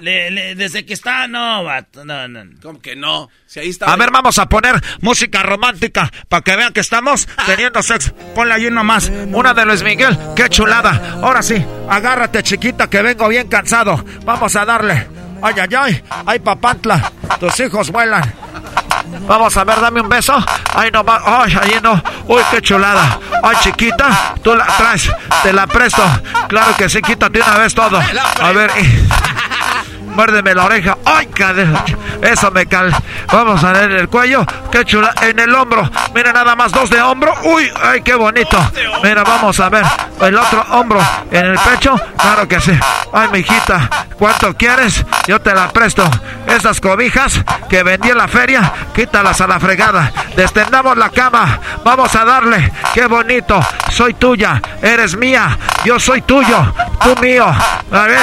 [0.00, 2.44] Le- le- desde que está, no, vato, no, no.
[2.44, 2.60] no.
[2.62, 3.28] ¿Cómo que no?
[3.46, 3.86] Si ahí está.
[3.86, 8.14] A ver, vamos a poner música romántica para que vean que estamos teniendo sexo.
[8.34, 9.10] Ponle allí nomás.
[9.32, 10.16] Una de Luis Miguel.
[10.36, 11.18] Qué chulada.
[11.22, 14.04] Ahora sí, agárrate, chiquita, que vengo bien cansado.
[14.24, 15.06] Vamos a darle.
[15.42, 16.02] Ay, ay, ay.
[16.26, 17.12] Ay, papantla.
[17.38, 18.22] Tus hijos vuelan.
[19.26, 20.34] Vamos a ver, dame un beso.
[20.74, 21.22] Ay, no va.
[21.24, 22.02] Ay, ahí no.
[22.26, 23.18] Uy, qué chulada.
[23.42, 25.10] Ay, chiquita, tú la traes.
[25.42, 26.02] Te la presto.
[26.48, 28.00] Claro que sí, quítate una vez todo.
[28.40, 28.70] A ver.
[30.18, 30.98] Muérdeme la oreja.
[31.04, 31.84] ¡Ay, cadera!
[32.20, 32.92] Eso me cal.
[33.32, 34.44] Vamos a ver el cuello.
[34.68, 35.14] ¡Qué chula!
[35.22, 35.88] En el hombro.
[36.12, 37.32] Mira, nada más dos de hombro.
[37.44, 37.70] ¡Uy!
[37.80, 38.58] ¡Ay, qué bonito!
[39.04, 39.84] Mira, vamos a ver.
[40.20, 40.98] El otro hombro.
[41.30, 41.94] En el pecho.
[42.16, 42.76] Claro que sí.
[43.12, 43.88] ¡Ay, mijita!
[44.18, 45.04] ¿Cuánto quieres?
[45.28, 46.02] Yo te la presto.
[46.48, 50.10] Esas cobijas que vendí en la feria, quítalas a la fregada.
[50.34, 51.60] Destendamos la cama.
[51.84, 52.72] Vamos a darle.
[52.92, 53.60] ¡Qué bonito!
[53.92, 54.60] Soy tuya.
[54.82, 55.56] Eres mía.
[55.84, 56.74] Yo soy tuyo.
[57.04, 57.46] Tú mío.
[57.46, 58.18] A ver.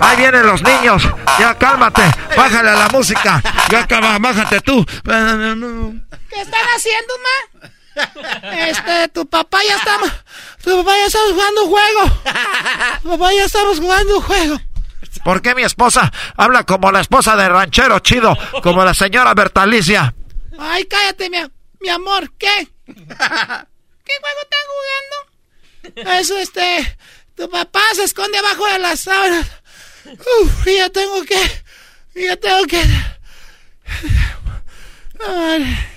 [0.00, 1.08] Ahí vienen los niños.
[1.38, 2.02] Ya cálmate.
[2.36, 3.42] Bájale a la música.
[3.70, 4.18] Ya acaba.
[4.18, 4.84] Bájate tú.
[4.84, 7.70] ¿Qué están haciendo, ma?
[8.66, 9.98] Este, tu papá ya está...
[10.62, 12.22] Tu papá ya estamos jugando un juego.
[13.02, 14.60] Tu papá ya estamos jugando un juego.
[15.24, 18.36] ¿Por qué mi esposa habla como la esposa de ranchero chido?
[18.62, 20.14] Como la señora Bertalicia.
[20.58, 21.38] Ay, cállate, mi,
[21.80, 22.30] mi amor.
[22.38, 22.68] ¿Qué?
[22.86, 26.12] ¿Qué juego están jugando?
[26.18, 26.98] Eso, este...
[27.36, 29.46] Tu papá se esconde abajo de las sábanas.
[30.42, 31.38] Uf, ya tengo que...
[32.14, 32.82] Ya tengo que...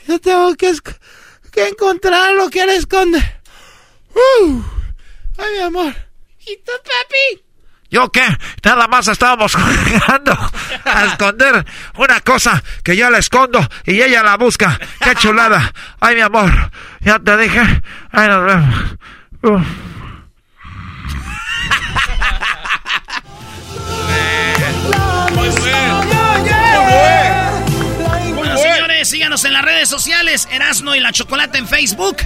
[0.08, 0.74] Yo tengo que,
[1.52, 3.20] que encontrar lo que él esconde.
[4.10, 4.66] Uf.
[5.38, 5.96] Ay, mi amor.
[6.40, 7.44] ¿Y tú, papi?
[7.92, 8.24] ¿Yo qué?
[8.64, 10.38] Nada más estábamos jugando
[10.86, 11.66] a esconder
[11.96, 14.80] una cosa que yo la escondo y ella la busca.
[15.04, 15.74] ¡Qué chulada!
[16.00, 16.52] ¡Ay, mi amor!
[17.02, 17.62] Ya te dije.
[18.12, 18.76] ¡Ay, nos vemos!
[19.42, 19.99] Uf.
[28.36, 32.18] Bueno, señores, síganos en las redes sociales, Erasno y la Chocolata en Facebook,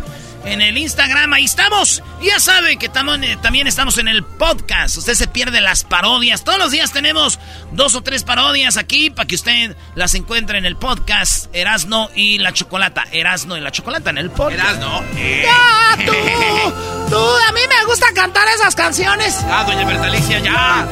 [0.45, 2.03] en el Instagram, ahí estamos.
[2.21, 4.97] Y ya saben que tamo- eh, también estamos en el podcast.
[4.97, 6.43] Usted se pierde las parodias.
[6.43, 7.39] Todos los días tenemos
[7.71, 12.39] dos o tres parodias aquí para que usted las encuentre en el podcast Erasno y
[12.39, 13.05] la Chocolata.
[13.11, 14.59] Erasno y la Chocolata en el podcast.
[14.59, 15.03] Erasno.
[15.15, 16.13] ¡Ya, tú!
[17.09, 17.17] ¡Tú!
[17.49, 19.37] A mí me gusta cantar esas canciones.
[19.49, 20.87] Ah, doña Bertalicia, ya.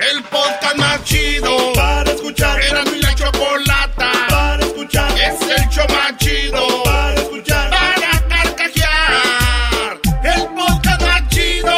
[0.00, 2.62] El podcast más chido para escuchar.
[2.62, 5.10] Era mi la chocolata para escuchar.
[5.18, 7.70] Es el show más chido para escuchar.
[7.70, 10.00] Para carcajear.
[10.22, 11.76] El podcast más chido.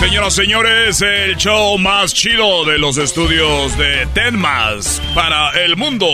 [0.00, 6.08] Señoras, señores, el show más chido de los estudios de Tenmas para el mundo.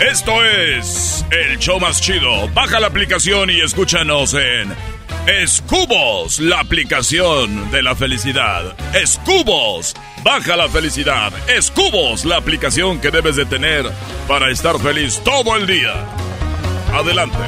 [0.00, 2.48] Esto es el show más chido.
[2.48, 4.74] Baja la aplicación y escúchanos en
[5.26, 8.76] Escubos, la aplicación de la felicidad.
[8.94, 11.32] Escubos, baja la felicidad.
[11.48, 13.86] Escubos, la aplicación que debes de tener
[14.28, 15.94] para estar feliz todo el día.
[16.92, 17.38] Adelante.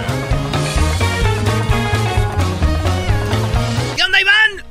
[3.94, 4.64] ¿Qué onda, Iván?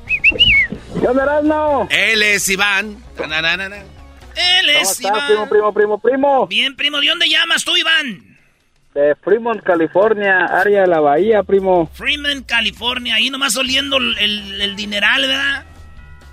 [0.99, 1.88] ¿Qué onda, Erasmo?
[1.91, 2.98] Él es Iván.
[3.19, 3.76] Na, na, na, na.
[3.77, 3.86] Él
[4.65, 5.27] ¿Cómo es estás, Iván.
[5.27, 6.48] primo, primo, primo, primo?
[6.48, 8.35] Bien, primo, ¿de dónde llamas tú, Iván?
[8.96, 11.88] De Fremont, California, área de la bahía, primo.
[11.94, 15.66] Freeman, California, ahí nomás oliendo el, el- el dineral, ¿verdad?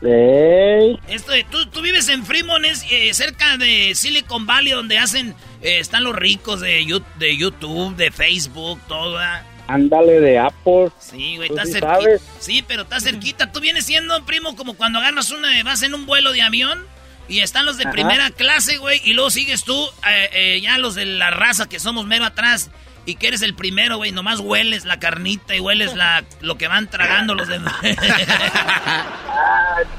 [0.05, 5.35] Ey, Esto tú, tú vives en Fremont, es eh, cerca de Silicon Valley, donde hacen,
[5.61, 6.85] eh, están los ricos de,
[7.19, 9.43] de YouTube, de Facebook, ¿verdad?
[9.69, 10.91] ándale de Apple.
[10.99, 11.95] Sí, güey, ¿Tú está sí cerquita.
[12.01, 12.23] sabes?
[12.41, 13.53] Sí, pero está cerquita.
[13.53, 16.85] Tú vienes siendo, primo, como cuando agarras una, vas en un vuelo de avión
[17.29, 17.93] y están los de Ajá.
[17.93, 21.79] primera clase, güey, y luego sigues tú, eh, eh, ya los de la raza que
[21.79, 22.71] somos mero atrás.
[23.05, 26.69] Y que eres el primero, güey, nomás hueles la carnita y hueles la, lo que
[26.69, 27.75] van tragando los demás.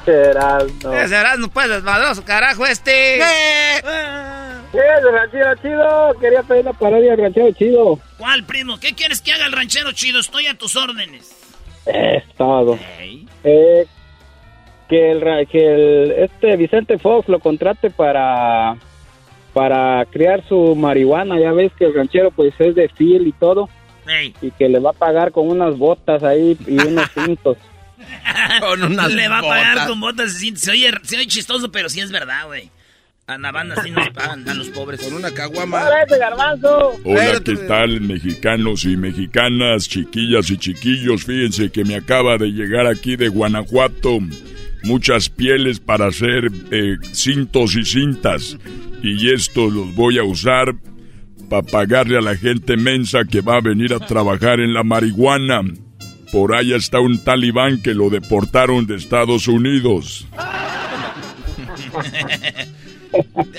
[0.05, 0.93] Erasmo.
[0.93, 3.19] Ese Erasmo, pues, desmadroso, carajo, este.
[4.71, 6.15] ¿Qué es el ranchero chido?
[6.19, 7.99] Quería pedir la parodia del ranchero chido.
[8.17, 8.79] ¿Cuál, primo?
[8.79, 10.19] ¿Qué quieres que haga el ranchero chido?
[10.19, 11.35] Estoy a tus órdenes.
[11.85, 12.79] Es todo.
[13.43, 13.85] Eh,
[14.93, 18.75] que el, ra- que el este Vicente Fox lo contrate para
[19.53, 21.39] para criar su marihuana.
[21.39, 23.69] Ya ves que el ranchero pues es de fiel y todo.
[24.41, 27.57] Y que le va a pagar con unas botas ahí y unos cintos.
[28.59, 29.89] Con unas Le va a pagar botas.
[29.89, 30.33] con botas.
[30.33, 32.69] Se, se oye, se oye chistoso, pero sí es verdad, güey.
[33.25, 35.01] A la banda sí nos pagan a los pobres.
[35.01, 35.85] Con una caguama.
[35.87, 36.05] ¡Hola!
[37.05, 41.23] Hola, ¿qué tal, mexicanos y mexicanas, chiquillas y chiquillos?
[41.23, 44.19] Fíjense que me acaba de llegar aquí de Guanajuato
[44.83, 48.57] muchas pieles para hacer eh, cintos y cintas.
[49.01, 50.75] Y esto los voy a usar
[51.49, 55.61] para pagarle a la gente mensa que va a venir a trabajar en la marihuana.
[56.31, 60.27] Por allá está un talibán que lo deportaron de Estados Unidos.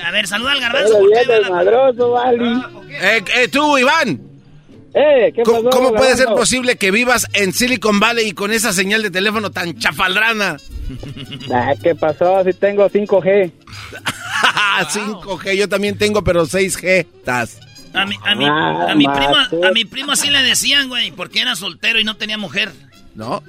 [0.05, 2.11] A ver, saluda al garbanzo.
[2.11, 2.63] Vali.
[2.91, 4.21] Eh, eh, tú, Iván.
[4.93, 8.53] Eh, ¿qué ¿Cómo, pasó, cómo puede ser posible que vivas en Silicon Valley y con
[8.53, 10.57] esa señal de teléfono tan chafaldrana?
[11.53, 12.43] Ah, ¿Qué pasó?
[12.45, 13.51] Si tengo 5G.
[14.93, 17.07] 5G, yo también tengo, pero 6G.
[17.25, 17.59] Tas.
[17.93, 19.65] A mi, a mi, Ah, a mi primo, macho.
[19.65, 22.73] a mi primo así le decían, güey, porque era soltero y no tenía mujer.
[23.15, 23.43] ¿No?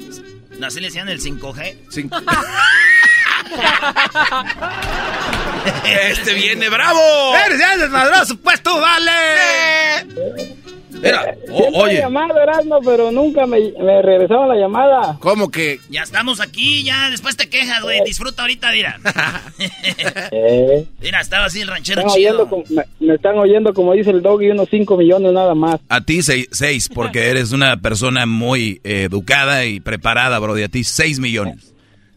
[0.64, 1.76] Así le decían el 5G.
[1.90, 2.18] Cinco-
[5.84, 7.00] este viene bravo.
[7.46, 10.06] ¡Eres ya desmadroso, pues tú, vale!
[11.06, 15.18] Mira, o- Siempre he oye, llamado, Erasmo, pero nunca me, me regresaron la llamada.
[15.20, 15.80] ¿cómo que?
[15.90, 18.02] Ya estamos aquí, ya después te quejas, güey.
[18.04, 19.00] Disfruta ahorita, mira.
[20.32, 22.50] Eh, Mira, estaba así el ranchero están chido.
[22.50, 25.80] como- me, me están oyendo, como dice el doggy, unos 5 millones nada más.
[25.90, 30.64] A ti seis, seis, porque eres una persona muy eh, educada y preparada, Brody.
[30.64, 31.74] A ti seis millones.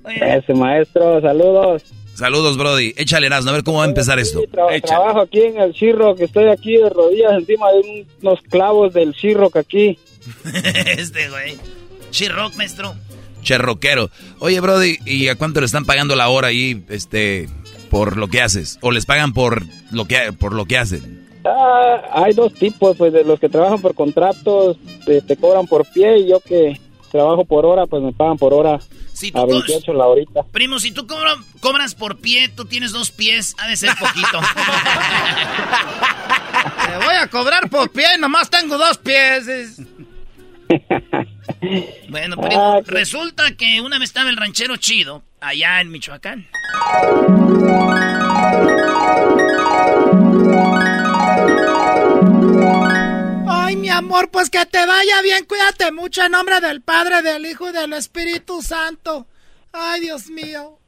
[0.08, 1.82] Ese maestro, saludos.
[2.18, 2.94] Saludos, Brody.
[2.96, 4.42] Échale Erasmo, a ver cómo va a empezar esto.
[4.50, 8.40] Tra- trabajo aquí en el Shirro, que estoy aquí de rodillas encima de un- unos
[8.42, 9.98] clavos del Shirro que aquí.
[10.98, 11.56] este, güey.
[12.10, 12.94] Chirroc, maestro.
[13.42, 14.10] Cherroquero.
[14.40, 17.48] Oye, Brody, ¿y a cuánto le están pagando la hora ahí, este,
[17.88, 18.78] por lo que haces?
[18.82, 19.62] ¿O les pagan por
[19.92, 21.24] lo que, por lo que hacen?
[21.44, 24.76] Ah, hay dos tipos, pues de los que trabajan por contratos,
[25.06, 26.80] te, te cobran por pie y yo que
[27.12, 28.80] trabajo por hora, pues me pagan por hora
[29.18, 30.42] Si a tú, co- 28 la horita.
[30.44, 34.40] primo, si tú cobra- cobras por pie, tú tienes dos pies, ha de ser poquito.
[36.86, 39.48] Te voy a cobrar por pie, nomás tengo dos pies.
[39.48, 39.80] Es-
[42.08, 46.46] bueno, primo, Ah, qué- resulta que una vez estaba el ranchero chido allá en Michoacán.
[53.98, 57.72] Amor, pues que te vaya bien, cuídate mucho en nombre del Padre, del Hijo y
[57.72, 59.26] del Espíritu Santo.
[59.72, 60.78] Ay, Dios mío.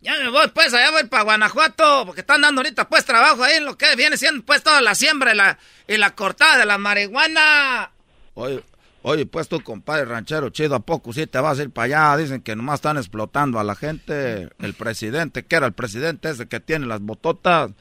[0.00, 3.56] Ya me voy, pues, allá voy para Guanajuato, porque están dando ahorita, pues, trabajo ahí
[3.56, 6.66] en lo que viene siendo, pues, toda la siembra y la, y la cortada de
[6.66, 7.90] la marihuana.
[8.34, 8.62] Oye,
[9.02, 12.22] oye, pues, tú, compadre ranchero chido, ¿a poco sí te vas a ir para allá?
[12.22, 14.48] Dicen que nomás están explotando a la gente.
[14.60, 17.72] El presidente, que era el presidente ese que tiene las bototas,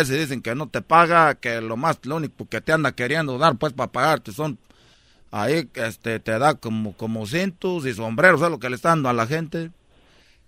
[0.00, 3.38] ese dicen que no te paga, que lo más, lo único que te anda queriendo
[3.38, 4.58] dar, pues, para pagarte son...
[5.34, 9.08] Ahí, este, te da como, como cintos y sombreros, es lo que le están dando
[9.08, 9.70] a la gente.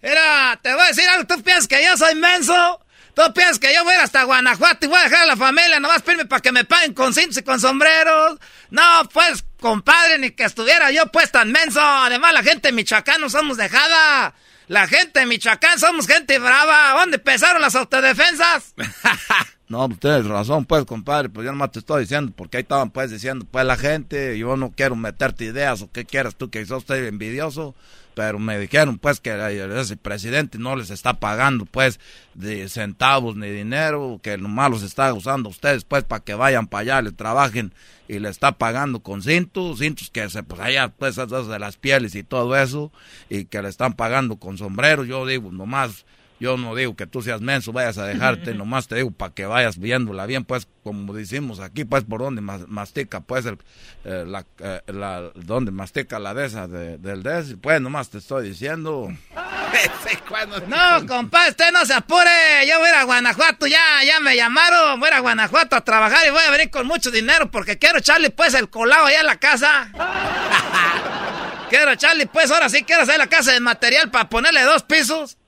[0.03, 2.81] Mira, te voy a decir algo, tú piensas que yo soy menso.
[3.15, 5.37] Tú piensas que yo voy a ir hasta Guanajuato y voy a dejar a la
[5.37, 8.39] familia, nomás pedirme para que me paguen con cintos y con sombreros.
[8.71, 11.81] No, pues, compadre, ni que estuviera yo pues tan menso.
[11.81, 14.35] Además, la gente de Michoacán no somos dejada.
[14.67, 16.99] La gente de Michoacán somos gente brava.
[16.99, 18.75] ¿Dónde empezaron las autodefensas?
[19.67, 21.31] No, pues tienes razón, pues, compadre.
[21.31, 24.57] Pues yo nomás te estoy diciendo, porque ahí estaban, pues, diciendo, pues, la gente, yo
[24.57, 27.75] no quiero meterte ideas o qué quieres tú, que sos usted envidioso.
[28.15, 29.33] Pero me dijeron, pues, que
[29.81, 31.99] ese presidente no les está pagando, pues,
[32.35, 36.83] de centavos ni dinero, que nomás los está usando ustedes, pues, para que vayan para
[36.83, 37.73] allá, le trabajen
[38.07, 41.77] y le está pagando con cintos, cintos que se, pues, allá, pues, esas de las
[41.77, 42.93] pieles y todo eso,
[43.31, 45.09] y que le están pagando con sombreros.
[45.09, 46.05] Yo digo, nomás
[46.45, 49.47] yo no digo que tú seas menso, vayas a dejarte, nomás te digo para que
[49.47, 53.59] vayas viéndola bien, pues como decimos aquí, pues por donde mastica, pues el,
[54.05, 58.19] eh, la, eh, la, donde mastica la de esa de, del des, pues nomás te
[58.19, 59.09] estoy diciendo.
[60.69, 62.31] no, compadre, usted no se apure,
[62.69, 65.77] yo voy a ir a Guanajuato, ya, ya me llamaron, voy a ir a Guanajuato
[65.77, 69.07] a trabajar y voy a venir con mucho dinero porque quiero echarle pues el colado
[69.07, 69.91] allá en la casa.
[71.71, 75.39] quiero echarle pues, ahora sí quiero hacer la casa de material para ponerle dos pisos.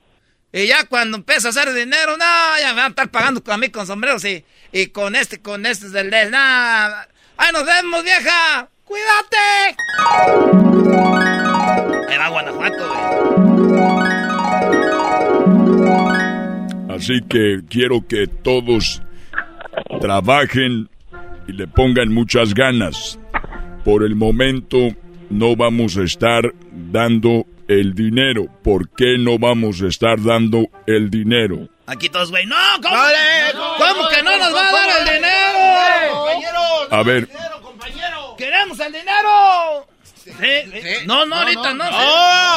[0.57, 2.25] Y ya cuando empieza a hacer dinero, no,
[2.59, 5.67] ya me van a estar pagando a mí con sombreros y, y con este, con
[5.67, 7.07] este del des, nada.
[7.37, 8.67] ¡Ay, nos vemos, vieja!
[8.83, 9.77] ¡Cuídate!
[12.11, 13.37] Era Guanajuato, güey.
[16.97, 19.03] Así que quiero que todos
[20.01, 20.89] trabajen
[21.47, 23.19] y le pongan muchas ganas.
[23.85, 24.89] Por el momento
[25.29, 28.47] no vamos a estar dando el dinero.
[28.63, 31.69] ¿Por qué no vamos a estar dando el dinero?
[31.85, 32.45] Aquí todos, güey.
[32.45, 32.55] ¡No!
[32.81, 32.95] ¿Cómo,
[33.77, 36.13] ¿Cómo que no nos va a dar el dinero?
[36.13, 37.29] Compañeros, a ver.
[38.37, 39.87] ¡Queremos el dinero!
[41.05, 41.85] No, no, ahorita no.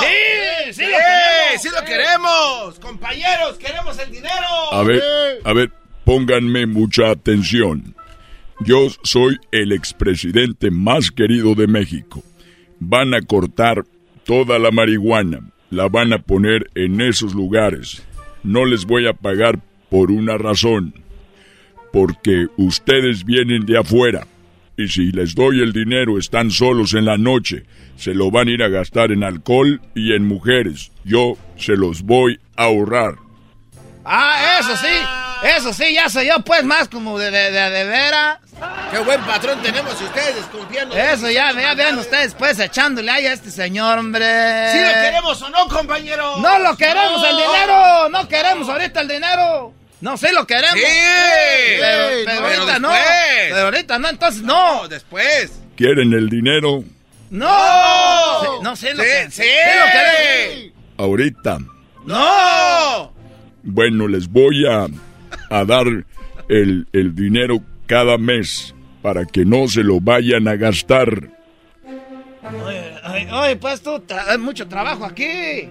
[0.01, 1.63] Sí, sí, lo queremos.
[1.63, 2.81] Sí, lo queremos.
[2.81, 4.73] Compañeros, queremos el dinero.
[4.73, 5.03] A ver,
[5.45, 5.71] a ver,
[6.05, 7.95] pónganme mucha atención.
[8.61, 12.23] Yo soy el expresidente más querido de México.
[12.79, 13.85] Van a cortar
[14.31, 15.41] toda la marihuana.
[15.71, 18.07] La van a poner en esos lugares.
[18.45, 19.59] No les voy a pagar
[19.91, 20.95] por una razón.
[21.93, 24.29] Porque ustedes vienen de afuera.
[24.77, 27.65] Y si les doy el dinero están solos en la noche.
[27.97, 30.93] Se lo van a ir a gastar en alcohol y en mujeres.
[31.05, 33.17] Yo se los voy a ahorrar.
[34.05, 35.57] Ah, eso sí.
[35.57, 37.85] Eso sí, ya soy yo, pues, más como de, de, de.
[38.91, 40.97] Qué buen patrón tenemos y ustedes desconfiando.
[40.97, 44.73] Eso ya, ya vean ustedes, pues, echándole ahí a este señor, hombre.
[44.73, 46.37] ¿Sí lo queremos o no, compañero?
[46.39, 48.09] No lo queremos el dinero.
[48.09, 49.73] No queremos ahorita el dinero.
[50.01, 50.75] No, sí lo queremos.
[50.75, 51.79] Sí.
[51.79, 52.91] Pero, pero ahorita no.
[53.49, 54.89] Pero ahorita no, entonces no.
[54.89, 55.53] después.
[55.77, 56.83] ¿Quieren el dinero?
[57.31, 58.41] No.
[58.41, 59.43] Sí, no sé lo que sí.
[59.43, 60.73] lo queremos.
[60.99, 61.59] Ahorita.
[62.05, 63.13] No.
[63.63, 64.87] Bueno, les voy a
[65.51, 65.87] a dar
[66.49, 67.61] el, el dinero
[67.91, 68.73] cada mes
[69.03, 71.29] para que no se lo vayan a gastar.
[72.65, 75.69] Oye, oye, pues tú, hay mucho trabajo aquí.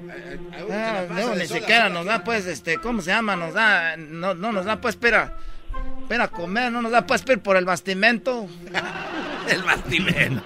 [0.69, 3.37] Ah, no, ni siquiera nos da, pues, este, ¿cómo se llama?
[3.37, 5.37] Nos da, no, no nos da, pues, espera,
[6.01, 8.47] espera comer, no nos da, pues, por el bastimento.
[9.49, 10.43] el bastimento.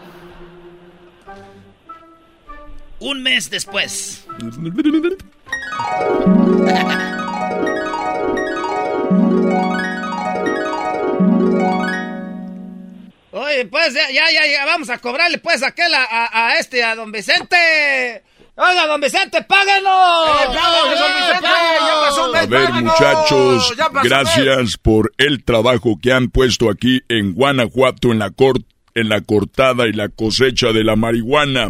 [2.99, 4.27] Un mes después.
[13.69, 17.11] Pues ya, ya, ya, vamos a cobrarle pues aquel a, a, a este, a don
[17.11, 18.23] Vicente.
[18.55, 20.29] Oiga, don Vicente, páganos.
[20.41, 20.59] Eh,
[22.35, 23.73] a ver, muchachos,
[24.03, 28.61] gracias por el trabajo que han puesto aquí en Guanajuato en la, cort
[28.93, 31.69] en la cortada y la cosecha de la marihuana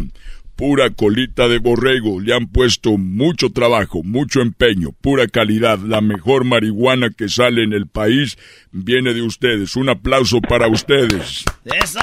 [0.56, 2.20] pura colita de borrego.
[2.20, 5.78] Le han puesto mucho trabajo, mucho empeño, pura calidad.
[5.78, 8.38] La mejor marihuana que sale en el país
[8.72, 9.76] viene de ustedes.
[9.76, 11.44] Un aplauso para ustedes.
[11.64, 12.00] ¡Eso!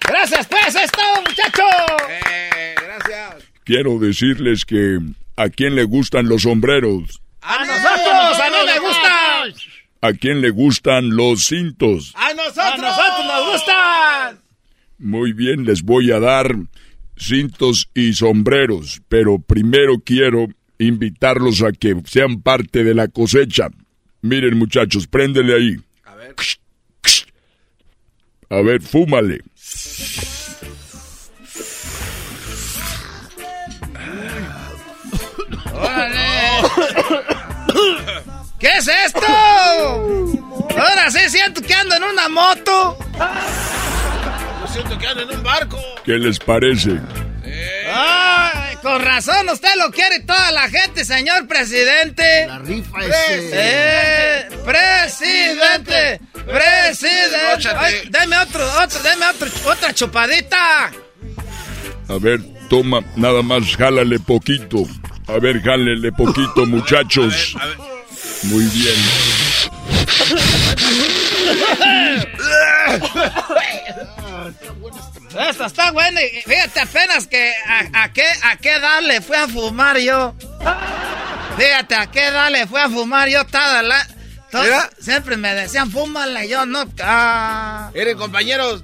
[0.00, 0.74] ¡Gracias, pues!
[0.74, 2.08] ¡Es todo, muchachos!
[2.08, 3.44] Eh, gracias.
[3.64, 4.98] Quiero decirles que
[5.36, 7.20] a quién le gustan los sombreros.
[7.42, 8.40] ¡A nosotros!
[8.40, 9.78] ¡A mí me gustan!
[10.00, 12.12] ¿A quién le gustan los cintos?
[12.16, 12.64] ¡A nosotros!
[12.64, 14.40] ¡A nosotros nos gustan!
[14.98, 16.54] Muy bien, les voy a dar
[17.18, 23.68] cintos y sombreros, pero primero quiero invitarlos a que sean parte de la cosecha.
[24.22, 25.76] Miren muchachos, préndele ahí.
[26.04, 26.34] A ver.
[28.50, 29.42] A ver, fúmale.
[38.58, 39.26] ¿Qué es esto?
[40.70, 42.98] Ahora sí siento que ando en una moto.
[44.72, 45.78] Siento que ando en un barco.
[46.04, 47.00] ¿Qué les parece?
[47.92, 52.46] Ay, con razón, usted lo quiere toda la gente, señor presidente.
[52.46, 53.50] La rifa es.
[53.52, 56.20] Eh, presidente.
[56.32, 57.68] Presidente.
[57.76, 60.90] Ay, deme otro, otro, deme otro, otra chupadita.
[62.08, 64.84] A ver, toma, nada más, jálale poquito.
[65.26, 67.54] A ver, jálele poquito, muchachos.
[68.44, 68.94] Muy bien.
[75.50, 76.20] Esta está buena.
[76.46, 80.34] Fíjate apenas que a, a qué, a qué edad le fui a fumar yo.
[81.56, 84.06] Fíjate a qué edad le fui a fumar yo toda la...
[84.50, 84.88] to- ¿Mira?
[85.00, 86.88] siempre me decían, fúmala, y yo no...
[87.02, 87.90] Ah.
[87.94, 88.82] Miren, compañeros,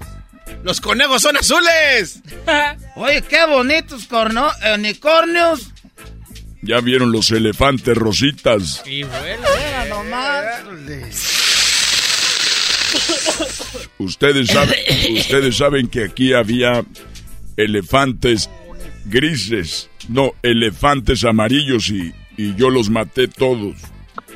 [0.62, 2.20] los conejos son azules.
[2.96, 5.68] Oye, qué bonitos corno, unicornios.
[6.62, 8.82] Ya vieron los elefantes rositas.
[8.86, 10.60] Y bueno, era nomás.
[13.98, 14.78] Ustedes saben,
[15.16, 16.84] ustedes saben que aquí había
[17.56, 18.50] elefantes
[19.06, 23.76] grises, no, elefantes amarillos y, y yo los maté todos.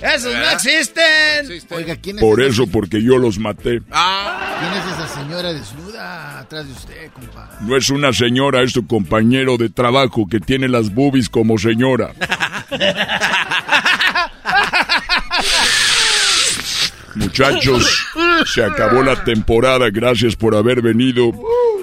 [0.03, 1.63] Esos no existen.
[1.71, 3.81] Oiga, ¿quién es, Por eso, porque yo los maté.
[3.81, 7.59] ¿quién es esa señora desnuda atrás de usted, compa?
[7.63, 12.13] No es una señora, es tu compañero de trabajo que tiene las boobies como señora.
[17.39, 18.07] Muchachos,
[18.47, 21.33] se acabó la temporada, gracias por haber venido.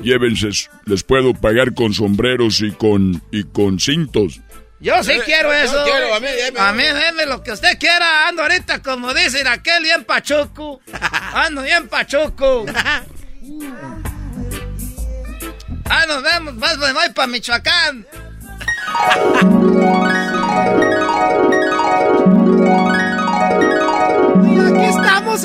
[0.01, 0.49] Llévense,
[0.85, 4.41] les puedo pagar con sombreros y con y con cintos.
[4.81, 5.83] Yo sí quiero yo eso.
[5.85, 6.59] quiero, a mí, deme.
[6.59, 8.27] A mí, deme lo que usted quiera.
[8.27, 10.81] Ando ahorita, como dicen aquel, bien pachuco.
[11.33, 12.65] Ando bien pachuco.
[15.89, 16.55] Ah, nos vemos.
[16.55, 18.05] Más me voy para Michoacán.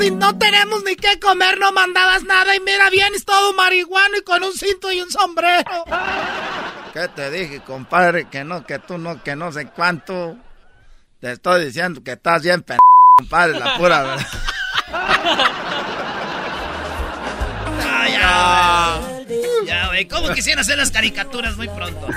[0.03, 4.21] y no tenemos ni qué comer, no mandabas nada y mira, vienes todo marihuano y
[4.21, 5.85] con un cinto y un sombrero.
[6.93, 8.27] ¿Qué te dije, compadre?
[8.29, 10.37] Que no, que tú no, que no sé cuánto.
[11.19, 12.77] Te estoy diciendo que estás bien p
[13.17, 14.27] compadre, la pura verdad.
[18.11, 19.65] Ya, güey.
[19.65, 20.07] Ya, güey.
[20.07, 22.07] ¿Cómo quisiera hacer las caricaturas muy pronto?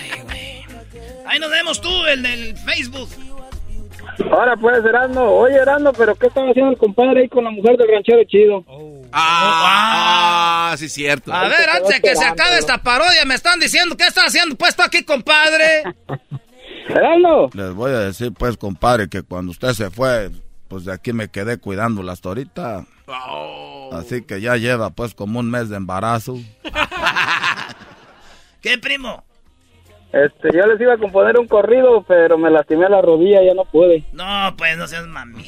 [0.00, 0.64] Ay, güey.
[1.26, 3.10] Ahí nos vemos tú, el del Facebook.
[4.30, 5.22] Ahora pues, Erasmo.
[5.22, 8.64] Oye, Erasmo, pero ¿qué estaba haciendo el compadre ahí con la mujer del ranchero chido?
[9.12, 11.32] Ah, sí, cierto.
[11.32, 14.56] A ver, antes de que se acabe esta parodia, me están diciendo qué está haciendo
[14.56, 15.82] puesto aquí, compadre.
[16.88, 17.50] Erasmo.
[17.52, 20.30] Les voy a decir, pues, compadre, que cuando usted se fue,
[20.68, 22.86] pues de aquí me quedé cuidándola hasta ahorita.
[23.92, 26.36] Así que ya lleva, pues, como un mes de embarazo.
[28.60, 29.24] ¿Qué, primo?
[30.12, 33.66] Este, yo les iba a componer un corrido, pero me lastimé la rodilla, ya no
[33.66, 34.04] pude.
[34.12, 35.44] No, pues no seas mami.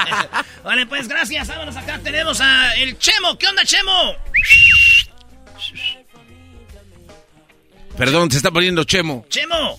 [0.64, 1.46] vale, pues gracias.
[1.48, 2.00] Vámonos acá.
[2.02, 3.38] Tenemos a el Chemo.
[3.38, 3.92] ¿Qué onda, Chemo?
[7.96, 9.24] Perdón, se está poniendo Chemo.
[9.28, 9.76] Chemo.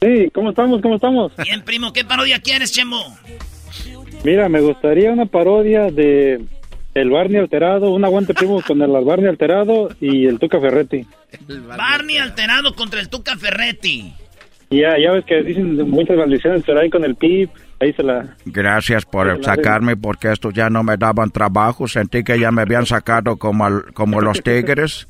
[0.00, 0.80] Sí, ¿cómo estamos?
[0.80, 1.32] ¿Cómo estamos?
[1.36, 1.92] Bien, primo.
[1.92, 3.18] ¿Qué parodia quieres, Chemo?
[4.24, 6.40] Mira, me gustaría una parodia de
[7.00, 11.06] el Barney alterado, un aguante primo con el Barney alterado y el Tuca Ferretti.
[11.76, 14.14] Barney alterado contra el Tuca Ferretti.
[14.70, 17.50] Y ya, ya ves que dicen muchas maldiciones, pero ahí con el PIB,
[17.80, 18.34] ahí se la...
[18.46, 21.86] Gracias por sacarme, porque estos ya no me daban trabajo.
[21.86, 25.06] Sentí que ya me habían sacado como, al- como los tigres.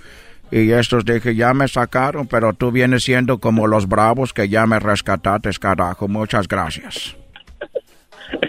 [0.50, 4.66] Y estos dije, ya me sacaron, pero tú vienes siendo como los bravos que ya
[4.66, 6.06] me rescataste, carajo.
[6.08, 7.16] Muchas gracias.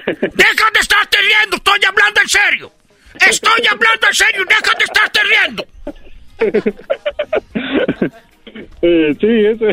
[0.05, 1.57] ¡Deja de estarte riendo!
[1.57, 2.71] ¡Estoy hablando en serio!
[3.25, 4.43] ¡Estoy hablando en serio!
[4.47, 5.65] ¡Deja de estarte riendo!
[8.81, 9.65] Eh, sí, eso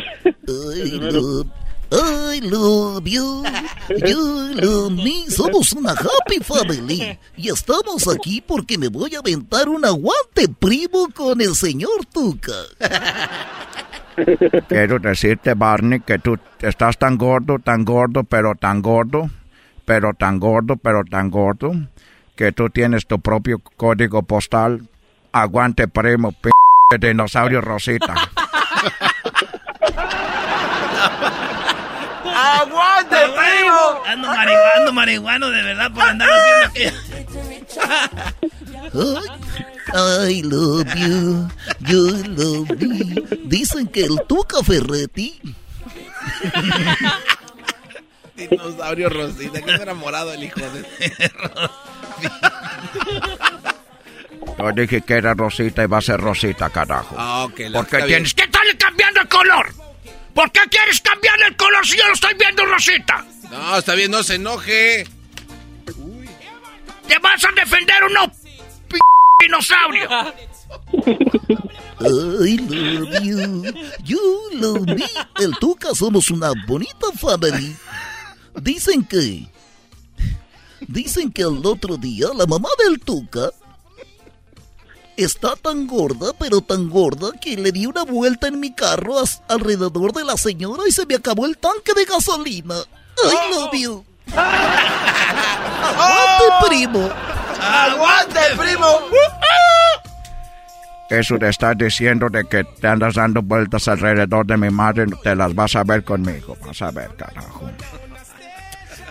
[0.76, 1.46] I love,
[1.90, 3.44] I love you,
[4.04, 5.30] you love me.
[5.30, 7.18] Somos una happy family.
[7.36, 12.52] Y estamos aquí porque me voy a aventar un aguante primo con el señor Tuca.
[14.68, 19.30] Quiero decirte, Barney, que tú estás tan gordo, tan gordo, pero tan gordo,
[19.84, 21.72] pero tan gordo, pero tan gordo,
[22.36, 24.88] que tú tienes tu propio código postal.
[25.32, 26.50] Aguante, primo, p
[26.98, 28.14] dinosaurio Rosita.
[32.36, 34.02] ¡Aguante, primo!
[34.06, 36.28] Ando marihuano, marihuano de verdad por andar
[36.64, 37.04] haciendo
[39.96, 41.48] I love you,
[41.80, 43.14] you love me.
[43.44, 45.40] Dicen que el Tuca Ferretti
[48.36, 50.84] Dinosaurio Rosita, que enamorado el hijo de...
[54.58, 57.14] Yo dije que era Rosita y va a ser Rosita, carajo.
[57.18, 57.58] Ah, ok.
[57.70, 59.74] la- ¿Por qué está tienes ¿Qué tal cambiando el color?
[60.34, 63.22] ¿Por qué quieres cambiar el color si yo lo estoy viendo, Rosita?
[63.22, 63.50] bien.
[63.52, 65.06] No, está bien, no se enoje.
[67.06, 68.32] ¿Te vas a defender o no,
[68.88, 68.98] p
[69.40, 70.08] dinosaurio?
[72.00, 73.64] I love you,
[74.02, 75.04] you love me.
[75.38, 77.76] El Tuca somos una bonita family.
[78.56, 79.46] Dicen que
[80.88, 83.50] Dicen que el otro día la mamá del Tuca
[85.16, 89.14] está tan gorda, pero tan gorda, que le di una vuelta en mi carro
[89.48, 92.76] alrededor de la señora y se me acabó el tanque de gasolina.
[93.22, 94.04] I love you.
[95.86, 97.10] Aguante, primo.
[97.60, 98.86] ¡Aguante, primo!
[101.10, 105.36] Eso de estar diciendo de que te andas dando vueltas alrededor de mi madre, te
[105.36, 106.56] las vas a ver conmigo.
[106.66, 107.70] Vas a ver, carajo.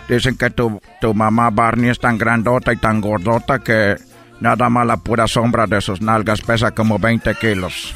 [0.08, 3.96] Dicen que tu, tu mamá Barney es tan grandota y tan gordota que
[4.40, 7.94] nada más la pura sombra de sus nalgas pesa como 20 kilos.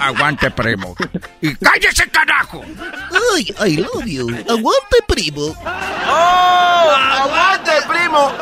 [0.00, 0.94] Aguante, primo.
[1.40, 2.62] Y cállese, carajo.
[3.34, 4.28] Ay, I love you.
[4.48, 5.54] Aguante, primo.
[6.08, 6.92] ¡Oh!
[7.20, 8.32] ¡Aguante, primo!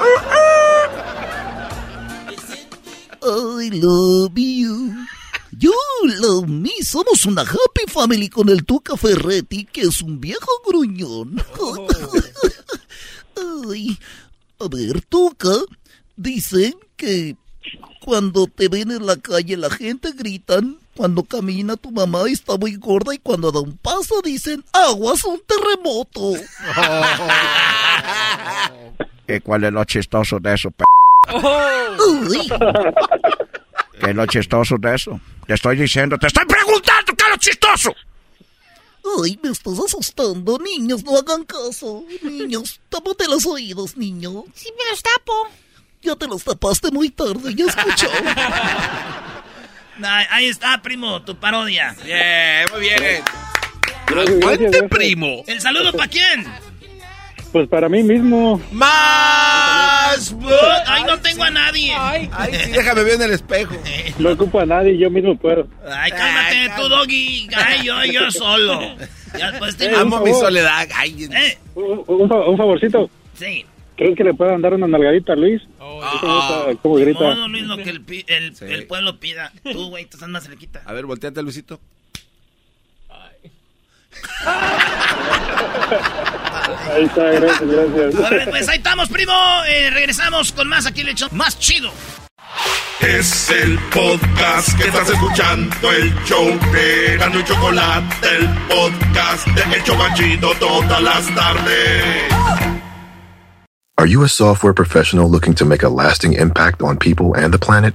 [3.25, 4.95] I love you.
[5.59, 5.73] You
[6.19, 6.71] love me.
[6.83, 11.43] Somos una happy family con el Tuca Ferretti, que es un viejo gruñón.
[13.71, 13.99] Ay,
[14.61, 15.55] a ver, Tuca,
[16.17, 17.37] dicen que
[18.05, 22.77] cuando te ven en la calle la gente gritan, cuando camina tu mamá está muy
[22.77, 26.35] gorda y cuando da un paso dicen, aguas un terremoto.
[29.29, 30.85] ¿Y cuál es lo chistoso de eso, p?
[31.33, 32.49] Uy.
[34.01, 35.21] ¿Qué es lo chistoso de eso?
[35.47, 37.95] Te estoy diciendo, te estoy preguntando qué es lo chistoso.
[39.23, 40.59] Ay, me estás asustando.
[40.59, 42.05] Niños, no hagan caso.
[42.23, 44.45] Niños, tápate los oídos, niño.
[44.55, 45.49] Sí, me los tapo.
[46.03, 48.09] Ya te los tapaste muy tarde, ya escuchó.
[50.31, 51.95] Ahí está, primo, tu parodia.
[52.05, 53.23] Bien, muy bien.
[54.07, 55.45] Aguante, primo.
[55.47, 56.45] ¿El saludo para quién?
[57.53, 58.61] Pues para mí mismo.
[58.73, 60.35] ¡Más!
[60.87, 61.93] Ay, no tengo a nadie.
[61.97, 63.75] Ay, sí, déjame ver en el espejo.
[64.19, 65.67] No ocupo a nadie, yo mismo puedo.
[65.91, 67.49] Ay, cálmate tú, Doggy.
[67.55, 68.81] Ay, yo, yo solo.
[69.39, 69.95] Ya después te...
[69.95, 70.87] Amo mi soledad.
[70.95, 73.11] Ay, Eh, Un, un fa- un favorcito.
[73.35, 73.65] sí.
[73.95, 75.61] ¿Crees que le puedan dar una nalgadita a Luis?
[75.79, 76.65] Ah.
[76.83, 77.21] ¿Cómo grita?
[77.21, 78.65] Modo, Luis, lo que el, pi- el, Sí.
[78.67, 79.53] el pueblo pida.
[79.71, 80.81] Tú, güey, te estás más cerquita.
[80.87, 81.79] A ver, volteate, Luisito.
[86.95, 89.33] Ahí está, gracias, pues ahí estamos, primo.
[89.69, 91.91] Eh, regresamos con más aquí, le hecho más chido.
[93.01, 99.77] Es el podcast que estás escuchando, el show de Gano y Chocolate, el podcast de
[99.77, 102.33] El Chobachito todas las tardes.
[103.99, 107.59] Are you a software professional looking to make a lasting impact on people and the
[107.59, 107.95] planet?